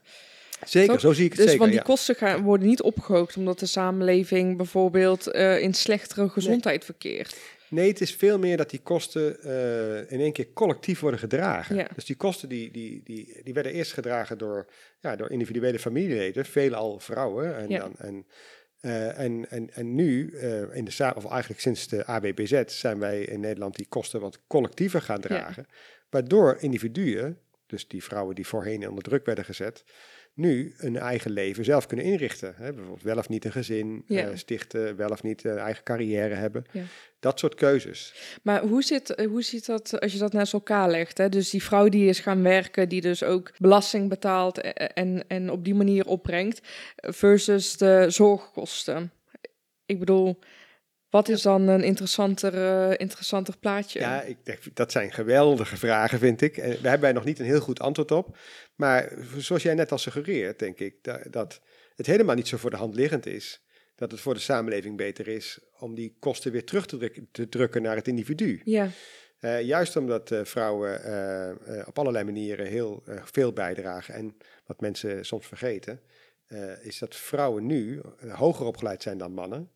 Zeker, 0.66 0.92
Toch? 0.92 1.00
zo 1.00 1.14
zie 1.14 1.24
ik 1.26 1.30
het 1.30 1.38
Dus 1.40 1.46
zeker. 1.50 1.60
want 1.60 1.72
die 1.72 1.80
ja. 1.82 1.86
kosten 1.88 2.16
gaan, 2.16 2.42
worden 2.44 2.68
niet 2.68 2.82
opgehoopt 2.82 3.38
omdat 3.38 3.60
de 3.60 3.66
samenleving 3.66 4.58
bijvoorbeeld 4.58 5.28
eh, 5.28 5.62
in 5.62 5.74
slechtere 5.74 6.30
gezondheid 6.30 6.86
verkeert. 6.86 7.36
Nee, 7.72 7.88
het 7.88 8.02
is 8.02 8.16
veel 8.16 8.40
meer 8.40 8.58
dat 8.58 8.70
die 8.70 8.80
kosten 8.80 9.42
eh, 9.44 10.12
in 10.12 10.20
één 10.20 10.32
keer 10.34 10.54
collectief 10.54 11.00
worden 11.00 11.20
gedragen. 11.20 11.76
Ja. 11.76 11.88
Dus 11.96 12.06
die 12.06 12.16
kosten 12.16 12.50
die, 12.50 12.72
die, 12.72 13.02
die, 13.04 13.40
die 13.44 13.54
werden 13.54 13.72
eerst 13.72 13.94
gedragen 13.94 14.38
door, 14.38 14.66
ja, 15.00 15.16
door 15.16 15.30
individuele 15.30 15.80
familieleden, 15.80 16.46
veelal 16.46 17.00
vrouwen. 17.00 17.58
En, 17.58 17.70
Ja. 17.70 17.80
dan, 17.80 17.96
en, 17.98 18.26
eh, 18.80 19.20
en, 19.20 19.50
en, 19.50 19.74
en 19.74 19.96
nu, 19.96 20.30
eh, 20.30 20.76
in 20.76 20.86
de 20.86 21.12
of 21.16 21.26
eigenlijk 21.26 21.62
sinds 21.62 21.88
de 21.88 22.06
ABBZ, 22.06 22.64
zijn 22.66 23.00
wij 23.00 23.22
in 23.22 23.40
Nederland 23.40 23.76
die 23.76 23.88
kosten 23.90 24.20
wat 24.20 24.40
collectiever 24.48 25.02
gaan 25.02 25.22
dragen. 25.22 25.66
Waardoor 26.10 26.58
individuen, 26.60 27.38
dus 27.66 27.88
die 27.88 28.04
vrouwen 28.04 28.36
die 28.36 28.48
voorheen 28.48 28.90
onder 28.90 29.04
druk 29.04 29.26
werden 29.26 29.46
gezet, 29.46 29.84
nu 30.34 30.74
een 30.78 30.98
eigen 30.98 31.32
leven 31.32 31.66
zelf 31.66 31.86
kunnen 31.86 32.06
inrichten. 32.06 32.54
Hè? 32.58 32.74
Bijvoorbeeld 32.74 33.04
wel 33.04 33.18
of 33.18 33.30
niet 33.30 33.46
een 33.46 33.52
gezin 33.52 34.04
Ja. 34.08 34.28
eh, 34.28 34.36
stichten, 34.36 34.96
wel 34.96 35.10
of 35.10 35.24
niet 35.24 35.44
een 35.44 35.58
eigen 35.58 35.84
carrière 35.84 36.34
hebben. 36.36 36.66
Ja. 36.72 36.84
Dat 37.20 37.40
soort 37.40 37.56
keuzes. 37.56 38.14
Maar 38.44 38.62
hoe, 38.62 38.84
zit, 38.84 39.16
eh, 39.16 39.28
hoe 39.28 39.42
ziet 39.42 39.66
dat 39.66 40.00
als 40.00 40.14
je 40.14 40.20
dat 40.20 40.34
naast 40.34 40.54
elkaar 40.54 40.90
legt? 40.90 41.18
Hè? 41.18 41.30
Dus 41.30 41.50
die 41.50 41.64
vrouw 41.64 41.90
die 41.90 42.08
is 42.10 42.20
gaan 42.20 42.44
werken, 42.44 42.90
die 42.90 43.02
dus 43.02 43.24
ook 43.24 43.52
belasting 43.58 44.10
betaalt 44.10 44.58
eh, 44.58 44.90
en, 44.94 45.24
en 45.28 45.50
op 45.52 45.64
die 45.66 45.76
manier 45.76 46.06
opbrengt, 46.08 46.62
versus 46.96 47.78
de 47.78 48.06
zorgkosten. 48.10 49.12
Ik 49.86 50.00
bedoel, 50.00 50.40
Wat 51.12 51.30
is 51.30 51.42
dan 51.42 51.68
een 51.68 51.84
interessanter, 51.84 52.54
eh, 52.54 53.00
interessanter 53.00 53.58
plaatje? 53.58 54.00
Ja, 54.00 54.22
ik 54.22 54.38
denk, 54.44 54.60
dat 54.74 54.92
zijn 54.92 55.12
geweldige 55.12 55.78
vragen, 55.78 56.20
vind 56.20 56.42
ik. 56.42 56.58
En 56.58 56.70
daar 56.70 56.82
hebben 56.82 57.02
wij 57.02 57.12
nog 57.12 57.26
niet 57.26 57.40
een 57.40 57.46
heel 57.46 57.60
goed 57.60 57.80
antwoord 57.80 58.12
op. 58.12 58.38
Maar 58.76 59.14
zoals 59.38 59.64
jij 59.64 59.74
net 59.74 59.92
al 59.92 59.98
suggereert, 59.98 60.60
denk 60.60 60.80
ik, 60.80 60.96
dat, 61.02 61.20
dat 61.30 61.62
het 61.96 62.06
helemaal 62.06 62.36
niet 62.36 62.48
zo 62.48 62.58
voor 62.58 62.70
de 62.70 62.78
hand 62.78 62.96
liggend 62.96 63.26
is 63.26 63.62
dat 63.96 64.12
het 64.12 64.20
voor 64.20 64.34
de 64.34 64.40
samenleving 64.40 64.98
beter 64.98 65.28
is 65.28 65.60
om 65.80 65.96
die 65.96 66.16
kosten 66.20 66.52
weer 66.52 66.66
terug 66.66 66.86
te, 66.86 66.98
drukken, 66.98 67.28
te 67.32 67.50
drukken 67.50 67.82
naar 67.82 67.96
het 67.96 68.08
individu. 68.08 68.62
Ja. 68.64 68.88
Uh, 69.40 69.62
juist 69.62 69.96
omdat 69.96 70.32
uh, 70.32 70.40
vrouwen 70.44 70.94
op 71.88 72.00
allerlei 72.00 72.26
manieren 72.26 72.66
heel 72.66 73.04
veel 73.24 73.54
bijdragen 73.54 74.14
en 74.14 74.38
wat 74.66 74.82
mensen 74.82 75.26
soms 75.26 75.48
vergeten, 75.48 76.02
is 76.82 77.00
dat 77.00 77.16
vrouwen 77.16 77.66
nu 77.66 78.02
hoger 78.30 78.66
opgeleid 78.66 79.02
zijn 79.02 79.18
dan 79.18 79.34
mannen. 79.34 79.72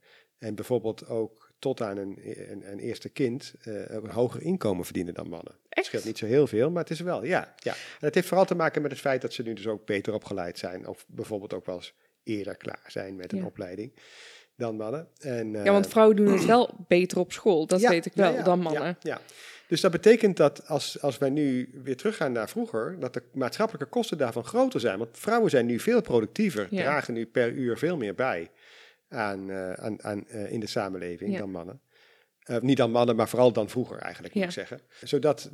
En 0.45 0.55
bijvoorbeeld 0.55 1.07
ook 1.07 1.51
tot 1.59 1.81
aan 1.81 1.97
een, 1.97 2.19
een, 2.51 2.71
een 2.71 2.79
eerste 2.79 3.09
kind 3.09 3.53
een 3.63 4.09
hoger 4.09 4.41
inkomen 4.41 4.85
verdienen 4.85 5.13
dan 5.13 5.29
mannen. 5.29 5.51
Echt? 5.53 5.61
Het 5.69 5.85
scheelt 5.85 6.05
niet 6.05 6.17
zo 6.17 6.25
heel 6.25 6.47
veel, 6.47 6.69
maar 6.71 6.81
het 6.81 6.91
is 6.91 6.99
wel, 6.99 7.23
ja. 7.23 7.53
ja. 7.57 7.71
En 7.73 8.05
het 8.05 8.15
heeft 8.15 8.27
vooral 8.27 8.45
te 8.45 8.55
maken 8.55 8.81
met 8.81 8.91
het 8.91 8.99
feit 8.99 9.21
dat 9.21 9.33
ze 9.33 9.43
nu 9.43 9.53
dus 9.53 9.67
ook 9.67 9.85
beter 9.85 10.13
opgeleid 10.13 10.57
zijn. 10.57 10.87
Of 10.87 11.05
bijvoorbeeld 11.07 11.53
ook 11.53 11.65
wel 11.65 11.75
eens 11.75 11.93
eerder 12.23 12.57
klaar 12.57 12.83
zijn 12.87 13.15
met 13.15 13.31
een 13.31 13.37
Ja. 13.37 13.45
opleiding 13.45 13.93
dan 14.55 14.75
mannen. 14.75 15.07
En, 15.19 15.51
ja, 15.51 15.71
want 15.71 15.85
eh, 15.85 15.91
vrouwen 15.91 16.15
doen 16.15 16.27
het 16.31 16.45
wel 16.45 16.69
beter 16.87 17.19
op 17.19 17.31
school. 17.31 17.67
Dat 17.67 17.79
ja, 17.81 17.89
weet 17.89 18.05
ik 18.05 18.13
wel, 18.13 18.33
ja, 18.33 18.43
dan 18.43 18.59
mannen. 18.59 18.97
Ja, 19.01 19.21
Dus 19.67 19.81
dat 19.81 19.91
betekent 19.91 20.37
dat 20.37 20.67
als, 20.67 21.01
als 21.01 21.17
wij 21.17 21.29
nu 21.29 21.69
weer 21.83 21.97
teruggaan 21.97 22.31
naar 22.31 22.49
vroeger, 22.49 22.99
dat 22.99 23.13
de 23.13 23.23
maatschappelijke 23.33 23.89
kosten 23.89 24.17
daarvan 24.17 24.43
groter 24.45 24.79
zijn. 24.79 24.97
Want 24.97 25.17
vrouwen 25.17 25.49
zijn 25.49 25.65
nu 25.65 25.79
veel 25.79 26.01
productiever, 26.01 26.67
Ja. 26.69 26.81
dragen 26.81 27.13
nu 27.13 27.25
per 27.25 27.51
uur 27.51 27.77
veel 27.77 27.97
meer 27.97 28.15
bij 28.15 28.49
aan, 29.15 29.49
eh, 29.49 29.71
aan, 29.73 30.03
aan, 30.03 30.27
eh, 30.27 30.51
in 30.51 30.59
de 30.59 30.67
samenleving 30.67 31.31
Ja. 31.31 31.37
dan 31.37 31.51
mannen. 31.51 31.81
Eh, 32.39 32.59
niet 32.59 32.77
dan 32.77 32.91
mannen, 32.91 33.15
maar 33.15 33.29
vooral 33.29 33.51
dan 33.53 33.69
vroeger 33.69 33.97
eigenlijk, 33.97 34.33
moet 34.33 34.43
Ja. 34.43 34.49
ik 34.49 34.55
zeggen. 34.55 34.79
Zodat, 35.03 35.49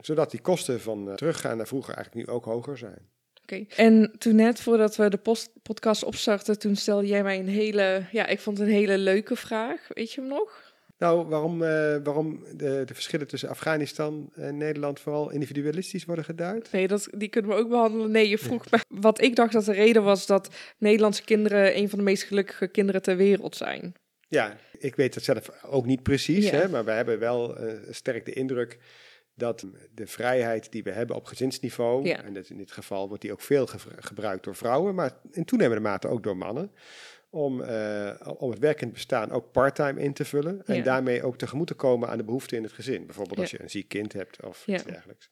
zodat 0.00 0.30
die 0.30 0.40
kosten 0.40 0.80
van 0.80 1.12
teruggaan 1.16 1.56
naar 1.56 1.66
vroeger 1.66 1.94
eigenlijk 1.94 2.26
nu 2.26 2.34
ook 2.34 2.44
hoger 2.44 2.78
zijn. 2.78 3.08
Oké. 3.42 3.64
En 3.76 4.14
toen 4.18 4.34
net 4.34 4.60
voordat 4.60 4.96
we 4.96 5.08
de 5.10 5.16
post 5.16 5.50
podcast 5.62 6.04
opstarten, 6.04 6.58
toen 6.58 6.76
stelde 6.76 7.06
jij 7.06 7.22
mij 7.22 7.38
een 7.38 7.48
hele, 7.48 8.04
ja, 8.12 8.26
ik 8.26 8.40
vond 8.40 8.58
een 8.58 8.68
hele 8.68 8.98
leuke 8.98 9.36
vraag. 9.36 9.88
Weet 9.88 10.12
je 10.12 10.20
hem 10.20 10.30
nog? 10.30 10.69
Nou, 11.00 11.26
waarom, 11.28 11.62
eh, 11.62 11.96
waarom 12.02 12.44
de, 12.56 12.82
de 12.86 12.94
verschillen 12.94 13.26
tussen 13.26 13.48
Afghanistan 13.48 14.30
en 14.34 14.56
Nederland 14.56 15.00
vooral 15.00 15.30
individualistisch 15.30 16.04
worden 16.04 16.24
geduid? 16.24 16.72
Nee, 16.72 16.88
dat, 16.88 17.08
die 17.16 17.28
kunnen 17.28 17.50
we 17.50 17.56
ook 17.56 17.68
behandelen. 17.68 18.10
Nee, 18.10 18.28
je 18.28 18.38
vroeg 18.38 18.70
me 18.70 18.78
wat 18.88 19.20
ik 19.20 19.36
dacht 19.36 19.52
dat 19.52 19.64
de 19.64 19.72
reden 19.72 20.02
was 20.02 20.26
dat 20.26 20.54
Nederlandse 20.78 21.24
kinderen 21.24 21.76
een 21.76 21.88
van 21.88 21.98
de 21.98 22.04
meest 22.04 22.22
gelukkige 22.22 22.68
kinderen 22.68 23.02
ter 23.02 23.16
wereld 23.16 23.56
zijn. 23.56 23.92
Ja, 24.28 24.56
ik 24.78 24.94
weet 24.96 25.14
het 25.14 25.24
zelf 25.24 25.64
ook 25.64 25.86
niet 25.86 26.02
precies, 26.02 26.50
Ja. 26.50 26.56
hè, 26.58 26.68
maar 26.68 26.84
we 26.84 26.90
hebben 26.90 27.18
wel 27.18 27.56
eh, 27.56 27.74
sterk 27.90 28.24
de 28.24 28.32
indruk 28.32 28.78
dat 29.34 29.66
de 29.94 30.06
vrijheid 30.06 30.72
die 30.72 30.82
we 30.82 30.90
hebben 30.90 31.16
op 31.16 31.24
gezinsniveau, 31.24 32.06
Ja. 32.06 32.22
en 32.24 32.34
dat 32.34 32.48
in 32.50 32.56
dit 32.56 32.72
geval 32.72 33.08
wordt 33.08 33.22
die 33.22 33.32
ook 33.32 33.40
veel 33.40 33.66
ge- 33.66 33.78
gebruikt 33.98 34.44
door 34.44 34.56
vrouwen, 34.56 34.94
maar 34.94 35.12
in 35.30 35.44
toenemende 35.44 35.82
mate 35.82 36.08
ook 36.08 36.22
door 36.22 36.36
mannen, 36.36 36.72
om, 37.30 37.62
eh, 37.62 38.16
om 38.38 38.50
het 38.50 38.58
werkend 38.58 38.92
bestaan 38.92 39.30
ook 39.30 39.52
parttime 39.52 40.00
in 40.02 40.12
te 40.12 40.24
vullen 40.24 40.62
en 40.66 40.76
Ja. 40.76 40.82
daarmee 40.82 41.22
ook 41.22 41.36
tegemoet 41.36 41.66
te 41.66 41.74
komen 41.74 42.08
aan 42.08 42.18
de 42.18 42.24
behoeften 42.24 42.56
in 42.56 42.62
het 42.62 42.72
gezin. 42.72 43.06
Bijvoorbeeld 43.06 43.38
als 43.38 43.50
je 43.50 43.62
een 43.62 43.70
ziek 43.70 43.88
kind 43.88 44.12
hebt 44.12 44.44
of 44.44 44.62
Ja. 44.66 44.74
iets 44.74 44.84
dergelijks. 44.84 45.30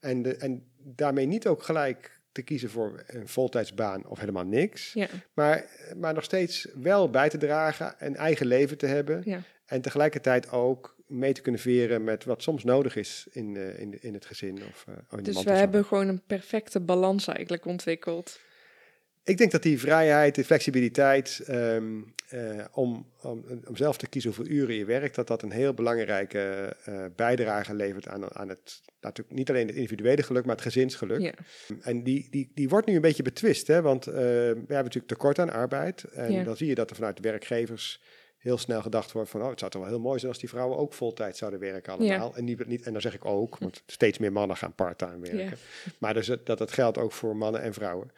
En, 0.00 0.22
de, 0.22 0.36
en 0.36 0.70
daarmee 0.78 1.26
niet 1.26 1.46
ook 1.46 1.62
gelijk 1.62 2.20
te 2.32 2.42
kiezen 2.42 2.70
voor 2.70 3.02
een 3.06 3.28
voltijdsbaan 3.28 4.06
of 4.06 4.18
helemaal 4.18 4.44
niks. 4.44 4.92
Ja, 4.92 5.06
Maar, 5.34 5.64
maar 5.96 6.14
nog 6.14 6.24
steeds 6.24 6.68
wel 6.74 7.10
bij 7.10 7.28
te 7.28 7.38
dragen, 7.38 7.94
een 7.98 8.16
eigen 8.16 8.46
leven 8.46 8.78
te 8.78 8.86
hebben. 8.86 9.22
ja. 9.24 9.40
En 9.66 9.80
tegelijkertijd 9.80 10.50
ook 10.50 10.96
mee 11.06 11.32
te 11.32 11.40
kunnen 11.40 11.60
veren 11.60 12.04
met 12.04 12.24
wat 12.24 12.42
soms 12.42 12.64
nodig 12.64 12.96
is 12.96 13.26
in, 13.30 13.56
eh, 13.56 13.78
in, 13.78 14.02
in 14.02 14.14
het 14.14 14.26
gezin. 14.26 14.58
Of, 14.68 14.84
eh, 14.88 15.18
in 15.18 15.24
Dus 15.24 15.42
we 15.42 15.50
hebben 15.50 15.84
gewoon 15.84 16.08
een 16.08 16.22
perfecte 16.26 16.80
balans 16.80 17.26
eigenlijk 17.26 17.64
ontwikkeld. 17.64 18.40
Ik 19.26 19.38
denk 19.38 19.50
dat 19.50 19.62
die 19.62 19.80
vrijheid, 19.80 20.34
die 20.34 20.44
flexibiliteit 20.44 21.42
ehm, 21.46 22.00
eh, 22.28 22.64
om, 22.72 23.06
om, 23.22 23.44
om 23.66 23.76
zelf 23.76 23.96
te 23.96 24.06
kiezen 24.06 24.34
hoeveel 24.34 24.54
uren 24.54 24.74
je 24.74 24.84
werkt, 24.84 25.14
dat 25.14 25.26
dat 25.26 25.42
een 25.42 25.50
heel 25.50 25.74
belangrijke 25.74 26.76
eh, 26.84 27.04
bijdrage 27.16 27.74
levert 27.74 28.08
aan, 28.08 28.34
aan 28.36 28.48
het, 28.48 28.82
natuurlijk 29.00 29.36
niet 29.36 29.50
alleen 29.50 29.66
het 29.66 29.76
individuele 29.76 30.22
geluk, 30.22 30.44
maar 30.44 30.54
het 30.54 30.64
gezinsgeluk. 30.64 31.20
Ja, 31.20 31.32
En 31.82 32.02
die, 32.02 32.26
die, 32.30 32.50
die 32.54 32.68
wordt 32.68 32.86
nu 32.86 32.94
een 32.94 33.00
beetje 33.00 33.22
betwist, 33.22 33.66
hè? 33.66 33.82
want 33.82 34.06
eh, 34.06 34.14
we 34.14 34.54
hebben 34.54 34.76
natuurlijk 34.76 35.06
tekort 35.06 35.38
aan 35.38 35.50
arbeid. 35.50 36.04
En 36.04 36.32
Ja. 36.32 36.44
dan 36.44 36.56
zie 36.56 36.68
je 36.68 36.74
dat 36.74 36.90
er 36.90 36.96
vanuit 36.96 37.16
de 37.16 37.22
werkgevers 37.22 38.00
heel 38.38 38.58
snel 38.58 38.82
gedacht 38.82 39.12
wordt 39.12 39.30
van... 39.30 39.42
oh, 39.42 39.50
het 39.50 39.58
zou 39.58 39.70
toch 39.70 39.80
wel 39.82 39.90
heel 39.90 40.00
mooi 40.00 40.18
zijn 40.18 40.32
als 40.32 40.40
die 40.40 40.48
vrouwen 40.48 40.78
ook 40.78 40.92
voltijd 40.92 41.36
zouden 41.36 41.60
werken 41.60 41.92
allemaal. 41.92 42.36
En, 42.36 42.44
niet, 42.44 42.66
niet, 42.66 42.82
en 42.82 42.92
dan 42.92 43.00
zeg 43.02 43.14
ik 43.14 43.24
ook, 43.24 43.58
want 43.58 43.82
steeds 43.86 44.18
meer 44.18 44.32
mannen 44.32 44.56
gaan 44.56 44.74
parttime 44.74 45.30
werken. 45.30 45.58
Maar 45.98 46.14
dus 46.14 46.26
dat, 46.26 46.58
dat 46.58 46.72
geldt 46.72 46.98
ook 46.98 47.12
voor 47.12 47.36
mannen 47.36 47.62
en 47.62 47.74
vrouwen. 47.74 48.10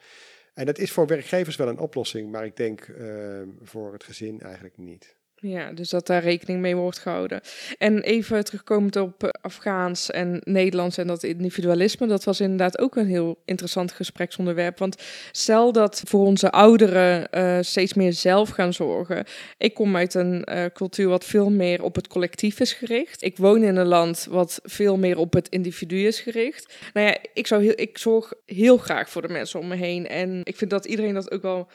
En 0.59 0.65
dat 0.65 0.77
is 0.77 0.91
voor 0.91 1.07
werkgevers 1.07 1.55
wel 1.55 1.67
een 1.67 1.79
oplossing, 1.79 2.31
maar 2.31 2.45
ik 2.45 2.55
denk 2.55 2.81
eh, 2.81 3.41
voor 3.61 3.93
het 3.93 4.03
gezin 4.03 4.41
eigenlijk 4.41 4.77
niet. 4.77 5.15
Ja, 5.41 5.71
dus 5.71 5.89
dat 5.89 6.07
daar 6.07 6.23
rekening 6.23 6.59
mee 6.59 6.75
wordt 6.75 6.99
gehouden. 6.99 7.41
En 7.77 8.01
even 8.01 8.45
terugkomend 8.45 8.95
op 8.95 9.23
eh, 9.23 9.29
Afghaans 9.41 10.11
en 10.11 10.41
Nederlands 10.43 10.97
en 10.97 11.07
dat 11.07 11.23
individualisme, 11.23 12.07
dat 12.07 12.23
was 12.23 12.39
inderdaad 12.39 12.79
ook 12.79 12.95
een 12.95 13.07
heel 13.07 13.37
interessant 13.45 13.91
gespreksonderwerp. 13.91 14.79
Want 14.79 14.95
stel 15.31 15.71
dat 15.71 16.01
voor 16.05 16.25
onze 16.25 16.51
ouderen 16.51 17.31
eh, 17.31 17.57
steeds 17.61 17.93
meer 17.93 18.13
zelf 18.13 18.49
gaan 18.49 18.73
zorgen. 18.73 19.25
Ik 19.57 19.73
kom 19.73 19.95
uit 19.95 20.13
een 20.13 20.43
eh, 20.43 20.65
cultuur 20.73 21.07
wat 21.07 21.25
veel 21.25 21.49
meer 21.49 21.83
op 21.83 21.95
het 21.95 22.07
collectief 22.07 22.59
is 22.59 22.73
gericht. 22.73 23.23
Ik 23.23 23.37
woon 23.37 23.63
in 23.63 23.75
een 23.75 23.87
land 23.87 24.27
wat 24.29 24.59
veel 24.63 24.97
meer 24.97 25.17
op 25.17 25.33
het 25.33 25.49
individu 25.49 26.07
is 26.07 26.19
gericht. 26.19 26.73
Nou 26.93 27.07
ja, 27.07 27.17
ik, 27.33 27.47
zou 27.47 27.63
heel, 27.63 27.73
ik 27.75 27.97
zorg 27.97 28.33
heel 28.45 28.77
graag 28.77 29.09
voor 29.09 29.21
de 29.21 29.27
mensen 29.33 29.59
om 29.59 29.67
me 29.67 29.75
heen. 29.75 30.07
En 30.07 30.41
ik 30.43 30.57
vind 30.57 30.69
dat 30.69 30.85
iedereen 30.85 31.13
dat 31.13 31.31
ook 31.31 31.41
wel 31.41 31.67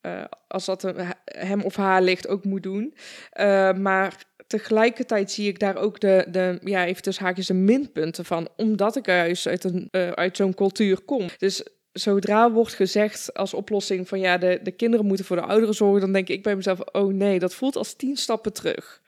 eh, 0.00 0.24
als 0.48 0.64
dat 0.64 0.92
hem 1.24 1.62
of 1.62 1.76
haar 1.76 2.02
ligt, 2.02 2.28
ook 2.28 2.44
moet 2.44 2.62
doen. 2.62 2.94
Eh, 3.30 3.72
maar 3.72 4.24
tegelijkertijd 4.46 5.30
zie 5.30 5.48
ik 5.48 5.58
daar 5.58 5.76
ook 5.76 6.00
de, 6.00 6.26
de 6.30 6.58
ja, 6.64 6.86
even 6.86 7.14
haakjes, 7.16 7.46
de 7.46 7.54
minpunten 7.54 8.24
van. 8.24 8.48
Omdat 8.56 8.96
ik 8.96 9.06
juist 9.06 9.46
uit, 9.46 9.64
een, 9.64 9.88
eh, 9.90 10.10
uit 10.10 10.36
zo'n 10.36 10.54
cultuur 10.54 11.00
kom. 11.00 11.28
Dus 11.38 11.62
zodra 11.92 12.50
wordt 12.50 12.74
gezegd 12.74 13.34
als 13.34 13.54
oplossing 13.54 14.08
van 14.08 14.20
ja, 14.20 14.38
de, 14.38 14.60
de 14.62 14.72
kinderen 14.72 15.06
moeten 15.06 15.24
voor 15.24 15.36
de 15.36 15.42
ouderen 15.42 15.74
zorgen, 15.74 16.00
dan 16.00 16.12
denk 16.12 16.28
ik 16.28 16.42
bij 16.42 16.56
mezelf, 16.56 16.80
oh 16.92 17.12
nee, 17.12 17.38
dat 17.38 17.54
voelt 17.54 17.76
als 17.76 17.94
tien 17.94 18.16
stappen 18.16 18.52
terug. 18.52 19.02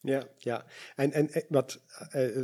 Ja, 0.00 0.22
ja. 0.38 0.64
En, 0.96 1.12
en 1.12 1.30
wat, 1.48 1.80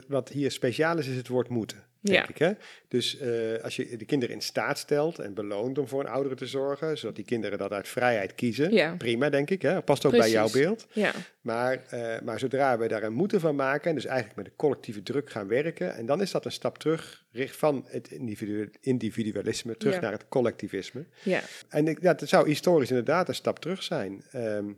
wat 0.08 0.28
hier 0.28 0.50
speciaal 0.50 0.98
is, 0.98 1.06
is 1.06 1.16
het 1.16 1.28
woord 1.28 1.48
moeten. 1.48 1.85
Denk 2.00 2.18
Ja. 2.18 2.28
ik, 2.28 2.38
hè? 2.38 2.52
Dus 2.88 3.18
eh, 3.18 3.62
als 3.62 3.76
je 3.76 3.96
de 3.96 4.04
kinderen 4.04 4.34
in 4.34 4.40
staat 4.40 4.78
stelt 4.78 5.18
en 5.18 5.34
beloont 5.34 5.78
om 5.78 5.88
voor 5.88 6.00
een 6.00 6.08
oudere 6.10 6.34
te 6.34 6.46
zorgen, 6.46 6.98
zodat 6.98 7.16
die 7.16 7.24
kinderen 7.24 7.58
dat 7.58 7.72
uit 7.72 7.88
vrijheid 7.88 8.34
kiezen, 8.34 8.72
Ja. 8.72 8.94
prima 8.96 9.30
denk 9.30 9.50
ik, 9.50 9.62
hè? 9.62 9.82
past 9.82 10.04
ook 10.04 10.12
bij 10.16 10.30
jouw 10.30 10.50
beeld. 10.50 10.86
Ja, 10.92 11.12
Maar, 11.40 11.84
eh, 11.90 12.20
maar 12.20 12.38
zodra 12.38 12.78
we 12.78 12.88
daar 12.88 13.02
een 13.02 13.12
moeten 13.12 13.40
van 13.40 13.54
maken, 13.56 13.88
en 13.88 13.94
dus 13.94 14.04
eigenlijk 14.04 14.36
met 14.36 14.46
een 14.46 14.56
collectieve 14.56 15.02
druk 15.02 15.30
gaan 15.30 15.48
werken, 15.48 15.94
en 15.94 16.06
dan 16.06 16.20
is 16.20 16.30
dat 16.30 16.44
een 16.44 16.52
stap 16.52 16.78
terug 16.78 17.24
van 17.32 17.84
het 17.88 18.10
individu- 18.10 18.70
individualisme 18.80 19.76
terug 19.76 19.94
Ja. 19.94 20.00
naar 20.00 20.12
het 20.12 20.28
collectivisme. 20.28 21.04
ja, 21.22 21.40
En 21.68 21.88
ik, 21.88 22.02
ja, 22.02 22.14
dat 22.14 22.28
zou 22.28 22.48
historisch 22.48 22.88
inderdaad 22.90 23.28
een 23.28 23.34
stap 23.34 23.58
terug 23.58 23.82
zijn. 23.82 24.24
Ehm, 24.30 24.72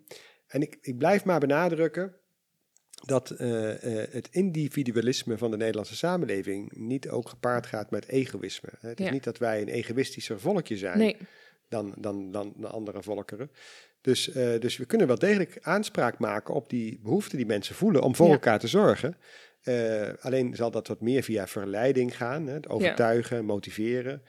en 0.47 0.63
ik, 0.63 0.79
ik 0.81 0.99
blijf 0.99 1.25
maar 1.25 1.41
benadrukken 1.41 2.15
dat 3.07 3.31
eh, 3.31 4.03
eh, 4.03 4.09
het 4.13 4.29
individualisme 4.31 5.39
van 5.39 5.51
de 5.51 5.57
Nederlandse 5.57 5.97
samenleving 5.97 6.73
niet 6.77 7.09
ook 7.09 7.29
gepaard 7.29 7.67
gaat 7.67 7.91
met 7.91 8.09
egoïsme. 8.09 8.69
Het 8.81 9.01
is 9.01 9.07
Ja. 9.07 9.13
niet 9.13 9.25
dat 9.25 9.39
wij 9.39 9.61
een 9.61 9.69
egoïstischer 9.69 10.41
volkje 10.41 10.77
zijn 10.77 10.99
nee, 10.99 11.17
dan, 11.69 11.95
dan, 11.99 12.31
dan 12.33 12.55
de 12.57 12.67
andere 12.67 13.03
volkeren. 13.03 13.51
Dus, 14.01 14.31
eh, 14.33 14.61
dus 14.61 14.77
we 14.77 14.85
kunnen 14.85 15.07
wel 15.07 15.19
degelijk 15.19 15.59
aanspraak 15.61 16.19
maken 16.19 16.55
op 16.55 16.71
die 16.71 17.01
behoeften 17.03 17.37
die 17.37 17.47
mensen 17.47 17.75
voelen 17.75 18.03
om 18.03 18.15
voor 18.15 18.27
Ja. 18.27 18.33
elkaar 18.33 18.59
te 18.59 18.69
zorgen. 18.69 19.17
Alleen 20.21 20.57
zal 20.57 20.71
dat 20.71 20.89
wat 20.89 21.01
meer 21.01 21.23
via 21.23 21.47
verleiding 21.47 22.17
gaan, 22.17 22.47
hè, 22.47 22.55
het 22.55 22.69
overtuigen, 22.69 23.45
motiveren, 23.45 24.23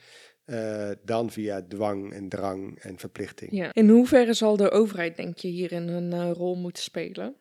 dan 1.05 1.31
via 1.31 1.65
dwang 1.67 2.13
en 2.13 2.29
drang 2.29 2.79
en 2.79 2.97
verplichting. 2.99 3.51
ja. 3.51 3.73
In 3.73 3.89
hoeverre 3.89 4.33
zal 4.33 4.57
de 4.57 4.69
overheid, 4.71 5.15
denk 5.15 5.37
je, 5.37 5.47
hierin 5.47 5.87
een 5.87 6.33
rol 6.33 6.55
moeten 6.55 6.83
spelen? 6.83 7.35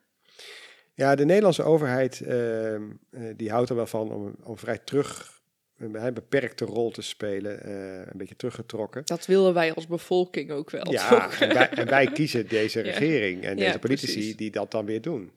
Ja, 0.99 1.15
de 1.15 1.25
Nederlandse 1.25 1.63
overheid 1.63 2.21
ehm, 2.21 2.83
eh, 3.11 3.23
die 3.37 3.51
houdt 3.51 3.71
er 3.71 3.77
wel 3.77 3.87
van 3.87 4.13
om, 4.13 4.35
om 4.43 4.59
vrij 4.59 4.79
terug, 4.79 5.41
een 5.77 6.15
beperkte 6.15 6.65
rol 6.65 6.91
te 6.91 7.03
spelen, 7.03 7.63
eh, 7.63 8.07
een 8.07 8.17
beetje 8.17 8.37
teruggetrokken. 8.37 9.03
Dat 9.05 9.27
willen 9.27 9.55
wij 9.55 9.75
als 9.75 9.87
bevolking 9.87 10.51
ook 10.51 10.71
wel, 10.71 10.93
Ja, 10.93 11.31
en 11.41 11.55
wij, 11.55 11.69
en 11.69 11.87
wij 11.87 12.07
kiezen 12.19 12.49
deze 12.49 12.79
Ja. 12.79 12.85
regering 12.85 13.45
en 13.45 13.57
Ja, 13.59 13.65
deze 13.65 13.79
politici 13.79 14.13
precies. 14.13 14.37
die 14.37 14.51
dat 14.51 14.71
dan 14.71 14.87
weer 14.87 15.01
doen. 15.01 15.33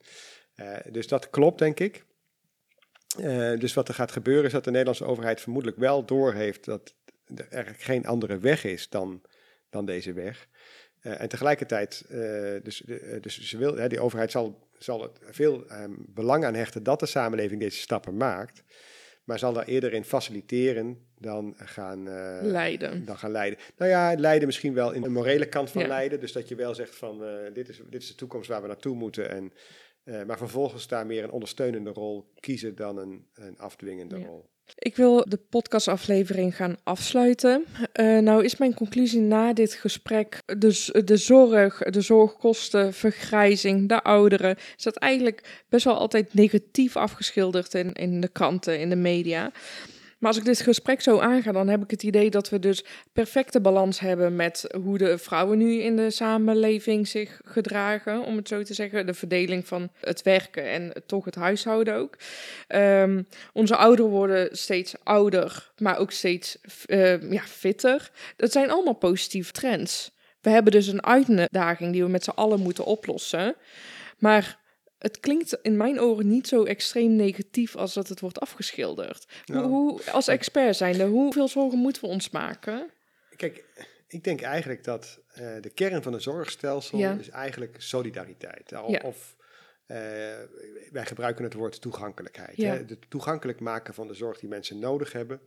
Eh, 0.54 0.76
dus 0.90 1.06
dat 1.08 1.30
klopt, 1.30 1.58
denk 1.58 1.80
ik. 1.80 2.04
Eh, 3.18 3.58
dus 3.58 3.74
wat 3.74 3.88
er 3.88 3.94
gaat 3.94 4.12
gebeuren 4.12 4.44
is 4.44 4.52
dat 4.52 4.64
de 4.64 4.70
Nederlandse 4.70 5.04
overheid 5.04 5.40
vermoedelijk 5.40 5.78
wel 5.78 6.04
doorheeft 6.04 6.64
dat 6.64 6.94
er 7.34 7.46
eigenlijk 7.50 7.82
geen 7.82 8.06
andere 8.06 8.38
weg 8.38 8.64
is 8.64 8.88
dan, 8.88 9.22
dan 9.70 9.86
deze 9.86 10.12
weg. 10.12 10.48
Eh, 11.02 11.20
en 11.20 11.28
tegelijkertijd, 11.28 12.04
eh, 12.08 12.18
dus, 12.62 12.84
eh, 12.84 13.20
dus 13.20 13.40
ze 13.40 13.58
wil, 13.58 13.76
hè, 13.76 13.88
die 13.88 14.00
overheid 14.00 14.30
zal, 14.30 14.68
zal 14.78 15.02
er 15.02 15.10
veel 15.34 15.66
ehm, 15.68 15.92
belang 15.98 16.44
aan 16.44 16.54
hechten 16.54 16.82
dat 16.82 17.00
de 17.00 17.06
samenleving 17.06 17.60
deze 17.60 17.78
stappen 17.78 18.16
maakt. 18.16 18.62
Maar 19.24 19.38
zal 19.38 19.52
daar 19.52 19.64
eerder 19.64 19.92
in 19.92 20.04
faciliteren 20.04 21.06
dan 21.18 21.54
gaan, 21.58 22.02
Leiden. 22.42 23.04
dan 23.04 23.18
gaan 23.18 23.30
leiden. 23.30 23.58
Nou 23.76 23.90
ja, 23.90 24.14
leiden 24.18 24.46
misschien 24.46 24.74
wel 24.74 24.92
in 24.92 25.02
de 25.02 25.08
morele 25.08 25.46
kant 25.46 25.70
van 25.70 25.82
Ja. 25.82 25.88
leiden. 25.88 26.20
Dus 26.20 26.32
dat 26.32 26.48
je 26.48 26.54
wel 26.54 26.74
zegt 26.74 26.96
van 26.96 27.24
dit, 27.52 27.68
is, 27.68 27.80
dit 27.90 28.02
is 28.02 28.08
de 28.08 28.14
toekomst 28.14 28.48
waar 28.48 28.60
we 28.62 28.66
naartoe 28.66 28.94
moeten. 28.96 29.30
En, 29.30 29.52
maar 30.26 30.38
vervolgens 30.38 30.88
daar 30.88 31.06
meer 31.06 31.24
een 31.24 31.30
ondersteunende 31.30 31.90
rol 31.90 32.32
kiezen 32.40 32.74
dan 32.74 32.96
een, 32.98 33.26
een 33.34 33.58
afdwingende 33.58 34.18
Ja. 34.18 34.26
rol. 34.26 34.50
Ik 34.78 34.96
wil 34.96 35.24
de 35.28 35.38
podcastaflevering 35.50 36.56
gaan 36.56 36.76
afsluiten. 36.82 37.64
Eh, 37.92 38.18
nou 38.18 38.44
is 38.44 38.56
mijn 38.56 38.74
conclusie 38.74 39.20
na 39.20 39.52
dit 39.52 39.72
gesprek 39.74 40.42
z- 40.68 40.90
de 41.04 41.16
zorg, 41.16 41.78
de 41.78 42.00
zorgkosten, 42.00 42.94
vergrijzing, 42.94 43.88
de 43.88 44.02
ouderen. 44.02 44.56
Is 44.76 44.82
dat 44.82 44.96
eigenlijk 44.96 45.64
best 45.68 45.84
wel 45.84 45.96
altijd 45.98 46.34
negatief 46.34 46.96
afgeschilderd 46.96 47.74
in, 47.74 47.92
in 47.92 48.20
de 48.20 48.28
kranten, 48.28 48.78
in 48.80 48.88
de 48.88 48.96
media. 48.96 49.52
Maar 50.22 50.30
als 50.30 50.40
ik 50.40 50.46
dit 50.46 50.60
gesprek 50.60 51.00
zo 51.00 51.18
aanga, 51.18 51.52
dan 51.52 51.68
heb 51.68 51.82
ik 51.82 51.90
het 51.90 52.02
idee 52.02 52.30
dat 52.30 52.48
we 52.48 52.58
dus 52.58 52.84
perfecte 53.12 53.60
balans 53.60 54.00
hebben 54.00 54.36
met 54.36 54.64
hoe 54.82 54.98
de 54.98 55.18
vrouwen 55.18 55.58
nu 55.58 55.80
in 55.80 55.96
de 55.96 56.10
samenleving 56.10 57.08
zich 57.08 57.40
gedragen, 57.44 58.24
om 58.24 58.36
het 58.36 58.48
zo 58.48 58.62
te 58.62 58.74
zeggen. 58.74 59.06
De 59.06 59.14
verdeling 59.14 59.66
van 59.66 59.90
het 60.00 60.22
werken 60.22 60.64
en 60.64 60.92
toch 61.06 61.24
het 61.24 61.34
huishouden 61.34 61.94
ook. 61.94 62.16
Ehm, 62.66 63.22
onze 63.52 63.76
ouderen 63.76 64.10
worden 64.10 64.56
steeds 64.56 64.94
ouder, 65.02 65.70
maar 65.78 65.98
ook 65.98 66.10
steeds 66.10 66.58
eh, 66.86 67.30
ja, 67.30 67.42
fitter. 67.42 68.10
Dat 68.36 68.52
zijn 68.52 68.70
allemaal 68.70 68.94
positieve 68.94 69.52
trends. 69.52 70.10
We 70.40 70.50
hebben 70.50 70.72
dus 70.72 70.86
een 70.86 71.04
uitdaging 71.04 71.92
die 71.92 72.02
we 72.02 72.10
met 72.10 72.24
z'n 72.24 72.30
allen 72.30 72.60
moeten 72.60 72.84
oplossen. 72.84 73.54
Maar 74.18 74.58
het 75.02 75.20
klinkt 75.20 75.58
in 75.62 75.76
mijn 75.76 76.00
oren 76.00 76.28
niet 76.28 76.48
zo 76.48 76.64
extreem 76.64 77.16
negatief 77.16 77.76
als 77.76 77.94
dat 77.94 78.08
het 78.08 78.20
wordt 78.20 78.40
afgeschilderd. 78.40 79.26
Hoe, 79.44 79.54
Nou. 79.56 79.66
hoe, 79.68 80.10
als 80.10 80.28
expert 80.28 80.76
zijnde, 80.76 81.04
hoeveel 81.04 81.48
zorgen 81.48 81.78
moeten 81.78 82.02
we 82.02 82.08
ons 82.08 82.30
maken? 82.30 82.90
Kijk, 83.36 83.64
ik 84.08 84.24
denk 84.24 84.40
eigenlijk 84.40 84.84
dat 84.84 85.20
eh, 85.32 85.46
de 85.60 85.70
kern 85.70 86.02
van 86.02 86.12
een 86.12 86.20
zorgstelsel 86.20 86.98
Ja. 86.98 87.16
is 87.20 87.28
eigenlijk 87.28 87.74
solidariteit. 87.78 88.70
Ja. 88.70 89.00
Of 89.04 89.36
eh, 89.86 89.96
wij 90.90 91.06
gebruiken 91.06 91.44
het 91.44 91.54
woord 91.54 91.80
toegankelijkheid. 91.80 92.56
Ja. 92.56 92.68
Hè? 92.72 92.76
Het 92.78 93.10
toegankelijk 93.10 93.60
maken 93.60 93.94
van 93.94 94.08
de 94.08 94.14
zorg 94.14 94.38
die 94.38 94.48
mensen 94.48 94.78
nodig 94.78 95.12
hebben. 95.12 95.40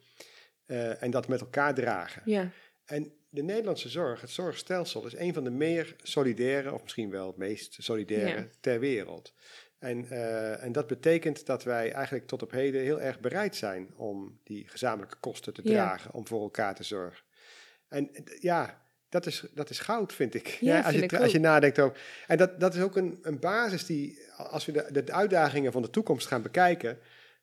eh, 0.65 1.03
en 1.03 1.11
dat 1.11 1.27
met 1.27 1.39
elkaar 1.41 1.73
dragen. 1.73 2.21
Ja, 2.25 2.49
En 2.85 3.13
de 3.29 3.43
Nederlandse 3.43 3.89
zorg, 3.89 4.21
het 4.21 4.29
zorgstelsel, 4.29 5.05
is 5.05 5.15
een 5.15 5.33
van 5.33 5.43
de 5.43 5.49
meer 5.49 5.95
solidaire, 6.03 6.73
of 6.73 6.81
misschien 6.81 7.09
wel 7.09 7.27
het 7.27 7.37
meest 7.37 7.75
solidaire 7.79 8.39
Ja. 8.39 8.47
ter 8.59 8.79
wereld. 8.79 9.33
En, 9.79 10.09
eh, 10.09 10.63
en 10.63 10.71
dat 10.71 10.87
betekent 10.87 11.45
dat 11.45 11.63
wij 11.63 11.91
eigenlijk 11.91 12.27
tot 12.27 12.41
op 12.41 12.51
heden 12.51 12.81
heel 12.81 13.01
erg 13.01 13.19
bereid 13.19 13.55
zijn 13.55 13.93
om 13.95 14.39
die 14.43 14.67
gezamenlijke 14.67 15.17
kosten 15.19 15.53
te 15.53 15.61
Ja. 15.63 15.71
dragen, 15.71 16.13
om 16.13 16.27
voor 16.27 16.41
elkaar 16.41 16.75
te 16.75 16.83
zorgen. 16.83 17.23
En 17.87 18.13
eh, 18.13 18.41
ja, 18.41 18.83
dat 19.09 19.25
is, 19.25 19.45
dat 19.53 19.69
is 19.69 19.79
goud, 19.79 20.13
vind 20.13 20.33
ik. 20.33 20.47
Ja, 20.47 20.81
als, 20.81 20.95
vind 20.95 21.11
je, 21.11 21.19
als 21.19 21.31
je 21.31 21.39
nadenkt 21.39 21.79
over. 21.79 22.01
En 22.27 22.37
dat, 22.37 22.59
dat 22.59 22.75
is 22.75 22.81
ook 22.81 22.95
een, 22.95 23.19
een 23.21 23.39
basis 23.39 23.85
die, 23.85 24.19
als 24.37 24.65
we 24.65 24.71
de, 24.91 25.03
de 25.03 25.11
uitdagingen 25.13 25.71
van 25.71 25.81
de 25.81 25.89
toekomst 25.89 26.27
gaan 26.27 26.41
bekijken, 26.41 26.99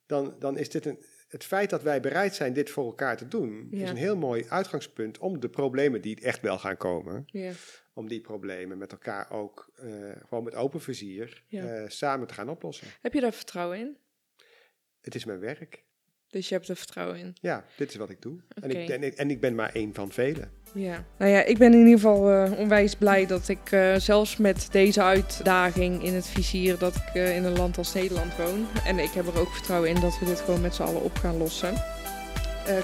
dan, 0.06 0.36
dan 0.38 0.58
is 0.58 0.68
dit 0.70 0.86
een. 0.86 1.04
Het 1.32 1.44
feit 1.44 1.70
dat 1.70 1.82
wij 1.82 2.00
bereid 2.00 2.34
zijn 2.34 2.52
dit 2.52 2.70
voor 2.70 2.84
elkaar 2.86 3.16
te 3.16 3.28
doen, 3.28 3.68
Ja. 3.70 3.82
is 3.82 3.90
een 3.90 3.96
heel 3.96 4.16
mooi 4.16 4.44
uitgangspunt 4.48 5.18
om 5.18 5.40
de 5.40 5.48
problemen 5.48 6.00
die 6.00 6.20
echt 6.20 6.40
wel 6.40 6.58
gaan 6.58 6.76
komen, 6.76 7.22
ja, 7.26 7.52
om 7.92 8.08
die 8.08 8.20
problemen 8.20 8.78
met 8.78 8.92
elkaar 8.92 9.30
ook 9.30 9.70
eh, 9.76 9.88
gewoon 10.28 10.44
met 10.44 10.54
open 10.54 10.80
vizier 10.80 11.44
Ja. 11.46 11.64
eh, 11.66 11.88
samen 11.88 12.26
te 12.26 12.34
gaan 12.34 12.48
oplossen. 12.48 12.86
Heb 13.00 13.12
je 13.12 13.20
daar 13.20 13.32
vertrouwen 13.32 13.78
in? 13.78 13.96
Het 15.00 15.14
is 15.14 15.24
mijn 15.24 15.38
werk. 15.40 15.84
Dus 16.32 16.48
je 16.48 16.54
hebt 16.54 16.68
er 16.68 16.76
vertrouwen 16.76 17.18
in. 17.18 17.34
Ja, 17.40 17.64
dit 17.76 17.90
is 17.90 17.96
wat 17.96 18.10
ik 18.10 18.22
doe. 18.22 18.38
En, 18.62 18.70
ik, 18.70 18.88
en, 18.88 19.02
ik, 19.02 19.14
en 19.14 19.30
ik 19.30 19.40
ben 19.40 19.54
maar 19.54 19.70
één 19.72 19.94
van 19.94 20.12
velen. 20.12 20.50
Ja, 20.74 21.04
nou 21.18 21.30
ja, 21.30 21.42
ik 21.42 21.58
ben 21.58 21.72
in 21.72 21.78
ieder 21.78 21.92
geval 21.92 22.30
eh, 22.30 22.58
onwijs 22.58 22.94
blij 22.94 23.26
dat 23.26 23.48
ik 23.48 23.72
eh, 23.72 23.94
zelfs 23.94 24.36
met 24.36 24.68
deze 24.70 25.02
uitdaging 25.02 26.02
in 26.02 26.14
het 26.14 26.26
vizier 26.26 26.78
dat 26.78 26.96
ik 26.96 27.14
eh, 27.14 27.36
in 27.36 27.44
een 27.44 27.56
land 27.56 27.78
als 27.78 27.94
Nederland 27.94 28.36
woon. 28.36 28.66
En 28.84 28.98
ik 28.98 29.10
heb 29.10 29.26
er 29.26 29.40
ook 29.40 29.52
vertrouwen 29.52 29.88
in 29.88 30.00
dat 30.00 30.18
we 30.18 30.26
dit 30.26 30.40
gewoon 30.40 30.60
met 30.60 30.74
z'n 30.74 30.82
allen 30.82 31.02
op 31.02 31.16
gaan 31.16 31.36
lossen. 31.36 31.74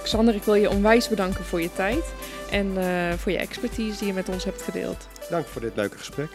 Xander, 0.03 0.34
ik 0.34 0.42
wil 0.42 0.55
je 0.55 0.70
onwijs 0.70 1.09
bedanken 1.09 1.44
voor 1.44 1.61
je 1.61 1.72
tijd 1.72 2.12
en 2.51 2.74
voor 3.18 3.32
je 3.32 3.38
expertise 3.38 3.99
die 3.99 4.07
je 4.07 4.12
met 4.12 4.28
ons 4.28 4.44
hebt 4.44 4.62
gedeeld. 4.62 5.09
Dank 5.30 5.46
voor 5.46 5.61
dit 5.61 5.76
leuke 5.76 5.99
gesprek. 5.99 6.30